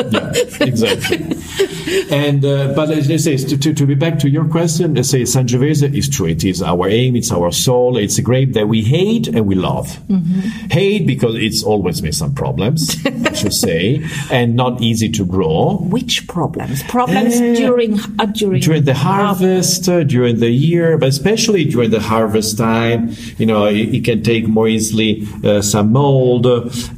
exactly. 0.60 1.18
and 2.10 2.44
uh, 2.44 2.72
but 2.74 2.90
as 2.90 3.10
I 3.10 3.16
say, 3.16 3.36
to, 3.36 3.56
to, 3.58 3.74
to 3.74 3.86
be 3.86 3.94
back 3.94 4.18
to 4.20 4.28
your 4.28 4.46
question, 4.46 4.94
let's 4.94 5.10
say 5.10 5.22
Sangiovese 5.22 5.94
is 5.96 6.08
true. 6.08 6.26
It 6.26 6.44
is 6.44 6.62
our 6.62 6.88
aim. 6.88 7.16
It's 7.16 7.32
our 7.32 7.50
soul. 7.52 7.96
It's 7.96 8.18
a 8.18 8.22
grape 8.22 8.52
that 8.54 8.68
we 8.68 8.82
hate 8.82 9.28
and 9.28 9.46
we 9.46 9.54
love. 9.54 9.88
Mm-hmm. 10.08 10.68
Hate 10.70 11.06
because 11.06 11.36
it's 11.36 11.62
always 11.62 12.02
made 12.02 12.14
some 12.14 12.34
problems, 12.34 12.96
I 13.06 13.32
should 13.32 13.54
say, 13.54 14.04
and 14.30 14.56
not 14.56 14.80
easy 14.80 15.08
to 15.10 15.24
grow. 15.24 15.78
Which 15.78 16.26
problems? 16.28 16.82
Problems 16.84 17.34
Uh, 17.34 17.54
during, 17.54 17.98
uh, 18.18 18.26
during, 18.26 18.60
during 18.60 18.84
the 18.84 18.94
harvest, 18.94 19.88
uh, 19.88 20.02
during 20.04 20.40
the 20.40 20.50
year, 20.50 20.98
but 20.98 21.08
especially 21.08 21.64
during 21.64 21.90
the 21.90 22.00
harvest 22.00 22.58
time, 22.58 23.10
you 23.38 23.46
know, 23.46 23.66
it, 23.66 23.94
it 23.94 24.04
can 24.04 24.22
take 24.22 24.48
more 24.48 24.68
easily 24.68 25.26
uh, 25.44 25.62
some 25.62 25.92
mold 25.92 26.46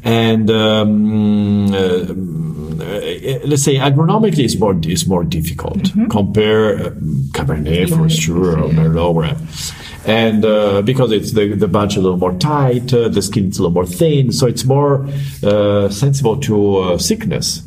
and. 0.03 0.51
Um, 0.51 1.04
uh, 1.75 2.15
let's 2.79 3.63
say 3.63 3.77
agronomically 3.77 4.45
is 4.45 4.59
more 4.59 4.77
is 4.85 5.07
more 5.07 5.25
difficult. 5.25 5.93
Compare 6.11 6.75
uh, 6.87 6.91
Cabernet 7.33 7.89
for 7.97 8.09
sure 8.09 8.59
or 8.59 8.69
Merlot, 8.71 9.15
whatever. 9.15 9.41
and 10.07 10.45
uh, 10.45 10.83
because 10.83 11.13
it's 11.13 11.33
the 11.33 11.55
the 11.55 11.69
bunch 11.69 11.97
a 11.97 12.01
little 12.01 12.19
more 12.19 12.35
tight, 12.39 12.93
uh, 12.93 13.09
the 13.09 13.23
skin 13.23 13.49
is 13.49 13.59
a 13.59 13.63
little 13.63 13.75
more 13.75 13.87
thin, 13.87 14.33
so 14.33 14.47
it's 14.47 14.65
more 14.65 15.07
uh, 15.43 15.89
sensible 15.89 16.37
to 16.41 16.77
uh, 16.79 16.99
sickness. 16.99 17.63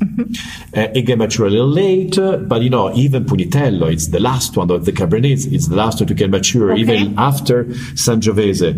Uh, 0.75 0.87
it 0.93 1.03
get 1.03 1.17
mature 1.17 1.47
a 1.47 1.49
little 1.49 1.67
late, 1.67 2.15
but 2.47 2.61
you 2.61 2.69
know 2.69 2.93
even 2.95 3.25
Pugnitello, 3.25 3.91
it's 3.91 4.07
the 4.07 4.19
last 4.19 4.57
one 4.57 4.69
of 4.71 4.85
the 4.85 4.91
Cabernet, 4.91 5.51
it's 5.51 5.67
the 5.67 5.75
last 5.75 5.99
one 5.99 6.07
to 6.07 6.13
get 6.13 6.29
mature, 6.29 6.71
Okay. 6.71 6.81
even 6.81 7.17
after 7.17 7.65
Sangiovese. 7.95 8.73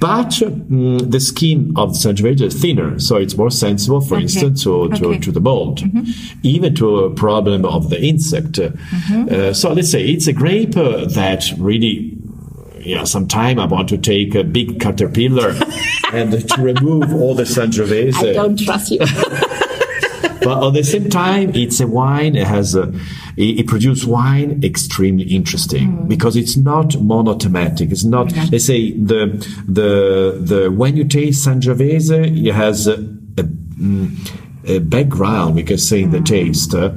But 0.00 0.30
mm, 0.30 1.10
the 1.10 1.20
skin 1.20 1.72
of 1.76 1.90
Sangiovese 1.90 2.42
is 2.42 2.54
thinner, 2.60 2.98
so 2.98 3.16
it's 3.16 3.36
more 3.36 3.50
sensible, 3.50 4.00
for 4.00 4.14
Okay. 4.16 4.22
instance, 4.24 4.64
to, 4.64 4.88
to, 4.90 5.06
Okay. 5.08 5.18
to 5.20 5.32
the 5.32 5.40
mold, 5.82 5.92
mm-hmm. 5.92 6.40
even 6.42 6.74
to 6.76 7.00
a 7.00 7.14
problem 7.14 7.64
of 7.64 7.90
the 7.90 8.02
insect. 8.02 8.58
Uh, 8.58 8.70
mm-hmm. 8.70 9.52
so 9.52 9.72
let's 9.72 9.90
say 9.90 10.04
it's 10.04 10.26
a 10.26 10.32
grape 10.32 10.76
uh, 10.76 11.06
that 11.06 11.50
really. 11.58 12.18
You 12.80 12.96
know, 12.96 13.06
sometime 13.06 13.58
I 13.58 13.64
want 13.64 13.88
to 13.88 13.96
take 13.96 14.34
a 14.34 14.44
big 14.44 14.78
caterpillar 14.78 15.54
and 16.12 16.46
to 16.50 16.60
remove 16.60 17.14
all 17.14 17.34
the 17.34 17.44
Sangiovese. 17.44 18.14
I 18.14 18.32
don't 18.34 18.58
trust 18.58 18.90
you. 18.90 18.98
But 20.44 20.66
at 20.66 20.74
the 20.74 20.84
same 20.84 21.08
time, 21.08 21.54
it's 21.54 21.80
a 21.80 21.86
wine. 21.86 22.36
It 22.36 22.46
has 22.46 22.74
a, 22.74 22.92
it, 23.36 23.60
it 23.60 23.66
produces 23.66 24.04
wine 24.04 24.62
extremely 24.62 25.24
interesting 25.24 25.96
mm. 25.96 26.08
because 26.08 26.36
it's 26.36 26.56
not 26.56 27.00
monothematic. 27.00 27.90
It's 27.90 28.04
not, 28.04 28.28
mm-hmm. 28.28 28.50
let's 28.52 28.66
say 28.66 28.92
the, 28.92 29.26
the, 29.66 30.38
the, 30.38 30.70
when 30.70 30.96
you 30.98 31.04
taste 31.04 31.46
Sangiovese, 31.46 32.46
it 32.46 32.54
has 32.54 32.86
a, 32.86 32.94
a, 32.94 33.44
mm, 33.44 34.43
mm, 34.64 34.68
a 34.76 34.78
background, 34.80 35.54
we 35.54 35.62
can 35.62 35.78
say, 35.78 36.02
in 36.02 36.10
the 36.10 36.20
taste, 36.20 36.74
uh, 36.74 36.92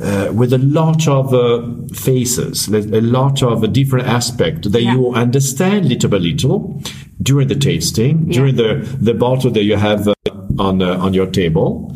uh, 0.00 0.32
with 0.32 0.52
a 0.52 0.58
lot 0.58 1.06
of 1.08 1.32
uh, 1.34 1.62
faces, 1.94 2.68
a 2.68 3.00
lot 3.00 3.42
of 3.42 3.62
uh, 3.62 3.66
different 3.66 4.06
aspects 4.06 4.68
that 4.68 4.82
Yeah. 4.82 4.94
you 4.94 5.12
understand 5.12 5.88
little 5.88 6.10
by 6.10 6.18
little 6.18 6.80
during 7.22 7.48
the 7.48 7.54
tasting, 7.54 8.26
during 8.28 8.56
the, 8.56 8.86
the 9.00 9.14
bottle 9.14 9.50
that 9.52 9.64
you 9.64 9.76
have 9.76 10.08
uh, 10.08 10.14
on, 10.58 10.82
uh, 10.82 10.96
on 10.98 11.14
your 11.14 11.26
table. 11.26 11.94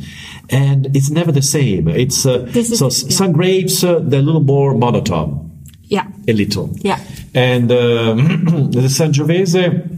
And 0.51 0.97
it's 0.97 1.11
never 1.11 1.31
the 1.33 1.43
same. 1.43 1.89
It's 1.89 2.25
uh, 2.25 2.47
is- 2.55 2.79
so 2.79 2.87
yeah. 2.87 2.91
some 2.91 3.33
grapes 3.33 3.85
uh, 3.85 3.99
they're 4.03 4.21
a 4.21 4.23
little 4.23 4.41
more 4.41 4.75
monotone, 4.75 5.51
yeah. 5.85 6.07
a 6.27 6.33
little. 6.33 6.71
Yeah. 6.79 6.99
And 7.35 7.71
um, 7.71 8.45
the 8.71 8.89
Sangiovese, 8.89 9.97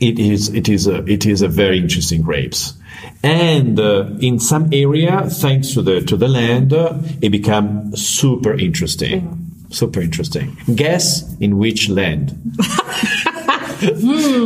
it 0.00 0.18
is 0.18 0.48
it 0.52 0.68
is 0.68 0.88
a 0.88 1.04
it 1.04 1.26
is 1.26 1.42
a 1.42 1.48
very 1.48 1.78
interesting 1.78 2.22
grapes. 2.22 2.74
And 3.22 3.78
uh, 3.78 4.10
in 4.20 4.40
some 4.40 4.68
area, 4.72 5.28
thanks 5.30 5.74
to 5.74 5.82
the 5.82 6.00
to 6.02 6.16
the 6.16 6.26
land, 6.28 6.72
uh, 6.72 6.98
it 7.20 7.30
become 7.30 7.94
super 7.96 8.52
interesting. 8.54 9.38
Super 9.70 10.00
interesting. 10.00 10.56
Guess 10.74 11.36
in 11.38 11.56
which 11.58 11.88
land? 11.88 12.32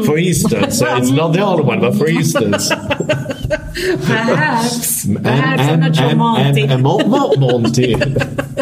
for 0.07 0.16
instance, 0.18 0.81
uh, 0.83 0.97
it's 0.99 1.11
not 1.11 1.33
the 1.33 1.41
only 1.41 1.62
one, 1.64 1.81
but 1.81 1.95
for 1.97 2.07
instance, 2.07 2.68
Perhaps. 4.07 5.05
and, 5.05 5.22
Perhaps 5.22 5.62
and, 5.62 5.85
and. 6.66 8.53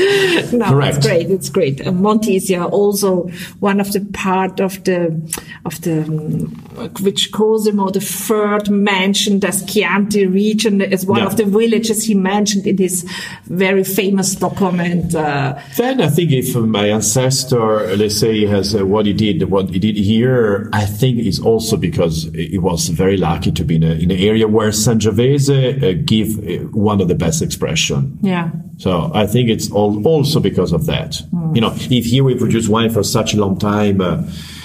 no, 0.52 0.66
correct. 0.68 0.96
it's 0.96 1.06
great. 1.06 1.30
It's 1.30 1.50
great. 1.50 1.80
Is 2.28 2.50
yeah 2.50 2.64
also 2.64 3.28
one 3.60 3.80
of 3.80 3.92
the 3.92 4.00
part 4.12 4.60
of 4.60 4.82
the 4.84 5.20
of 5.64 5.80
the 5.82 6.02
um, 6.02 6.90
which 7.02 7.30
Cosimo 7.32 7.90
the 7.90 8.00
third 8.00 8.70
mentioned 8.70 9.44
as 9.44 9.62
Chianti 9.64 10.26
region 10.26 10.80
as 10.82 11.06
one 11.06 11.20
Yeah. 11.20 11.26
of 11.26 11.36
the 11.36 11.44
villages 11.44 12.04
he 12.06 12.14
mentioned 12.14 12.66
in 12.66 12.78
his 12.78 13.04
very 13.46 13.84
famous 13.84 14.34
document. 14.36 15.14
Uh, 15.14 15.54
Then 15.76 16.00
I 16.00 16.08
think 16.08 16.32
if 16.32 16.54
my 16.56 16.86
ancestor, 16.90 17.96
let's 17.96 18.18
say, 18.18 18.46
has 18.46 18.74
uh, 18.74 18.86
what 18.86 19.06
he 19.06 19.12
did, 19.12 19.42
what 19.50 19.70
he 19.70 19.78
did 19.78 19.96
here, 19.96 20.68
I 20.72 20.84
think 20.86 21.18
is 21.18 21.38
also 21.40 21.76
because 21.76 22.30
he 22.34 22.58
was 22.58 22.88
very 22.88 23.16
lucky 23.16 23.52
to 23.52 23.64
be 23.64 23.76
in, 23.76 23.82
a, 23.84 23.92
in 23.92 24.10
an 24.10 24.18
area 24.18 24.46
where 24.48 24.70
Sangiovese 24.72 25.82
uh, 25.82 26.02
give 26.04 26.38
uh, 26.38 26.64
one 26.72 27.00
of 27.02 27.08
the 27.08 27.14
best 27.14 27.42
expression. 27.42 28.18
yeah. 28.22 28.50
So 28.78 29.10
I 29.14 29.26
think 29.26 29.50
it's 29.50 29.70
all, 29.70 29.89
also 30.06 30.40
because 30.40 30.72
of 30.72 30.86
that. 30.86 31.20
You 31.54 31.60
know, 31.60 31.72
if 31.90 32.04
here 32.04 32.24
we 32.24 32.34
produce 32.34 32.68
wine 32.68 32.90
for 32.90 33.02
such 33.02 33.34
a 33.34 33.38
long 33.38 33.58
time, 33.58 34.00
uh, 34.00 34.22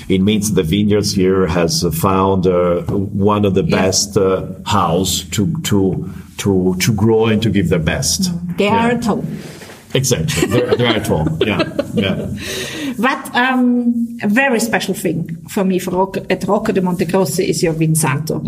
it 0.07 0.21
means 0.21 0.53
the 0.53 0.63
vineyards 0.63 1.13
here 1.13 1.47
has 1.47 1.83
found 1.99 2.45
uh, 2.47 2.81
one 2.83 3.43
of 3.45 3.53
the 3.55 3.63
best 3.63 4.17
uh, 4.17 4.45
house 4.65 5.23
to 5.31 5.41
to 5.63 6.09
to 6.37 6.75
to 6.79 6.93
grow 6.93 7.25
and 7.25 7.41
to 7.41 7.49
give 7.49 7.69
their 7.69 7.79
best. 7.79 8.31
They 8.57 8.65
Yeah. 8.65 8.85
are 8.87 8.91
at 8.97 9.05
home. 9.05 9.25
Exactly. 9.95 10.47
They're, 10.47 10.75
they're 10.75 10.87
at 10.87 11.07
home. 11.07 11.37
Yeah. 11.41 11.63
Yeah. 11.93 12.27
But 12.97 13.35
um, 13.35 14.17
a 14.21 14.27
very 14.27 14.59
special 14.59 14.93
thing 14.93 15.37
for 15.49 15.63
me 15.63 15.79
for 15.79 15.91
Rocca, 15.91 16.25
at 16.29 16.43
Rocca 16.45 16.71
de 16.73 16.81
Montegrossi 16.81 17.47
is 17.47 17.61
your 17.61 17.73
Vinsanto. 17.73 18.41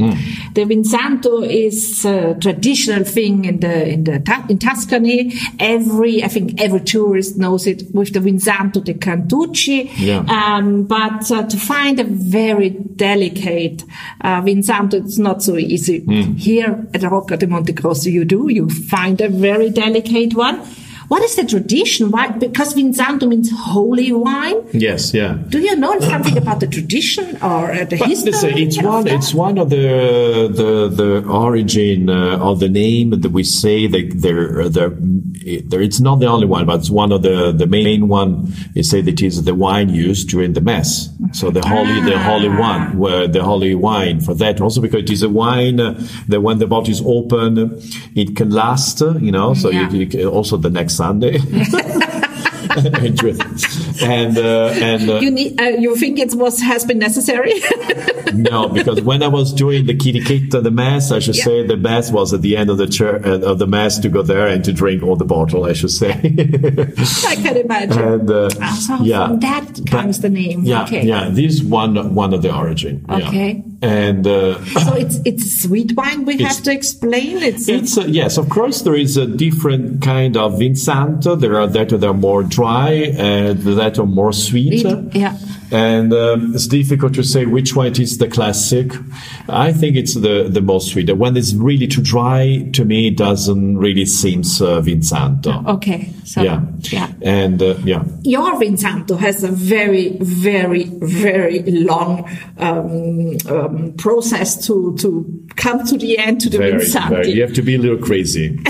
The 0.54 0.64
Vinsanto 0.64 1.46
is 1.46 2.06
a 2.06 2.36
traditional 2.36 3.04
thing 3.04 3.46
in 3.46 3.60
the 3.60 3.88
in 3.88 4.04
the 4.06 4.46
in 4.50 4.58
Tuscany. 4.58 5.34
Every 5.60 6.24
I 6.24 6.28
think 6.28 6.62
every 6.62 6.82
tourist 6.82 7.38
knows 7.38 7.68
it 7.68 7.84
with 7.94 8.14
the 8.14 8.20
Vinsanto 8.20 8.84
de 8.84 8.94
Cantucci. 8.94 9.90
Yeah. 9.98 10.20
Um, 10.20 10.84
but 10.84 11.30
uh, 11.32 11.44
to 11.44 11.58
find 11.58 12.00
a 12.00 12.06
very 12.06 12.70
delicate 12.70 13.84
uh, 14.22 14.42
Vinsanto, 14.42 14.94
it's 14.94 15.18
not 15.18 15.44
so 15.44 15.58
easy. 15.58 16.06
Here 16.38 16.88
at 16.94 17.04
Rocca 17.04 17.38
de 17.38 17.48
Montegrossi, 17.48 18.12
you 18.12 18.26
do. 18.26 18.50
You 18.50 18.70
find 18.70 19.20
a 19.22 19.30
very 19.30 19.70
delicate 19.70 20.36
one. 20.36 20.62
What 21.08 21.24
is 21.24 21.36
the 21.36 21.46
tradition? 21.46 22.12
Why? 22.12 22.28
Because 22.30 22.74
Vinsanto 22.74 23.28
means 23.28 23.50
holy 23.56 24.12
wine. 24.12 24.58
Yes. 24.74 25.14
Yeah. 25.14 25.38
Do 25.50 25.60
you 25.60 25.76
know 25.78 25.98
something 26.02 26.38
about 26.38 26.60
the 26.60 26.68
tradition 26.68 27.38
or 27.42 27.72
uh, 27.72 27.86
the 27.86 27.98
But 27.98 28.10
history? 28.10 28.32
listen, 28.32 28.58
it's 28.58 28.82
one. 28.84 29.04
that? 29.06 29.14
It's 29.14 29.34
one 29.34 29.58
of 29.58 29.70
the 29.70 30.50
the 30.60 30.90
the 30.90 31.28
origin 31.30 32.10
uh, 32.10 32.38
of 32.50 32.60
the 32.60 32.68
name 32.70 33.12
that 33.22 33.32
we 33.32 33.44
say 33.44 33.88
that 33.88 34.06
there 34.16 34.68
there 34.70 34.92
there. 35.70 35.82
It's 35.82 36.00
not 36.02 36.20
the 36.20 36.28
only 36.28 36.46
one, 36.46 36.66
but 36.66 36.80
it's 36.82 36.90
one 36.90 37.12
of 37.14 37.22
the 37.22 37.52
the 37.54 37.68
main 37.68 38.10
one. 38.10 38.54
You 38.74 38.84
say 38.84 39.00
that 39.02 39.22
is 39.22 39.44
the 39.46 39.56
wine 39.56 39.90
used 39.90 40.28
during 40.30 40.54
the 40.54 40.62
mass. 40.62 41.10
So 41.32 41.52
the 41.52 41.66
holy 41.66 42.02
the 42.02 42.20
holy 42.20 42.50
one, 42.50 42.98
where 42.98 43.28
the 43.28 43.44
holy 43.44 43.76
wine 43.76 44.20
for 44.20 44.34
that. 44.36 44.60
Also 44.60 44.82
because 44.82 45.04
it 45.04 45.10
is 45.10 45.24
a 45.24 45.30
wine 45.30 45.80
uh, 45.80 45.94
that 46.28 46.42
when 46.42 46.60
the 46.60 46.68
bottle 46.68 46.92
is 46.92 47.02
open, 47.06 47.80
it 48.16 48.36
can 48.36 48.50
last. 48.50 49.02
uh, 49.02 49.16
You 49.28 49.32
know, 49.32 49.54
so 49.54 49.70
Yeah. 49.70 49.90
you, 49.90 50.00
you 50.00 50.08
can, 50.08 50.26
also 50.26 50.58
the 50.58 50.70
next 50.70 50.97
Sunday. 50.98 51.38
and 54.02 54.38
uh, 54.38 54.68
and 54.74 55.10
uh, 55.10 55.20
You 55.20 55.32
need. 55.32 55.60
Uh, 55.60 55.64
you 55.84 55.96
think 55.96 56.20
it 56.20 56.34
was 56.36 56.62
has 56.62 56.86
been 56.86 57.00
necessary? 57.00 57.54
no, 58.34 58.70
because 58.70 59.02
when 59.02 59.24
I 59.24 59.28
was 59.28 59.54
doing 59.54 59.86
the 59.86 59.96
kirikita, 59.96 60.62
the 60.64 60.72
mass, 60.72 61.12
I 61.12 61.20
should 61.20 61.36
Yeah. 61.38 61.46
say 61.46 61.68
the 61.68 61.78
mass 61.78 62.12
was 62.12 62.34
at 62.34 62.42
the 62.42 62.58
end 62.58 62.70
of 62.70 62.78
the 62.78 62.88
church, 62.88 63.26
uh, 63.26 63.40
of 63.52 63.60
the 63.60 63.68
mass 63.68 63.98
to 64.00 64.10
go 64.10 64.22
there 64.22 64.48
and 64.48 64.64
to 64.66 64.74
drink 64.74 65.04
all 65.04 65.16
the 65.16 65.26
bottle. 65.26 65.66
I 65.66 65.74
should 65.74 65.92
say. 65.92 66.12
I 66.14 67.36
can 67.36 67.58
imagine. 67.58 68.00
and 68.14 68.32
uh, 68.32 68.50
Ah, 68.62 68.76
so 68.88 69.04
yeah, 69.04 69.28
from 69.28 69.40
that 69.42 69.82
comes 69.90 70.20
the 70.22 70.30
name. 70.30 70.64
Yeah, 70.64 70.84
Okay. 70.84 71.04
yeah. 71.06 71.30
This 71.30 71.56
is 71.56 71.64
one 71.64 72.14
one 72.16 72.34
of 72.34 72.42
the 72.42 72.56
origin. 72.56 73.06
yeah. 73.10 73.28
Okay. 73.28 73.64
and. 73.82 74.26
Uh, 74.28 74.64
So 74.88 74.94
it's 75.04 75.18
it's 75.30 75.46
sweet 75.64 75.92
wine. 76.00 76.26
We 76.26 76.38
have 76.48 76.62
to 76.64 76.72
explain. 76.72 77.34
It's, 77.50 77.68
It's 77.68 77.98
yes, 78.22 78.38
of 78.38 78.50
course. 78.50 78.82
There 78.86 78.96
is 79.06 79.18
a 79.18 79.26
different 79.28 80.02
kind 80.02 80.36
of 80.38 80.54
Vinsanto. 80.62 81.40
There 81.40 81.56
are 81.62 81.68
that 81.76 81.88
that 81.90 82.04
are 82.04 82.14
more 82.14 82.44
dry 82.44 82.67
and 82.68 83.68
uh, 83.68 83.76
that 83.76 83.98
are 84.00 84.06
more. 84.06 84.34
Sweet, 84.34 84.84
yeah. 85.16 85.38
And 85.72 86.14
um, 86.14 86.54
it's 86.56 86.68
difficult 86.68 87.14
to 87.16 87.24
say 87.24 87.46
which 87.46 87.76
one 87.76 87.88
it 87.88 88.00
is 88.00 88.18
the 88.18 88.28
classic. 88.28 88.92
I 89.50 89.74
think 89.74 89.96
it's 89.98 90.14
the 90.14 90.48
the 90.50 90.62
most 90.62 90.92
sweet. 90.92 91.08
The 91.08 91.16
one 91.16 91.34
that's 91.34 91.54
really 91.54 91.88
too 91.88 92.02
dry 92.02 92.70
to 92.74 92.86
me 92.86 93.10
doesn't 93.10 93.78
really 93.78 94.06
seems 94.06 94.62
uh, 94.62 94.82
Vinsanto. 94.82 95.66
okay. 95.68 96.10
So 96.24 96.42
Yeah, 96.42 96.62
yeah. 96.92 97.12
and 97.22 97.62
uh, 97.62 97.76
yeah. 97.84 98.04
Your 98.24 98.54
Vinsanto 98.60 99.18
has 99.20 99.44
a 99.44 99.50
very, 99.52 100.18
very, 100.22 100.86
very 100.86 101.64
long 101.64 102.30
um, 102.58 103.38
um, 103.50 103.94
process 103.98 104.66
to 104.68 104.96
to 104.98 105.26
come 105.56 105.86
to 105.86 105.98
the 105.98 106.18
end 106.18 106.42
to 106.42 106.50
the 106.50 106.58
Very, 106.58 106.80
Vinsanti. 106.82 107.10
very. 107.10 107.32
You 107.32 107.42
have 107.42 107.54
to 107.54 107.62
be 107.62 107.76
a 107.76 107.78
little 107.80 107.98
crazy. 107.98 108.58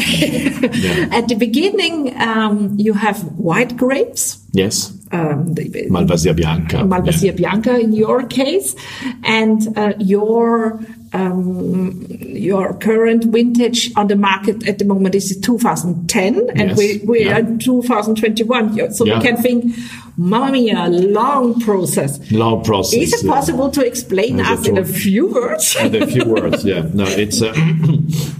At 1.12 1.28
the 1.28 1.36
beginning, 1.38 2.16
um, 2.20 2.76
you 2.78 2.93
have 2.93 3.24
white 3.38 3.76
grapes. 3.78 4.39
yes, 4.54 4.93
Um, 5.12 5.55
Malvasia 5.55 6.36
Bianca. 6.36 6.78
Malvasia 6.78 7.36
Bianca 7.36 7.80
in 7.80 7.93
your 7.93 8.24
case, 8.28 8.76
and 9.24 9.78
uh, 9.78 9.93
your 9.99 10.80
um, 11.14 12.05
your 12.10 12.74
current 12.74 13.24
vintage 13.26 13.91
on 13.95 14.08
the 14.08 14.16
market 14.18 14.68
at 14.68 14.80
the 14.80 14.86
moment 14.86 15.16
is 15.16 15.39
2010, 15.39 16.49
and 16.49 16.70
Yes, 16.70 16.78
we 16.78 17.01
we 17.05 17.26
yeah. 17.26 17.38
are 17.39 17.58
2021. 17.58 18.93
So 18.93 19.05
Yeah. 19.05 19.20
we 19.20 19.24
can 19.26 19.38
think, 19.38 19.76
Mamma 20.18 20.51
mia, 20.51 20.88
long 20.89 21.60
process. 21.62 22.20
Long 22.32 22.64
process. 22.64 22.99
Is 22.99 23.14
it 23.14 23.24
yeah. 23.26 23.32
possible 23.34 23.70
to 23.72 23.86
explain 23.86 24.41
us 24.41 24.68
in 24.68 24.78
a 24.78 24.84
few 24.84 25.28
words? 25.28 25.76
in 25.80 25.95
a 26.01 26.08
few 26.08 26.26
words 26.26 26.66
yeah 26.66 26.89
no 26.93 27.05
it's 27.05 27.41
uh, 27.41 27.53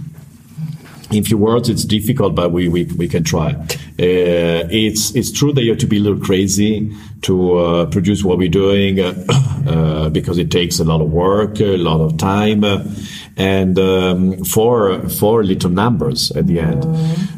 in 1.10 1.24
few 1.24 1.38
words 1.38 1.68
it's 1.68 1.84
difficult 1.84 2.34
but 2.34 2.52
we 2.52 2.68
we, 2.68 2.84
we 2.96 3.08
can 3.08 3.24
try 3.24 3.54
Uh, 4.00 4.62
it's 4.70 5.12
it's 5.16 5.32
true 5.32 5.52
that 5.52 5.64
you 5.64 5.70
have 5.70 5.80
to 5.80 5.86
be 5.88 5.96
a 5.96 6.00
little 6.00 6.20
crazy 6.20 6.88
to 7.22 7.58
uh, 7.58 7.86
produce 7.86 8.22
what 8.22 8.38
we're 8.38 8.48
doing 8.48 9.00
uh, 9.00 9.12
uh, 9.66 10.08
because 10.10 10.38
it 10.38 10.52
takes 10.52 10.78
a 10.78 10.84
lot 10.84 11.00
of 11.00 11.10
work, 11.10 11.60
a 11.60 11.76
lot 11.76 12.00
of 12.00 12.16
time, 12.16 12.62
uh, 12.62 12.84
and 13.36 13.76
um, 13.78 14.44
for 14.44 15.08
for 15.08 15.42
little 15.42 15.70
numbers 15.70 16.30
at 16.32 16.46
the 16.46 16.60
end. 16.60 16.84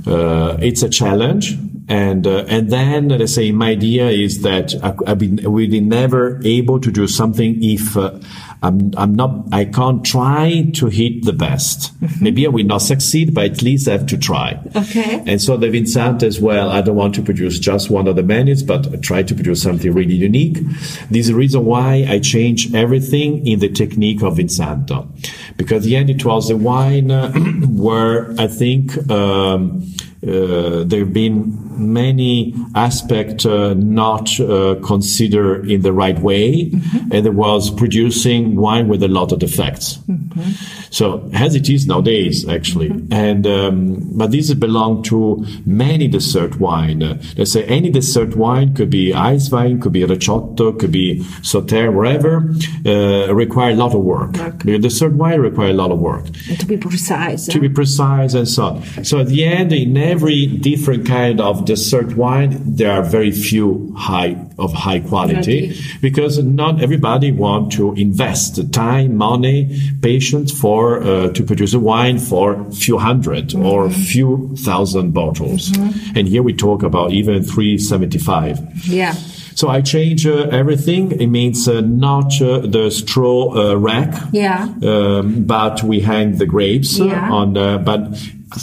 Uh, 0.07 0.59
it's 0.61 0.83
a 0.83 0.89
challenge. 0.89 1.57
And 1.89 2.25
uh, 2.25 2.45
and 2.47 2.71
then 2.71 3.09
let's 3.09 3.35
say 3.35 3.51
my 3.51 3.71
idea 3.71 4.11
is 4.11 4.43
that 4.43 4.75
I, 4.81 4.95
I've 5.11 5.19
been 5.19 5.37
really 5.37 5.81
never 5.81 6.41
able 6.45 6.79
to 6.79 6.91
do 6.93 7.09
something 7.09 7.57
if 7.63 7.97
uh, 7.97 8.21
I'm 8.63 8.93
I'm 8.97 9.15
not 9.15 9.47
I 9.53 9.65
can't 9.65 10.05
try 10.05 10.71
to 10.75 10.87
hit 10.87 11.25
the 11.25 11.33
best. 11.33 11.93
Maybe 12.21 12.47
I 12.47 12.51
will 12.51 12.67
not 12.67 12.79
succeed, 12.79 13.35
but 13.35 13.45
at 13.45 13.63
least 13.63 13.89
I 13.89 13.93
have 13.93 14.07
to 14.07 14.19
try. 14.19 14.61
Okay. 14.77 15.23
And 15.27 15.41
so 15.41 15.57
the 15.57 15.71
Vincent 15.71 16.23
as 16.23 16.41
well, 16.41 16.71
I 16.71 16.83
don't 16.83 16.97
want 16.97 17.15
to 17.15 17.23
produce 17.23 17.59
just 17.59 17.91
one 17.91 18.07
of 18.07 18.17
the 18.17 18.23
menus, 18.23 18.63
but 18.63 18.93
I 18.93 18.97
try 18.97 19.23
to 19.23 19.35
produce 19.35 19.63
something 19.63 19.93
really 19.93 20.15
unique. 20.15 20.59
This 21.11 21.27
is 21.27 21.29
the 21.29 21.35
reason 21.35 21.65
why 21.65 22.07
I 22.09 22.19
change 22.19 22.75
everything 22.75 23.47
in 23.47 23.61
the 23.61 23.69
technique 23.69 24.23
of 24.23 24.37
Vinsanto. 24.37 25.09
Because 25.57 25.85
the 25.85 25.97
end 25.97 26.11
it 26.11 26.25
was 26.25 26.51
a 26.51 26.57
wine 26.57 27.09
where 27.77 28.33
I 28.39 28.47
think 28.47 29.11
um, 29.11 29.87
uh, 30.23 30.85
there 30.85 31.01
have 31.01 31.15
been 31.15 31.70
many 31.81 32.55
aspects 32.75 33.47
uh, 33.47 33.75
not 33.75 34.39
uh, 34.41 34.77
considered 34.85 35.71
in 35.71 35.83
the 35.83 35.93
right 35.93 36.19
way, 36.21 36.71
and 37.11 37.27
it 37.27 37.35
was 37.35 37.71
producing 37.71 38.57
wine 38.57 38.89
with 38.89 39.03
a 39.03 39.09
lot 39.09 39.33
of 39.33 39.39
defects. 39.39 39.99
So 40.91 41.29
as 41.33 41.55
it 41.55 41.69
is 41.69 41.87
nowadays, 41.87 42.49
actually, 42.49 42.91
and 43.11 43.47
um, 43.47 43.97
but 44.17 44.31
these 44.31 44.53
belong 44.55 45.03
to 45.05 45.45
many 45.65 46.09
dessert 46.09 46.59
wine. 46.61 47.03
Uh, 47.03 47.21
let's 47.37 47.53
say 47.53 47.65
any 47.65 47.91
dessert 47.91 48.37
wine 48.37 48.75
could 48.75 48.91
be 48.91 49.15
ice 49.15 49.51
wine, 49.51 49.81
could 49.81 49.93
be 49.93 50.03
recioto, 50.03 50.79
could 50.79 50.93
be 50.93 51.21
Sauternes, 51.43 51.95
whatever. 51.95 52.53
Uh, 52.85 53.33
require 53.33 53.71
a 53.71 53.75
lot 53.75 53.95
of 53.95 54.01
work. 54.03 54.33
The 54.65 54.79
dessert 54.79 55.13
wine 55.13 55.41
require 55.41 55.71
a 55.71 55.73
lot 55.73 55.91
of 55.91 55.99
work 56.01 56.27
And 56.49 56.59
to 56.59 56.67
be 56.67 56.77
precise. 56.77 57.47
to 57.47 57.61
be 57.61 57.69
precise 57.69 58.35
and 58.35 58.49
so 58.49 58.65
on. 58.65 59.05
So 59.05 59.21
at 59.21 59.29
the 59.29 59.45
end, 59.45 59.73
in 59.73 59.97
every 59.97 60.47
different 60.47 61.07
kind 61.07 61.41
of 61.41 61.65
dessert 61.73 62.11
wine, 62.17 62.51
there 62.79 62.93
are 62.97 63.03
very 63.19 63.33
few 63.49 63.93
high 64.09 64.33
of 64.59 64.71
high 64.87 65.01
quality 65.11 65.59
Quality. 65.69 65.81
because 66.07 66.35
not 66.63 66.73
everybody 66.87 67.31
want 67.45 67.65
to 67.79 67.85
invest 68.07 68.51
time, 68.73 69.11
money, 69.17 69.59
patience 70.03 70.51
for 70.63 70.81
uh, 71.03 71.07
to 71.37 71.41
produce 71.51 71.73
a 71.75 71.79
wine 71.93 72.19
for 72.31 72.47
few 72.85 72.97
100 72.97 73.55
or 73.55 73.91
few 73.91 74.55
thousand 74.67 75.13
bottles. 75.13 75.63
And 76.17 76.25
here 76.29 76.43
we 76.43 76.53
talk 76.67 76.83
about 76.83 77.09
even 77.13 77.43
375. 77.43 78.87
yeah. 78.89 79.15
So 79.55 79.69
I 79.69 79.83
change 79.83 80.27
uh, 80.27 80.49
everything. 80.61 81.13
It 81.21 81.27
means 81.27 81.69
uh, 81.69 81.81
not 81.83 82.41
uh, 82.41 82.61
the 82.77 82.91
straw 82.91 83.39
uh, 83.55 83.75
rack, 83.89 84.13
Yeah. 84.33 84.69
um, 84.83 85.45
but 85.45 85.83
we 85.83 86.01
hang 86.01 86.39
the 86.39 86.47
grapes 86.47 86.99
uh, 87.01 87.05
Yeah. 87.05 87.31
on. 87.39 87.57
Uh, 87.57 87.79
but 87.79 88.01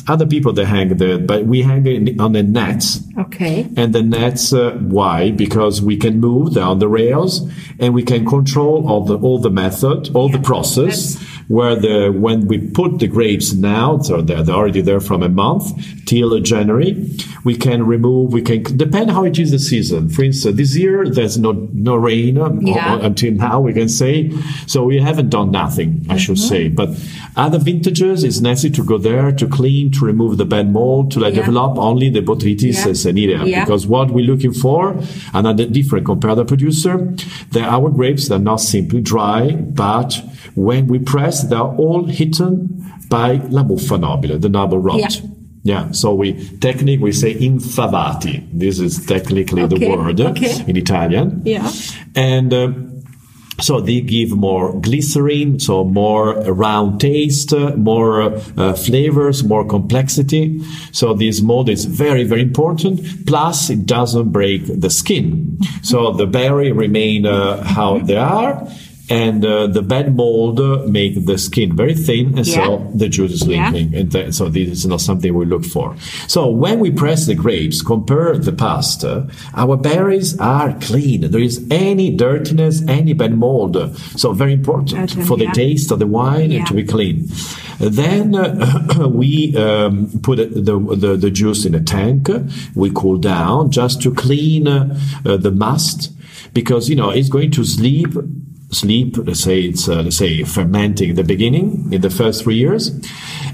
other 0.08 0.26
people 0.26 0.54
they 0.54 0.66
hang 0.66 0.90
there, 0.98 1.18
but 1.18 1.46
we 1.46 1.62
hang 1.62 1.86
it 1.88 2.20
on 2.20 2.34
the 2.34 2.44
nets. 2.44 3.00
Okay. 3.18 3.68
And 3.78 3.94
the 3.94 4.02
nets, 4.04 4.54
uh, 4.54 4.72
why? 4.82 5.32
Because 5.32 5.82
we 5.82 5.98
can 5.98 6.20
move 6.20 6.54
down 6.56 6.80
the 6.80 6.88
rails 6.88 7.50
and 7.80 7.94
we 7.94 8.04
can 8.04 8.26
control 8.26 8.88
all 8.90 9.04
the 9.06 9.18
all 9.18 9.40
the 9.40 9.50
method, 9.50 10.10
all 10.16 10.30
the 10.30 10.40
process. 10.52 11.14
That's- 11.16 11.34
Where 11.58 11.78
the 11.80 11.98
when 12.26 12.40
we 12.52 12.58
put 12.80 13.00
the 13.00 13.08
grapes 13.08 13.48
now, 13.54 13.88
so 14.08 14.14
they're, 14.22 14.44
they're 14.44 14.60
already 14.62 14.82
there 14.90 15.00
from 15.10 15.20
a 15.24 15.30
month 15.44 15.66
till 16.06 16.30
January, 16.54 16.92
we 17.48 17.56
can 17.56 17.80
remove. 17.96 18.26
We 18.38 18.42
can 18.50 18.64
depend 18.86 19.08
how 19.16 19.24
it 19.30 19.40
is 19.44 19.50
the 19.56 19.60
season. 19.72 20.10
For 20.16 20.24
instance, 20.28 20.58
this 20.62 20.76
year 20.76 20.98
there's 21.18 21.38
no 21.46 21.52
no 21.90 21.96
rain 22.10 22.34
uh, 22.38 22.52
Yeah. 22.60 23.00
until 23.10 23.32
now. 23.48 23.56
We 23.68 23.72
can 23.80 23.88
say 24.02 24.14
so. 24.74 24.78
We 24.92 25.00
haven't 25.10 25.30
done 25.38 25.50
nothing, 25.64 25.92
I 26.10 26.18
should 26.24 26.36
Mm-hmm. 26.38 26.54
say. 26.56 26.64
But 26.80 26.90
other 27.44 27.60
vintages, 27.70 28.18
it's 28.28 28.42
necessary 28.52 28.74
to 28.80 28.84
go 28.92 28.98
there 29.10 29.28
to 29.42 29.46
clean, 29.58 29.77
to 29.86 30.06
remove 30.12 30.38
the 30.38 30.46
bad 30.46 30.68
mold, 30.72 31.12
to 31.12 31.20
like, 31.20 31.36
Yeah. 31.36 31.46
develop 31.46 31.78
only 31.78 32.10
the 32.10 32.22
botrytis 32.22 32.78
Yeah. 32.78 32.88
and 32.88 32.96
Senilia. 33.04 33.40
Yeah. 33.46 33.64
Because 33.64 33.84
what 33.88 34.08
we're 34.16 34.30
looking 34.34 34.54
for, 34.54 34.82
another 35.34 35.66
different 35.66 36.06
compared 36.06 36.36
to 36.38 36.44
the 36.44 36.48
producer, 36.54 36.94
they 37.54 37.62
our 37.62 37.90
grapes 37.90 38.28
they're 38.28 38.48
not 38.54 38.62
simply 38.62 39.02
dry, 39.02 39.42
but 39.86 40.10
when 40.56 40.88
we 40.92 40.98
press, 41.00 41.36
they're 41.50 41.72
all 41.84 42.04
hidden 42.20 42.84
by 43.10 43.30
la 43.50 43.64
muffa 43.64 43.98
nobile, 44.00 44.38
the 44.40 44.50
noble 44.50 44.80
rot. 44.80 45.00
Yeah. 45.00 45.30
Yeah, 45.64 45.92
so 45.92 46.14
we 46.14 46.28
technically 46.62 46.98
we 46.98 47.12
say 47.12 47.34
infavati. 47.36 48.36
This 48.54 48.80
is 48.80 49.06
technically 49.06 49.66
the 49.66 49.80
word 49.90 50.22
okay. 50.22 50.64
in 50.66 50.78
Italian. 50.78 51.42
Yeah. 51.44 51.70
And 52.16 52.54
uh, 52.54 52.72
so 53.60 53.82
they 53.82 54.02
give 54.02 54.32
more 54.32 54.80
glycerin, 54.80 55.60
so 55.60 55.84
more 55.84 56.36
round 56.44 57.02
taste, 57.02 57.54
more 57.76 58.34
uh, 58.58 58.74
flavors, 58.74 59.44
more 59.44 59.66
complexity. 59.66 60.62
So 60.92 61.14
this 61.14 61.42
mold 61.42 61.70
is 61.70 61.86
very, 61.86 62.24
very 62.24 62.42
important. 62.42 63.26
Plus, 63.26 63.70
it 63.70 63.86
doesn't 63.86 64.32
break 64.32 64.64
the 64.68 64.90
skin. 64.90 65.58
So 65.82 66.12
the 66.14 66.28
berry 66.28 66.72
remain 66.72 67.26
uh, 67.26 67.64
how 67.64 68.00
they 68.00 68.18
are. 68.18 68.68
And 69.10 69.46
uh, 69.46 69.68
the 69.68 69.82
bad 69.82 70.16
mold 70.18 70.60
make 70.92 71.26
the 71.26 71.38
skin 71.38 71.76
very 71.78 71.94
thin, 71.94 72.38
and 72.38 72.46
so 72.46 72.92
the 72.94 73.08
juice 73.08 73.32
is 73.32 73.48
Yeah. 73.48 73.72
leaking. 73.72 73.96
And 73.96 74.12
th- 74.12 74.34
so 74.34 74.50
this 74.50 74.68
is 74.70 74.86
not 74.86 75.00
something 75.00 75.34
we 75.34 75.46
look 75.46 75.64
for. 75.64 75.96
So 76.28 76.50
when 76.50 76.80
we 76.80 76.92
press 76.92 77.26
the 77.26 77.34
grapes, 77.36 77.82
compare 77.82 78.38
the 78.38 78.52
past, 78.52 79.06
uh, 79.06 79.24
our 79.54 79.78
berries 79.78 80.38
are 80.40 80.74
clean. 80.82 81.22
There 81.32 81.40
is 81.42 81.66
any 81.72 82.14
dirtiness, 82.16 82.84
any 82.88 83.14
bad 83.14 83.38
mold. 83.38 83.78
So 84.18 84.34
very 84.34 84.52
important 84.54 85.12
Okay, 85.14 85.24
for 85.24 85.38
the 85.38 85.46
yeah. 85.46 85.54
taste 85.54 85.90
of 85.92 86.00
the 86.00 86.08
wine 86.08 86.52
Yeah. 86.52 86.66
to 86.66 86.74
be 86.74 86.84
clean. 86.84 87.28
Then 87.80 88.36
uh, 88.36 89.08
we 89.22 89.56
um, 89.56 90.10
put 90.22 90.38
the, 90.38 90.76
the 90.98 91.16
the 91.16 91.32
juice 91.32 91.64
in 91.64 91.76
a 91.76 91.82
tank. 91.82 92.28
We 92.76 92.90
cool 92.94 93.18
down 93.20 93.72
just 93.72 94.02
to 94.02 94.14
clean 94.14 94.68
uh, 94.68 94.98
the 95.24 95.52
must 95.52 96.12
because 96.54 96.90
you 96.90 96.96
know 96.96 97.10
it's 97.12 97.30
going 97.30 97.52
to 97.52 97.64
sleep 97.64 98.10
sleep 98.70 99.16
let's 99.18 99.40
say 99.40 99.62
it's 99.62 99.88
uh, 99.88 100.02
let's 100.02 100.18
say 100.18 100.44
fermenting 100.44 101.10
in 101.10 101.16
the 101.16 101.24
beginning 101.24 101.92
in 101.92 102.02
the 102.02 102.10
first 102.10 102.44
three 102.44 102.56
years 102.56 102.90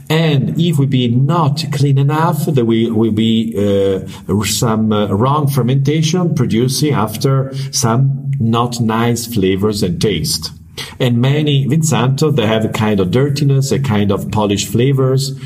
and 0.10 0.60
if 0.60 0.80
we 0.80 0.86
be 0.86 1.08
not 1.08 1.64
clean 1.72 1.98
enough 1.98 2.46
there 2.46 2.66
will, 2.66 2.94
will 2.94 3.12
be 3.12 3.54
uh, 3.56 4.44
some 4.44 4.92
uh, 4.92 5.08
wrong 5.08 5.48
fermentation 5.48 6.34
producing 6.34 6.94
after 6.94 7.54
some 7.72 8.32
not 8.40 8.80
nice 8.82 9.32
flavors 9.32 9.84
and 9.84 10.02
taste 10.02 10.52
and 11.00 11.22
many 11.22 11.68
Vinsanto, 11.68 12.36
they 12.36 12.48
have 12.48 12.66
a 12.66 12.70
kind 12.70 13.00
of 13.00 13.12
dirtiness, 13.12 13.72
a 13.72 13.80
kind 13.80 14.12
of 14.12 14.32
polished 14.32 14.70
flavors. 14.70 15.40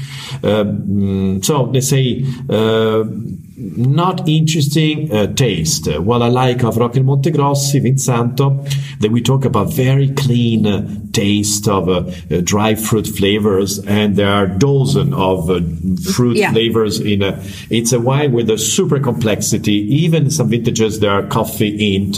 Um, 0.44 1.42
so 1.44 1.64
let's 1.64 1.90
say, 1.90 2.26
uh, 2.50 3.04
not 3.60 4.28
interesting 4.30 5.12
uh, 5.12 5.34
taste. 5.34 5.88
What 6.00 6.22
I 6.22 6.28
like 6.28 6.64
of 6.64 6.78
Rocca 6.78 7.00
Montegrossi, 7.00 7.82
Vinsanto, 7.82 8.64
that 9.00 9.10
we 9.12 9.20
talk 9.22 9.46
about 9.46 9.74
very 9.74 10.10
clean 10.14 10.68
uh, 10.68 10.88
taste 11.12 11.68
of 11.68 11.90
uh, 11.90 12.12
uh, 12.30 12.42
dry 12.44 12.76
fruit 12.76 13.08
flavors, 13.08 13.80
and 13.80 14.16
there 14.16 14.30
are 14.32 14.46
dozen 14.46 15.12
of 15.14 15.50
uh, 15.50 15.60
fruit 16.14 16.38
Yeah. 16.38 16.52
flavors 16.52 17.00
in 17.00 17.24
a. 17.24 17.42
It's 17.72 17.92
a 17.94 18.00
wine 18.00 18.32
with 18.34 18.50
a 18.52 18.60
super 18.60 19.00
complexity. 19.00 19.74
Even 20.04 20.30
some 20.30 20.50
vintages 20.50 21.00
there 21.00 21.12
are 21.12 21.24
coffee 21.26 21.96
in. 21.96 22.14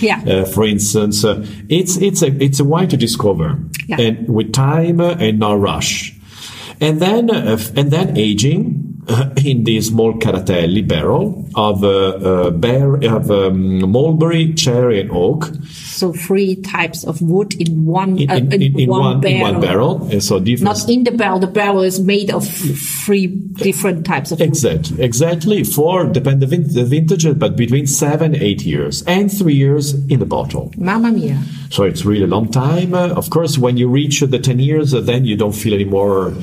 Yeah. 0.00 0.44
For 0.44 0.64
instance, 0.66 1.24
it's 1.70 1.96
it's 1.96 2.20
a 2.22 2.26
it's 2.42 2.60
a 2.60 2.64
wine 2.64 2.88
to 2.88 2.98
discover, 2.98 3.58
Yeah. 3.86 3.98
and 3.98 4.28
with 4.28 4.52
time 4.52 5.00
and 5.00 5.38
no 5.38 5.54
rush, 5.54 6.14
and 6.82 7.00
then 7.00 7.30
uh, 7.30 7.58
and 7.76 7.90
then 7.90 8.16
aging 8.18 8.91
in 9.44 9.64
this 9.64 9.88
small 9.88 10.14
caratelli 10.14 10.86
barrel 10.86 11.48
of 11.54 11.84
uh, 11.84 11.88
uh, 11.88 12.50
bear 12.50 12.94
of 13.04 13.30
um, 13.30 13.90
mulberry, 13.90 14.54
cherry, 14.54 15.00
and 15.00 15.10
oak 15.12 15.50
So 16.02 16.12
three 16.12 16.56
types 16.56 17.04
of 17.04 17.22
wood 17.22 17.54
in 17.60 17.84
one 17.84 18.18
in, 18.18 18.28
uh, 18.28 18.34
in, 18.34 18.52
in, 18.52 18.80
in 18.80 18.88
one 18.90 19.20
barrel. 19.20 19.36
in 19.36 19.40
one 19.40 19.60
barrel, 19.60 20.08
and 20.10 20.20
so 20.20 20.40
different. 20.40 20.64
Not 20.76 20.88
in 20.90 21.04
the 21.04 21.12
barrel. 21.12 21.38
The 21.38 21.46
barrel 21.46 21.82
is 21.82 22.00
made 22.00 22.28
of 22.28 22.44
three 22.44 23.28
different 23.28 24.04
types 24.04 24.32
of 24.32 24.40
wood. 24.40 24.48
Exactly, 24.48 25.00
exactly. 25.00 25.62
For 25.62 26.06
depend 26.06 26.42
the, 26.42 26.48
vin- 26.48 26.74
the 26.74 26.84
vintage, 26.84 27.38
but 27.38 27.54
between 27.54 27.86
seven, 27.86 28.34
eight 28.34 28.62
years, 28.62 29.04
and 29.04 29.30
three 29.30 29.54
years 29.54 29.94
in 30.08 30.18
the 30.18 30.26
bottle. 30.26 30.72
Mamma 30.76 31.12
mia. 31.12 31.40
So 31.70 31.84
it's 31.84 32.04
really 32.04 32.24
a 32.24 32.26
long 32.26 32.50
time. 32.50 32.94
Uh, 32.94 33.10
of 33.10 33.30
course, 33.30 33.56
when 33.56 33.76
you 33.76 33.88
reach 33.88 34.22
the 34.22 34.40
10 34.40 34.58
years, 34.58 34.92
uh, 34.92 35.00
then 35.02 35.24
you 35.24 35.36
don't 35.36 35.54
feel 35.54 35.72
any 35.72 35.84
more. 35.84 36.34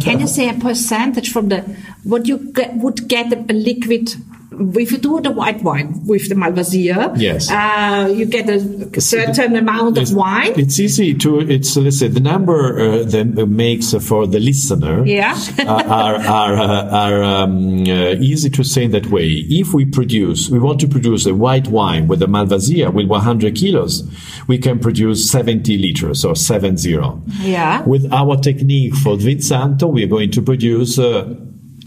Can 0.00 0.20
you 0.20 0.28
say 0.28 0.48
a 0.48 0.54
percentage 0.54 1.32
from 1.32 1.48
the 1.48 1.62
what 2.04 2.28
you 2.28 2.38
get, 2.52 2.76
would 2.76 3.08
get 3.08 3.32
a 3.32 3.52
liquid 3.52 4.14
if 4.76 4.92
you 4.92 4.98
do 4.98 5.20
the 5.20 5.30
white 5.30 5.62
wine 5.62 6.04
with 6.06 6.28
the 6.28 6.34
Malvasia, 6.34 7.12
Yes. 7.16 7.50
uh, 7.50 8.12
you 8.14 8.26
get 8.26 8.48
a 8.48 9.00
certain 9.00 9.56
amount 9.56 9.98
of 9.98 10.12
wine. 10.14 10.52
It's 10.56 10.78
easy 10.80 11.14
to. 11.14 11.40
It's 11.40 11.76
let's 11.76 11.98
say 11.98 12.08
the 12.08 12.20
number 12.20 12.78
uh, 12.78 13.04
that 13.04 13.46
makes 13.48 13.92
for 13.94 14.26
the 14.26 14.40
listener. 14.40 15.04
Yeah. 15.06 15.36
are 15.66 15.84
are 15.84 16.16
are, 16.16 16.54
uh, 16.54 16.90
are 16.90 17.22
um, 17.22 17.82
uh, 17.82 18.14
easy 18.20 18.50
to 18.50 18.64
say 18.64 18.84
in 18.84 18.90
that 18.92 19.06
way. 19.06 19.28
If 19.48 19.74
we 19.74 19.84
produce, 19.84 20.48
we 20.50 20.58
want 20.58 20.80
to 20.80 20.88
produce 20.88 21.26
a 21.26 21.34
white 21.34 21.68
wine 21.68 22.08
with 22.08 22.22
a 22.22 22.26
Malvasia 22.26 22.92
with 22.92 23.06
100 23.06 23.54
kilos, 23.54 24.02
we 24.46 24.58
can 24.58 24.78
produce 24.78 25.30
70 25.30 25.78
liters 25.78 26.24
or 26.24 26.34
70. 26.36 26.86
Yeah. 27.40 27.82
With 27.82 28.12
our 28.12 28.36
technique 28.36 28.94
for 28.96 29.16
Vinsanto, 29.16 29.90
we 29.90 30.04
are 30.04 30.08
going 30.08 30.30
to 30.32 30.42
produce. 30.42 30.98
Uh, 30.98 31.34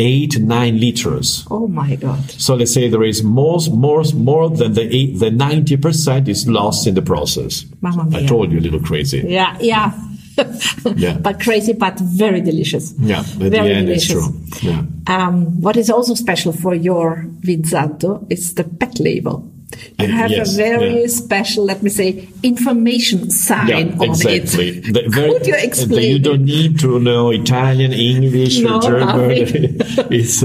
Eight 0.01 0.39
nine 0.39 0.79
liters. 0.79 1.45
Oh 1.51 1.67
my 1.67 1.95
God. 1.95 2.31
So 2.31 2.55
let's 2.55 2.73
say 2.73 2.87
there 2.89 3.03
is 3.03 3.21
more, 3.21 3.59
more, 3.71 4.03
more 4.15 4.49
than 4.49 4.73
the 4.73 4.87
eight, 4.95 5.19
the 5.19 5.29
ninety 5.29 5.75
percent 5.75 6.27
is 6.29 6.47
lost 6.47 6.87
in 6.87 6.95
the 6.95 7.01
process. 7.01 7.65
Mamma 7.81 8.07
I 8.17 8.25
told 8.25 8.51
you 8.51 8.59
a 8.59 8.61
little 8.61 8.79
crazy. 8.79 9.23
Yeah, 9.27 9.57
yeah. 9.59 9.91
Yeah. 10.95 11.17
but 11.17 11.41
crazy, 11.41 11.73
but 11.73 11.99
very 11.99 12.39
delicious. 12.39 12.93
Yeah, 12.97 13.19
at 13.19 13.25
the 13.39 13.49
very 13.49 13.73
end 13.73 13.89
it's 13.89 14.07
delicious. 14.07 14.59
true. 14.61 14.69
Yeah. 14.71 14.83
Um, 15.07 15.59
what 15.59 15.75
is 15.75 15.89
also 15.89 16.13
special 16.13 16.53
for 16.53 16.73
your 16.73 17.25
Vinsanto 17.41 18.25
is 18.31 18.53
the 18.53 18.63
pet 18.63 19.01
label. 19.01 19.51
You 19.99 20.05
Uh, 20.05 20.11
have 20.11 20.31
yes, 20.31 20.53
a 20.53 20.57
very 20.57 21.01
yeah. 21.01 21.07
special, 21.07 21.63
let 21.65 21.83
me 21.83 21.89
say, 21.89 22.27
information 22.41 23.29
sign 23.29 23.67
Yeah, 23.67 23.95
on 23.99 24.09
exactly. 24.09 24.69
it. 24.69 24.93
The 24.93 25.03
very- 25.09 25.33
Could 25.33 25.47
you 25.47 25.53
the- 25.53 25.63
explain? 25.63 26.11
You 26.11 26.19
don't 26.19 26.45
need 26.45 26.79
to 26.79 26.99
know 26.99 27.29
Italian, 27.29 27.93
English, 27.93 28.59
No, 28.61 28.77
or 28.77 28.81
German. 28.81 29.29
it's 30.09 30.43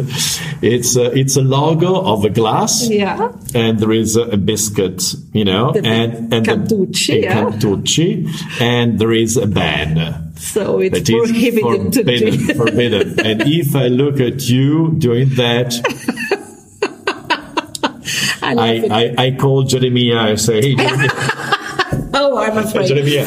it's 0.63 0.97
a, 0.97 1.07
it's 1.19 1.37
a 1.37 1.43
logo 1.43 2.01
of 2.13 2.25
a 2.25 2.31
glass. 2.31 2.89
Yeah. 2.89 3.33
And 3.55 3.79
there 3.79 3.93
is 3.93 4.17
a, 4.17 4.37
biscuit, 4.37 5.15
you 5.33 5.45
know, 5.45 5.73
The 5.73 5.87
and 5.87 6.33
and 6.35 6.47
Cantucci, 6.47 7.07
the, 7.15 7.21
yeah. 7.21 7.35
Cantucci, 7.51 8.29
and 8.61 8.99
there 8.99 9.13
is 9.13 9.37
a 9.37 9.47
ban. 9.47 10.33
So 10.37 10.81
it's 10.81 10.99
That 10.99 11.07
prohibited 11.09 11.95
forbidden, 11.95 12.57
forbidden. 12.57 13.21
And 13.21 13.43
if 13.47 13.75
I 13.75 13.87
look 13.89 14.21
at 14.21 14.49
you 14.49 14.95
doing 14.99 15.29
that, 15.37 15.71
I 18.45 18.53
I. 18.53 18.89
I, 18.91 19.15
I 19.27 19.31
call 19.33 19.65
Geremia. 19.65 20.19
I 20.19 20.35
say, 20.37 20.61
hey, 20.61 20.75
Geremia, 20.77 22.11
oh, 22.15 22.39
I'm 22.39 22.59
afraid. 22.59 22.91
Geremia, 22.91 23.25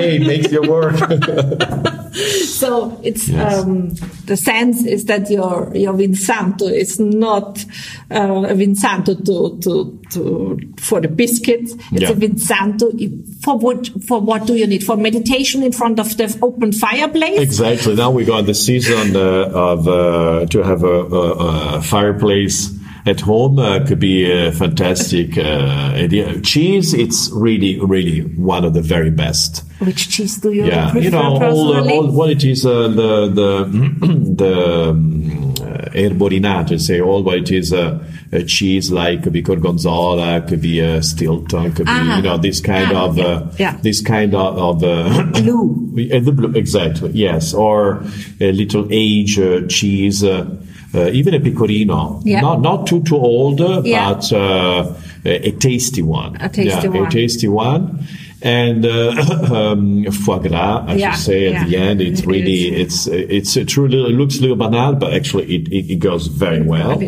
hey, 0.00 0.18
makes 0.18 0.50
your 0.52 0.68
work. 0.68 0.96
So 2.14 3.00
it's 3.02 3.28
Yes. 3.28 3.64
um, 3.64 3.88
the 4.26 4.36
sense 4.36 4.86
is 4.86 5.06
that 5.06 5.28
your 5.28 5.72
your 5.74 5.92
Vinsanto 5.94 6.70
is 6.70 7.00
not 7.00 7.64
uh, 8.10 8.44
a 8.46 8.54
Vinsanto 8.54 9.14
to, 9.26 9.58
to 9.60 10.00
to 10.10 10.58
for 10.78 11.00
the 11.00 11.08
biscuits. 11.08 11.74
It's 11.92 12.02
Yeah. 12.02 12.10
a 12.10 12.14
Vinsanto 12.14 12.92
for 13.42 13.58
what 13.58 13.88
for 14.06 14.20
what 14.20 14.46
do 14.46 14.54
you 14.54 14.66
need 14.68 14.84
for 14.84 14.96
meditation 14.96 15.64
in 15.64 15.72
front 15.72 15.98
of 15.98 16.16
the 16.16 16.38
open 16.40 16.70
fireplace? 16.72 17.40
Exactly. 17.40 17.96
Now 17.96 18.12
we 18.12 18.24
got 18.24 18.46
the 18.46 18.54
season 18.54 19.16
uh, 19.16 19.50
of 19.52 19.88
uh, 19.88 20.46
to 20.46 20.62
have 20.62 20.84
a, 20.84 20.86
a, 21.02 21.76
a 21.78 21.82
fireplace 21.82 22.70
at 23.06 23.20
home 23.20 23.58
uh, 23.58 23.84
could 23.86 24.00
be 24.00 24.30
a 24.30 24.50
fantastic 24.52 25.36
uh, 25.36 25.92
idea. 25.94 26.40
Cheese, 26.40 26.94
it's 26.94 27.30
really, 27.32 27.78
really 27.80 28.20
one 28.20 28.64
of 28.64 28.72
the 28.74 28.80
very 28.82 29.10
best. 29.10 29.62
Which 29.80 30.08
cheese 30.08 30.38
do 30.40 30.52
you 30.52 30.64
Yeah, 30.66 30.90
prefer 30.90 31.04
you 31.04 31.10
know, 31.10 31.22
all, 31.42 31.74
uh, 31.74 31.90
all 31.90 32.10
what 32.10 32.30
it 32.30 32.44
is 32.44 32.64
uh, 32.64 32.88
the 32.88 33.26
the 33.28 33.64
the 34.36 34.90
um, 34.90 35.30
uh, 35.60 35.90
erborinato, 35.92 36.80
say 36.80 37.00
all 37.00 37.22
what 37.22 37.38
it 37.38 37.50
is 37.50 37.72
uh, 37.72 37.98
a 38.32 38.42
cheese 38.44 38.90
like 38.90 39.22
could 39.24 39.32
be 39.32 39.42
gorgonzola, 39.42 40.40
could 40.48 40.62
be 40.62 40.80
a 40.80 41.02
Stilton, 41.02 41.72
could 41.74 41.86
be 41.86 41.92
Ah. 41.92 42.16
you 42.16 42.22
know 42.22 42.38
this 42.38 42.60
kind 42.60 42.92
Ah, 42.96 43.04
of 43.06 43.18
yeah, 43.18 43.24
uh, 43.24 43.52
yeah. 43.58 43.76
this 43.82 44.00
kind 44.00 44.34
of, 44.34 44.56
of 44.56 44.82
uh, 44.84 45.22
Blue. 45.40 45.92
uh, 46.12 46.20
the 46.20 46.32
blue, 46.32 46.52
exactly, 46.54 47.10
yes, 47.12 47.52
or 47.52 48.02
a 48.40 48.52
little 48.52 48.86
age 48.90 49.38
uh, 49.38 49.66
cheese, 49.68 50.24
uh, 50.94 51.10
even 51.12 51.34
a 51.34 51.40
pecorino, 51.40 52.20
Yeah. 52.24 52.40
not 52.40 52.60
not 52.60 52.86
too 52.86 53.02
too 53.02 53.16
old, 53.16 53.60
uh, 53.60 53.82
Yeah. 53.84 54.12
but 54.14 54.32
uh, 54.32 54.94
a, 55.24 55.48
a 55.48 55.52
tasty 55.52 56.02
one, 56.02 56.36
A 56.40 56.48
tasty 56.48 56.88
yeah, 56.88 57.00
one. 57.00 57.06
a 57.06 57.10
tasty 57.10 57.48
one, 57.48 58.06
and 58.42 58.84
uh, 58.84 59.14
um, 59.54 60.04
foie 60.12 60.38
gras, 60.38 60.84
I 60.86 60.98
should 60.98 61.14
say, 61.20 61.54
at 61.54 61.66
the 61.66 61.76
end, 61.76 62.00
it's 62.00 62.20
it 62.20 62.26
really 62.26 62.68
it's 62.82 63.06
it's 63.06 63.56
a 63.56 63.64
true 63.64 63.88
little, 63.88 64.06
it 64.06 64.12
looks 64.14 64.38
a 64.38 64.40
little 64.42 64.56
banal, 64.56 64.94
but 64.94 65.14
actually 65.14 65.46
it, 65.56 65.68
it, 65.72 65.92
it 65.92 65.96
goes 65.98 66.26
very 66.26 66.62
well. 66.62 67.00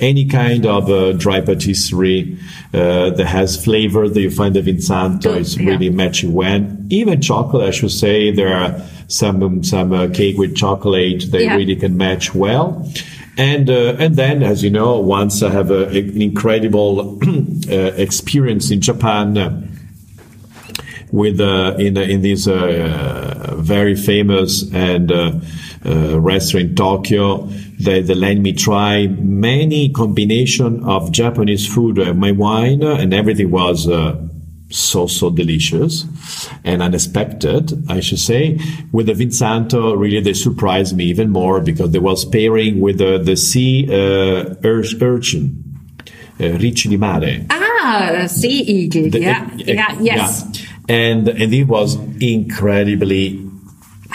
Any 0.00 0.24
kind 0.26 0.66
of 0.66 0.90
uh, 0.90 1.12
dry 1.12 1.40
patisserie 1.40 2.36
uh, 2.74 3.10
that 3.10 3.26
has 3.26 3.62
flavor 3.64 4.08
that 4.08 4.20
you 4.20 4.30
find 4.30 4.56
at 4.56 4.64
Vinsanto 4.64 5.32
yeah. 5.58 5.70
really 5.70 5.90
matching 5.90 6.32
well. 6.32 6.66
Even 6.90 7.20
chocolate, 7.20 7.68
I 7.68 7.70
should 7.70 7.92
say, 7.92 8.32
there 8.32 8.52
are 8.52 8.82
some 9.06 9.62
some 9.62 9.92
uh, 9.92 10.08
cake 10.12 10.36
with 10.38 10.56
chocolate 10.56 11.30
they 11.30 11.44
Yeah. 11.44 11.54
really 11.56 11.76
can 11.76 11.96
match 11.96 12.34
well. 12.34 12.88
And 13.38 13.70
uh, 13.70 13.96
and 13.98 14.16
then, 14.16 14.42
as 14.42 14.62
you 14.62 14.70
know, 14.70 14.98
once 14.98 15.42
I 15.42 15.50
have 15.50 15.70
a, 15.70 15.88
an 15.88 16.20
incredible 16.20 17.18
uh, 17.70 17.74
experience 17.96 18.70
in 18.70 18.80
Japan. 18.80 19.38
Uh, 19.38 19.62
with 21.12 21.40
uh, 21.40 21.76
in 21.78 21.96
in 21.98 22.22
this 22.22 22.48
uh, 22.48 23.54
very 23.58 23.94
famous 23.94 24.72
and 24.72 25.12
uh, 25.12 25.32
uh, 25.84 26.18
restaurant 26.18 26.70
in 26.70 26.74
Tokyo. 26.74 27.46
They, 27.78 28.00
they 28.00 28.14
let 28.14 28.38
me 28.38 28.52
try 28.52 29.08
many 29.08 29.90
combination 29.90 30.84
of 30.84 31.10
Japanese 31.10 31.66
food 31.66 31.98
and 31.98 32.20
my 32.20 32.30
wine, 32.30 32.82
uh, 32.82 32.94
and 32.94 33.12
everything 33.12 33.50
was. 33.50 33.88
So 34.72 35.06
so 35.06 35.28
delicious 35.30 36.06
and 36.64 36.80
unexpected, 36.82 37.84
I 37.90 38.00
should 38.00 38.18
say. 38.18 38.58
With 38.90 39.06
the 39.06 39.12
Vinsanto, 39.12 39.96
really 39.98 40.20
they 40.20 40.32
surprised 40.32 40.96
me 40.96 41.04
even 41.04 41.30
more 41.30 41.60
because 41.60 41.90
they 41.90 41.98
was 41.98 42.24
pairing 42.24 42.80
with 42.80 42.96
the, 42.98 43.18
the 43.18 43.36
sea 43.36 43.86
uh, 43.90 44.54
ur- 44.64 44.84
urchin, 45.00 45.62
uh, 46.40 46.56
ricci 46.58 46.88
di 46.88 46.96
mare. 46.96 47.44
Ah, 47.50 48.26
sea 48.28 48.62
eagle. 48.62 49.10
The- 49.10 49.20
yeah, 49.20 49.48
uh, 49.52 49.56
yeah, 49.58 49.98
yes. 50.00 50.44
yeah. 50.52 50.66
And 50.88 51.28
and 51.28 51.52
it 51.52 51.64
was 51.64 51.96
incredibly 52.20 53.38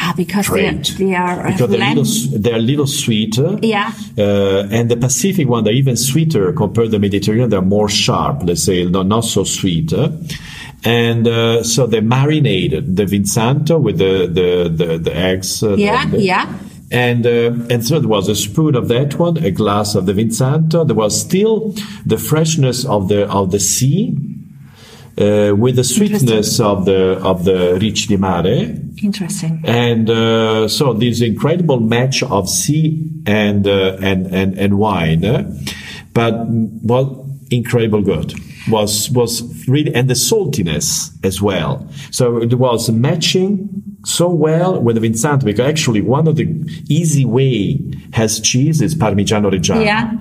Ah, 0.10 0.14
because 0.16 0.48
they 0.48 0.68
are, 0.68 0.74
they 0.98 1.16
are 1.16 1.48
uh, 1.48 1.52
because 1.52 1.70
they're 1.70 1.82
a 1.82 1.94
little 1.94 2.40
they're 2.40 2.60
little 2.60 2.88
sweeter. 2.88 3.58
Yeah. 3.62 3.92
Uh, 4.18 4.68
and 4.72 4.90
the 4.90 4.98
Pacific 4.98 5.48
one, 5.48 5.64
they're 5.64 5.74
even 5.74 5.98
sweeter 5.98 6.54
compared 6.54 6.88
to 6.88 6.92
the 6.92 7.00
Mediterranean. 7.00 7.50
They're 7.50 7.62
more 7.62 7.90
sharp, 7.90 8.44
let's 8.44 8.64
say, 8.64 8.86
not, 8.86 9.08
not 9.08 9.26
so 9.26 9.44
sweet. 9.44 9.92
uh. 9.94 10.10
And 10.84 11.28
uh, 11.28 11.64
so 11.64 11.88
they 11.88 12.02
marinated 12.02 12.96
the 12.96 13.06
Vinsanto 13.06 13.80
with 13.82 13.98
the 13.98 14.28
the 14.28 14.70
the, 14.70 14.98
the 14.98 15.16
eggs. 15.16 15.62
uh, 15.64 15.70
the- 15.76 15.82
Yeah, 15.82 16.06
the- 16.10 16.22
yeah. 16.22 16.54
And 16.90 17.26
uh, 17.26 17.52
and 17.70 17.86
so 17.86 18.00
there 18.00 18.08
was 18.08 18.30
a 18.30 18.36
spoon 18.36 18.74
of 18.76 18.88
that 18.88 19.20
one, 19.20 19.36
a 19.44 19.52
glass 19.52 19.94
of 19.96 20.06
the 20.06 20.14
Vinsanto. 20.14 20.88
There 20.88 20.96
was 20.96 21.20
still 21.20 21.76
the 22.06 22.18
freshness 22.18 22.86
of 22.86 23.10
the 23.10 23.28
of 23.30 23.52
the 23.52 23.60
sea, 23.60 24.16
uh, 25.20 25.56
with 25.56 25.76
the 25.76 25.84
sweetness 25.84 26.60
of 26.60 26.86
the 26.86 27.20
of 27.24 27.44
the 27.44 27.78
Ricci 27.82 28.08
di 28.08 28.18
Mare. 28.18 28.76
Interesting. 29.02 29.62
And 29.66 30.10
uh, 30.10 30.68
so 30.68 30.94
this 30.94 31.22
incredible 31.22 31.80
match 31.80 32.24
of 32.24 32.50
sea 32.50 33.10
and 33.26 33.68
uh, 33.68 33.98
and, 34.02 34.28
and 34.28 34.58
and 34.58 34.78
wine, 34.78 35.22
but 36.14 36.34
well, 36.84 37.30
incredible 37.52 38.02
good 38.02 38.34
was 38.70 39.10
was 39.12 39.42
really 39.68 39.94
and 39.96 40.10
the 40.10 40.14
saltiness 40.14 41.10
as 41.24 41.42
well. 41.42 41.88
So 42.12 42.38
it 42.42 42.54
was 42.56 42.90
matching 42.90 43.70
so 44.06 44.30
well 44.30 44.82
with 44.82 45.00
the 45.02 45.08
Vinsanto 45.08 45.44
because 45.46 45.68
actually 45.68 46.02
one 46.02 46.28
of 46.28 46.36
the 46.36 46.48
easy 46.90 47.26
way 47.26 47.80
has 48.14 48.40
cheese 48.40 48.82
is 48.82 48.96
Parmigiano 48.96 49.50
Reggiano. 49.52 49.84
Yeah. 49.84 50.12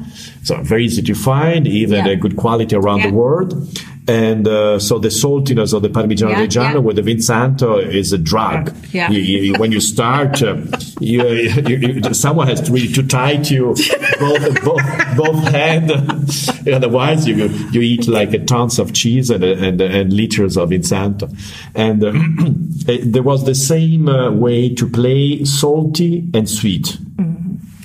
So 0.42 0.60
very 0.62 0.84
easy 0.84 1.02
to 1.02 1.14
find, 1.14 1.66
even 1.66 2.04
Yeah. 2.04 2.12
a 2.12 2.16
good 2.16 2.36
quality 2.36 2.74
around 2.76 2.98
Yeah. 3.00 3.10
the 3.10 3.14
world. 3.14 3.68
And 4.08 4.46
uh, 4.46 4.78
so 4.78 5.00
the 5.00 5.08
saltiness 5.08 5.74
of 5.74 5.82
the 5.82 5.88
Parmigiano 5.88 6.30
Yeah, 6.30 6.46
Reggiano 6.46 6.72
yeah. 6.74 6.78
with 6.78 6.96
the 6.96 7.02
Vinsanto 7.02 7.78
is 7.84 8.12
a 8.12 8.18
drug. 8.18 8.72
Yeah. 8.92 9.10
You, 9.10 9.18
you, 9.20 9.54
when 9.58 9.72
you 9.72 9.80
start, 9.80 10.40
uh, 10.42 10.58
you, 11.00 11.26
you, 11.26 11.76
you, 11.76 12.14
someone 12.14 12.46
has 12.46 12.60
to 12.62 12.72
really 12.72 12.86
to 12.92 13.02
tight 13.02 13.50
you 13.50 13.74
both 14.20 14.64
both 14.64 15.16
both 15.16 15.48
hands. 15.48 16.48
Otherwise, 16.72 17.26
you 17.26 17.48
you 17.72 17.80
eat 17.80 18.06
like 18.06 18.46
tons 18.46 18.78
of 18.78 18.92
cheese 18.92 19.28
and 19.30 19.42
and, 19.42 19.80
and 19.80 20.12
liters 20.12 20.56
of 20.56 20.70
Vinsanto. 20.70 21.28
And 21.74 22.04
uh, 22.04 22.12
there 23.04 23.24
was 23.24 23.44
the 23.44 23.54
same 23.56 24.08
uh, 24.08 24.30
way 24.30 24.72
to 24.74 24.88
play 24.88 25.44
salty 25.44 26.28
and 26.32 26.48
sweet. 26.48 26.96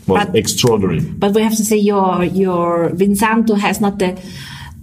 Was 0.08 0.26
But- 0.26 0.36
extraordinary. 0.36 1.00
But 1.00 1.34
we 1.34 1.42
have 1.42 1.56
to 1.58 1.66
say 1.66 1.78
your 1.78 2.24
your 2.24 2.90
Vinsanto 2.92 3.58
has 3.58 3.82
not 3.82 3.98
the 3.98 4.20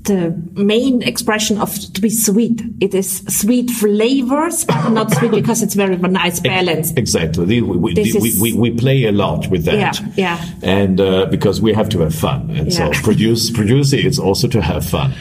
the 0.05 0.31
main 0.59 1.03
expression 1.03 1.59
of 1.59 1.75
to 1.95 2.01
be 2.01 2.11
sweet. 2.11 2.61
It 2.81 2.95
is 2.95 3.19
sweet 3.29 3.71
flavors, 3.71 4.65
but 4.65 4.91
not 4.91 5.11
sweet 5.13 5.31
because 5.31 5.63
it's 5.63 5.75
very 5.75 5.97
nice 5.97 6.41
balance. 6.41 6.93
Exactly. 6.97 7.45
We, 7.47 7.61
we, 7.63 7.77
we, 7.95 8.01
is- 8.03 8.41
we, 8.41 8.53
we 8.53 8.71
play 8.73 9.05
a 9.05 9.13
lot 9.13 9.49
with 9.49 9.65
that. 9.65 10.01
Yeah, 10.01 10.13
yeah. 10.17 10.45
And 10.63 11.01
uh, 11.01 11.27
because 11.27 11.61
we 11.61 11.73
have 11.75 11.89
to 11.91 12.01
have 12.01 12.15
fun. 12.15 12.51
And 12.51 12.73
Yeah. 12.73 12.93
so 12.93 13.03
produce, 13.03 13.51
producing 13.51 14.05
is 14.07 14.19
also 14.19 14.49
to 14.49 14.61
have 14.61 14.85
fun. 14.85 15.13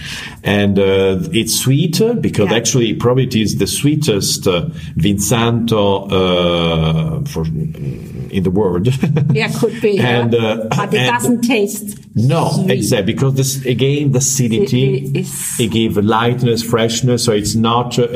And 0.43 0.79
uh, 0.79 1.19
it's 1.31 1.55
sweeter 1.59 2.13
because 2.13 2.49
Yeah. 2.51 2.57
actually 2.57 2.93
probably 2.95 3.23
it 3.25 3.35
is 3.35 3.57
the 3.57 3.67
sweetest 3.67 4.47
uh, 4.47 4.69
Vinsanto 4.95 6.07
uh, 6.11 7.25
for, 7.29 7.45
in 7.45 8.43
the 8.43 8.51
world. 8.51 8.87
Yeah, 9.33 9.49
could 9.59 9.79
be. 9.81 9.99
And, 9.99 10.33
uh, 10.33 10.67
but 10.69 10.93
it 10.93 10.99
and- 11.01 11.11
doesn't 11.11 11.41
taste. 11.41 11.99
No, 12.15 12.49
sweet. 12.53 12.71
exactly 12.71 13.13
because 13.13 13.35
this 13.35 13.63
again 13.65 14.11
the 14.11 14.17
acidity 14.19 14.95
It- 14.97 15.17
it 15.17 15.26
it 15.59 15.71
gave 15.71 15.97
lightness, 15.97 16.63
freshness, 16.63 17.23
so 17.25 17.31
it's 17.31 17.55
not 17.55 17.97
uh, 17.99 18.03
uh, 18.03 18.07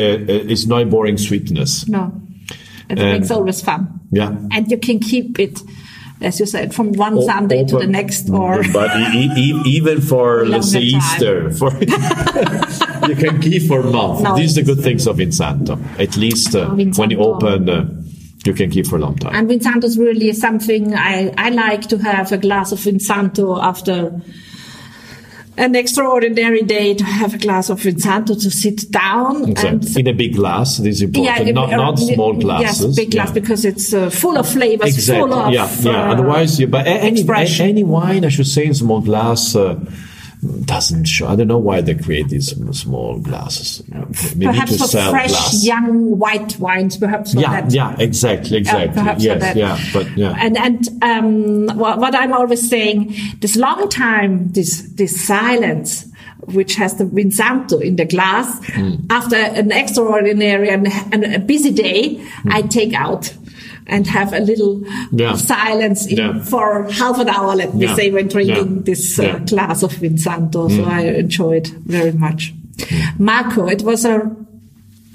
it's 0.52 0.66
not 0.68 0.90
boring 0.90 1.18
sweetness. 1.18 1.88
No, 1.88 2.12
it 2.90 3.00
And- 3.00 3.20
makes 3.22 3.32
always 3.32 3.62
fun. 3.62 4.00
Yeah. 4.12 4.36
and 4.52 4.70
you 4.70 4.78
can 4.78 5.00
keep 5.00 5.40
it, 5.40 5.62
as 6.22 6.40
you 6.40 6.46
said, 6.46 6.74
from 6.76 6.92
one 6.94 7.18
O- 7.18 7.26
Sunday 7.26 7.64
to 7.66 7.78
the 7.80 7.88
next, 7.88 8.30
or 8.30 8.62
but 8.74 8.92
e- 9.16 9.32
e- 9.38 9.62
even 9.66 10.02
for 10.02 10.46
let's 10.46 10.72
say 10.72 10.82
Easter, 10.82 11.50
for 11.52 11.72
you 13.08 13.16
can 13.16 13.40
keep 13.42 13.64
for 13.68 13.80
a 13.80 13.90
month. 13.92 14.22
No, 14.24 14.36
These 14.36 14.58
are 14.58 14.62
the 14.62 14.66
good 14.66 14.80
it's- 14.80 14.86
things 14.86 15.08
of 15.08 15.18
Vinsanto. 15.18 15.78
At 16.00 16.18
least 16.18 16.56
uh, 16.56 16.68
Oh, 16.72 16.76
when 16.76 17.10
you 17.10 17.20
open, 17.20 17.70
uh, 17.70 17.86
you 18.46 18.54
can 18.54 18.70
keep 18.70 18.88
for 18.88 18.98
a 18.98 19.00
long 19.00 19.16
time. 19.18 19.34
and 19.36 19.50
Vinsanto 19.50 19.84
is 19.86 19.98
really 19.98 20.34
something 20.34 20.94
I 20.96 21.32
I 21.38 21.50
like 21.50 21.88
to 21.90 21.98
have 22.00 22.32
a 22.32 22.38
glass 22.38 22.72
of 22.72 22.80
Vinsanto 22.80 23.58
after. 23.62 24.12
An 25.58 25.76
extraordinary 25.76 26.62
day 26.64 26.94
to 26.94 27.04
have 27.04 27.34
a 27.34 27.38
glass 27.38 27.70
of 27.70 27.82
Vinsanto 27.82 28.34
to 28.42 28.50
sit 28.50 28.90
down 28.90 29.50
Exactly. 29.50 30.00
In 30.02 30.08
a 30.08 30.14
big 30.14 30.36
glass, 30.36 30.78
this 30.78 30.96
is 30.98 31.02
important. 31.02 31.50
it- 31.50 31.54
not, 31.54 31.74
uh, 31.74 31.76
not 31.76 32.00
small 32.00 32.34
glasses. 32.34 32.86
Yes, 32.86 32.96
big 32.96 33.12
glass 33.12 33.28
Yeah. 33.30 33.34
because 33.34 33.66
it's 33.66 33.94
uh, 33.94 34.10
full 34.10 34.38
of 34.38 34.48
flavors, 34.48 34.96
Exactly. 34.96 35.30
full 35.30 35.34
of 35.40 35.52
yeah, 35.54 35.70
yeah. 35.82 35.92
uh, 36.10 36.14
Otherwise, 36.14 36.60
you, 36.60 36.68
but 36.68 36.88
any, 36.88 37.24
any 37.60 37.84
wine, 37.84 38.24
I 38.26 38.30
should 38.30 38.48
say, 38.48 38.66
in 38.66 38.74
small 38.74 39.02
glass 39.02 39.56
uh, 39.56 39.76
doesn't 40.66 41.06
show. 41.06 41.28
I 41.28 41.36
don't 41.36 41.48
know 41.48 41.58
why 41.60 41.82
they 41.82 41.94
create 41.94 42.30
these 42.30 42.50
small 42.80 43.20
glasses. 43.20 43.84
Maybe 44.36 44.46
perhaps 44.48 44.72
to 44.74 44.78
for 44.80 44.88
sell 44.88 45.12
fresh 45.12 45.30
glass. 45.30 45.64
young 45.64 46.18
white 46.18 46.58
wines, 46.60 46.98
perhaps 46.98 47.34
for 47.34 47.40
yeah, 47.42 47.62
that. 47.62 47.72
yeah, 47.72 47.96
exactly, 48.00 48.58
Uh, 48.58 48.60
exactly. 48.60 49.04
for 49.04 49.20
yes, 49.22 49.56
yeah, 49.56 49.80
but 49.94 50.18
yeah. 50.18 50.36
And 50.40 50.58
and 50.58 50.90
um, 51.04 51.68
what, 51.78 52.00
what 52.00 52.16
I'm 52.16 52.34
always 52.34 52.68
saying, 52.68 53.14
this 53.40 53.56
long 53.56 53.88
time, 53.90 54.52
this 54.54 54.82
this 54.96 55.24
silence, 55.28 56.08
which 56.46 56.74
has 56.76 56.96
the 56.96 57.04
Vinsanto 57.06 57.80
in 57.80 57.96
the 57.98 58.06
glass, 58.06 58.60
Hmm. 58.70 58.96
after 59.12 59.36
an 59.36 59.72
extraordinary 59.72 60.70
and, 60.70 60.88
and 61.12 61.24
a 61.24 61.40
busy 61.40 61.72
day, 61.72 62.20
I 62.50 62.64
take 62.64 62.94
out. 62.96 63.34
And 63.88 64.08
have 64.08 64.34
a 64.34 64.40
little. 64.40 64.84
Yeah. 65.12 65.36
silence 65.36 66.06
in, 66.06 66.18
Yeah. 66.18 66.40
for 66.44 66.88
half 66.92 67.20
an 67.20 67.30
hour, 67.30 67.56
let 67.56 67.74
me 67.76 67.86
Yeah. 67.86 67.96
say, 67.96 68.12
when 68.12 68.28
drinking 68.28 68.84
this 68.84 69.20
uh, 69.20 69.40
glass 69.46 69.84
of 69.84 69.92
Vinsanto. 69.94 70.70
So 70.70 70.84
I 70.84 71.02
enjoyed 71.24 71.68
very 71.86 72.12
much. 72.14 72.54
Marco, 73.20 73.68
it 73.68 73.82
was 73.84 74.06
a 74.06 74.32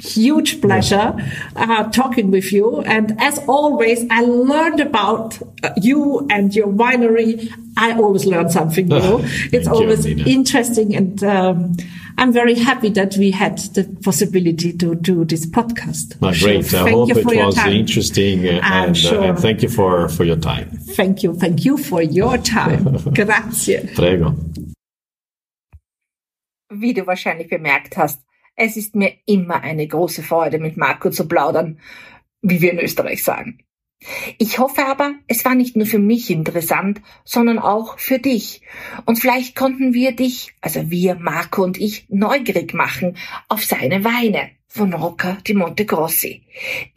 huge 0.00 0.60
pleasure 0.60 1.14
uh, 1.56 1.84
talking 1.90 2.30
with 2.30 2.52
you. 2.52 2.80
And 2.82 3.16
as 3.20 3.38
always, 3.48 4.04
I 4.10 4.20
learned 4.22 4.80
about 4.80 5.38
uh, 5.64 5.70
you 5.80 6.26
and 6.30 6.54
your 6.54 6.68
winery. 6.68 7.50
I 7.76 7.92
always 7.98 8.24
learn 8.26 8.50
something 8.50 8.86
new. 8.88 8.96
Ah, 8.96 9.18
it's 9.52 9.66
thank 9.66 9.66
you, 9.66 9.72
always 9.72 10.04
interesting. 10.06 10.94
And 10.94 11.22
um, 11.24 11.76
I'm 12.18 12.32
very 12.32 12.54
happy 12.54 12.88
that 12.90 13.16
we 13.16 13.30
had 13.30 13.58
the 13.74 13.84
possibility 14.02 14.72
to 14.78 14.94
do 14.94 15.24
this 15.24 15.44
podcast. 15.46 16.14
So 16.18 16.44
great. 16.46 16.58
I 16.58 16.62
thank 16.62 16.90
hope 16.90 17.08
you 17.08 17.16
it 17.18 17.22
for 17.22 17.34
your 17.34 17.46
was 17.46 17.54
time. 17.56 17.72
interesting, 17.72 18.46
uh, 18.48 18.60
I'm 18.62 18.88
and, 18.88 19.04
uh, 19.04 19.20
and 19.22 19.38
thank 19.38 19.62
you 19.62 19.68
for, 19.68 20.08
for 20.08 20.24
your 20.24 20.36
time. 20.36 20.70
Thank 20.96 21.22
you. 21.22 21.34
Thank 21.34 21.64
you 21.64 21.76
for 21.76 22.00
your 22.02 22.38
time. 22.56 22.84
Grazie. 23.12 23.88
Prego. 23.94 24.34
Wie 26.70 26.94
du 26.94 27.06
wahrscheinlich 27.06 27.48
bemerkt 27.48 27.96
hast, 27.96 28.22
es 28.56 28.76
ist 28.76 28.94
mir 28.96 29.12
immer 29.26 29.62
eine 29.62 29.86
große 29.86 30.22
Freude, 30.22 30.58
mit 30.58 30.76
Marco 30.78 31.10
zu 31.10 31.28
plaudern, 31.28 31.78
wie 32.40 32.60
wir 32.62 32.72
in 32.72 32.78
Österreich 32.78 33.22
sagen. 33.22 33.58
Ich 34.38 34.58
hoffe 34.58 34.84
aber, 34.86 35.14
es 35.26 35.44
war 35.44 35.54
nicht 35.54 35.76
nur 35.76 35.86
für 35.86 35.98
mich 35.98 36.30
interessant, 36.30 37.00
sondern 37.24 37.58
auch 37.58 37.98
für 37.98 38.18
dich. 38.18 38.62
Und 39.06 39.16
vielleicht 39.16 39.56
konnten 39.56 39.94
wir 39.94 40.12
dich, 40.12 40.52
also 40.60 40.90
wir, 40.90 41.14
Marco 41.16 41.62
und 41.64 41.78
ich, 41.78 42.06
neugierig 42.08 42.74
machen 42.74 43.16
auf 43.48 43.64
seine 43.64 44.04
Weine 44.04 44.50
von 44.68 44.92
Rocca 44.92 45.38
di 45.46 45.54
Monte 45.54 45.86
Grossi. 45.86 46.42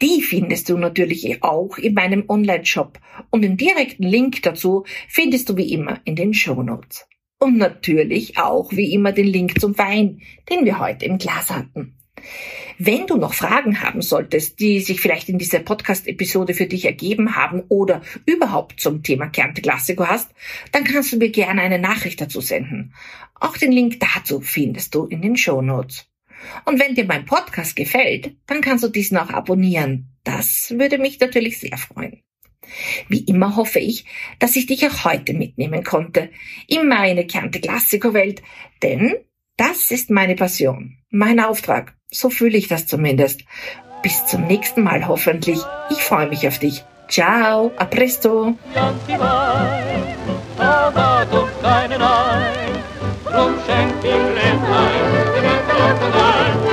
Die 0.02 0.20
findest 0.22 0.68
du 0.68 0.76
natürlich 0.76 1.42
auch 1.42 1.78
in 1.78 1.94
meinem 1.94 2.24
Online-Shop 2.28 2.98
und 3.30 3.42
den 3.42 3.56
direkten 3.56 4.04
Link 4.04 4.42
dazu 4.42 4.84
findest 5.08 5.48
du 5.48 5.56
wie 5.56 5.72
immer 5.72 6.00
in 6.04 6.14
den 6.14 6.34
Shownotes. 6.34 7.06
Und 7.38 7.56
natürlich 7.56 8.36
auch 8.36 8.70
wie 8.72 8.92
immer 8.92 9.12
den 9.12 9.26
Link 9.26 9.58
zum 9.58 9.78
Wein, 9.78 10.20
den 10.50 10.66
wir 10.66 10.78
heute 10.78 11.06
im 11.06 11.16
Glas 11.16 11.48
hatten. 11.48 11.96
Wenn 12.82 13.06
du 13.06 13.18
noch 13.18 13.34
Fragen 13.34 13.82
haben 13.82 14.00
solltest, 14.00 14.58
die 14.58 14.80
sich 14.80 15.02
vielleicht 15.02 15.28
in 15.28 15.36
dieser 15.36 15.58
Podcast-Episode 15.58 16.54
für 16.54 16.64
dich 16.64 16.86
ergeben 16.86 17.36
haben 17.36 17.62
oder 17.68 18.00
überhaupt 18.24 18.80
zum 18.80 19.02
Thema 19.02 19.26
Kärnte 19.26 19.60
Classico 19.60 20.06
hast, 20.06 20.30
dann 20.72 20.84
kannst 20.84 21.12
du 21.12 21.18
mir 21.18 21.28
gerne 21.28 21.60
eine 21.60 21.78
Nachricht 21.78 22.22
dazu 22.22 22.40
senden. 22.40 22.94
Auch 23.34 23.58
den 23.58 23.70
Link 23.70 24.00
dazu 24.00 24.40
findest 24.40 24.94
du 24.94 25.04
in 25.04 25.20
den 25.20 25.36
Show 25.36 25.60
Notes. 25.60 26.06
Und 26.64 26.80
wenn 26.80 26.94
dir 26.94 27.04
mein 27.04 27.26
Podcast 27.26 27.76
gefällt, 27.76 28.34
dann 28.46 28.62
kannst 28.62 28.82
du 28.82 28.88
diesen 28.88 29.18
auch 29.18 29.28
abonnieren. 29.28 30.08
Das 30.24 30.70
würde 30.70 30.96
mich 30.96 31.20
natürlich 31.20 31.58
sehr 31.58 31.76
freuen. 31.76 32.22
Wie 33.10 33.24
immer 33.24 33.56
hoffe 33.56 33.78
ich, 33.78 34.06
dass 34.38 34.56
ich 34.56 34.64
dich 34.64 34.86
auch 34.86 35.04
heute 35.04 35.34
mitnehmen 35.34 35.84
konnte 35.84 36.30
in 36.66 36.88
meine 36.88 37.26
Kärnte 37.26 37.60
Classico-Welt, 37.60 38.40
denn 38.82 39.16
das 39.58 39.90
ist 39.90 40.08
meine 40.08 40.34
Passion, 40.34 40.96
mein 41.10 41.40
Auftrag. 41.40 41.99
So 42.12 42.28
fühle 42.28 42.58
ich 42.58 42.66
das 42.66 42.86
zumindest. 42.86 43.42
Bis 44.02 44.26
zum 44.26 44.46
nächsten 44.46 44.82
Mal 44.82 45.06
hoffentlich. 45.06 45.60
Ich 45.90 46.02
freue 46.02 46.28
mich 46.28 46.46
auf 46.48 46.58
dich. 46.58 46.84
Ciao, 47.08 47.70
a 47.76 47.84
presto. 47.84 48.56
Drum 53.24 53.54
schenkt 53.64 54.04
ihm 54.04 54.26
Gläslein, 54.32 55.06
dem 55.36 55.44
Enkel 55.44 56.69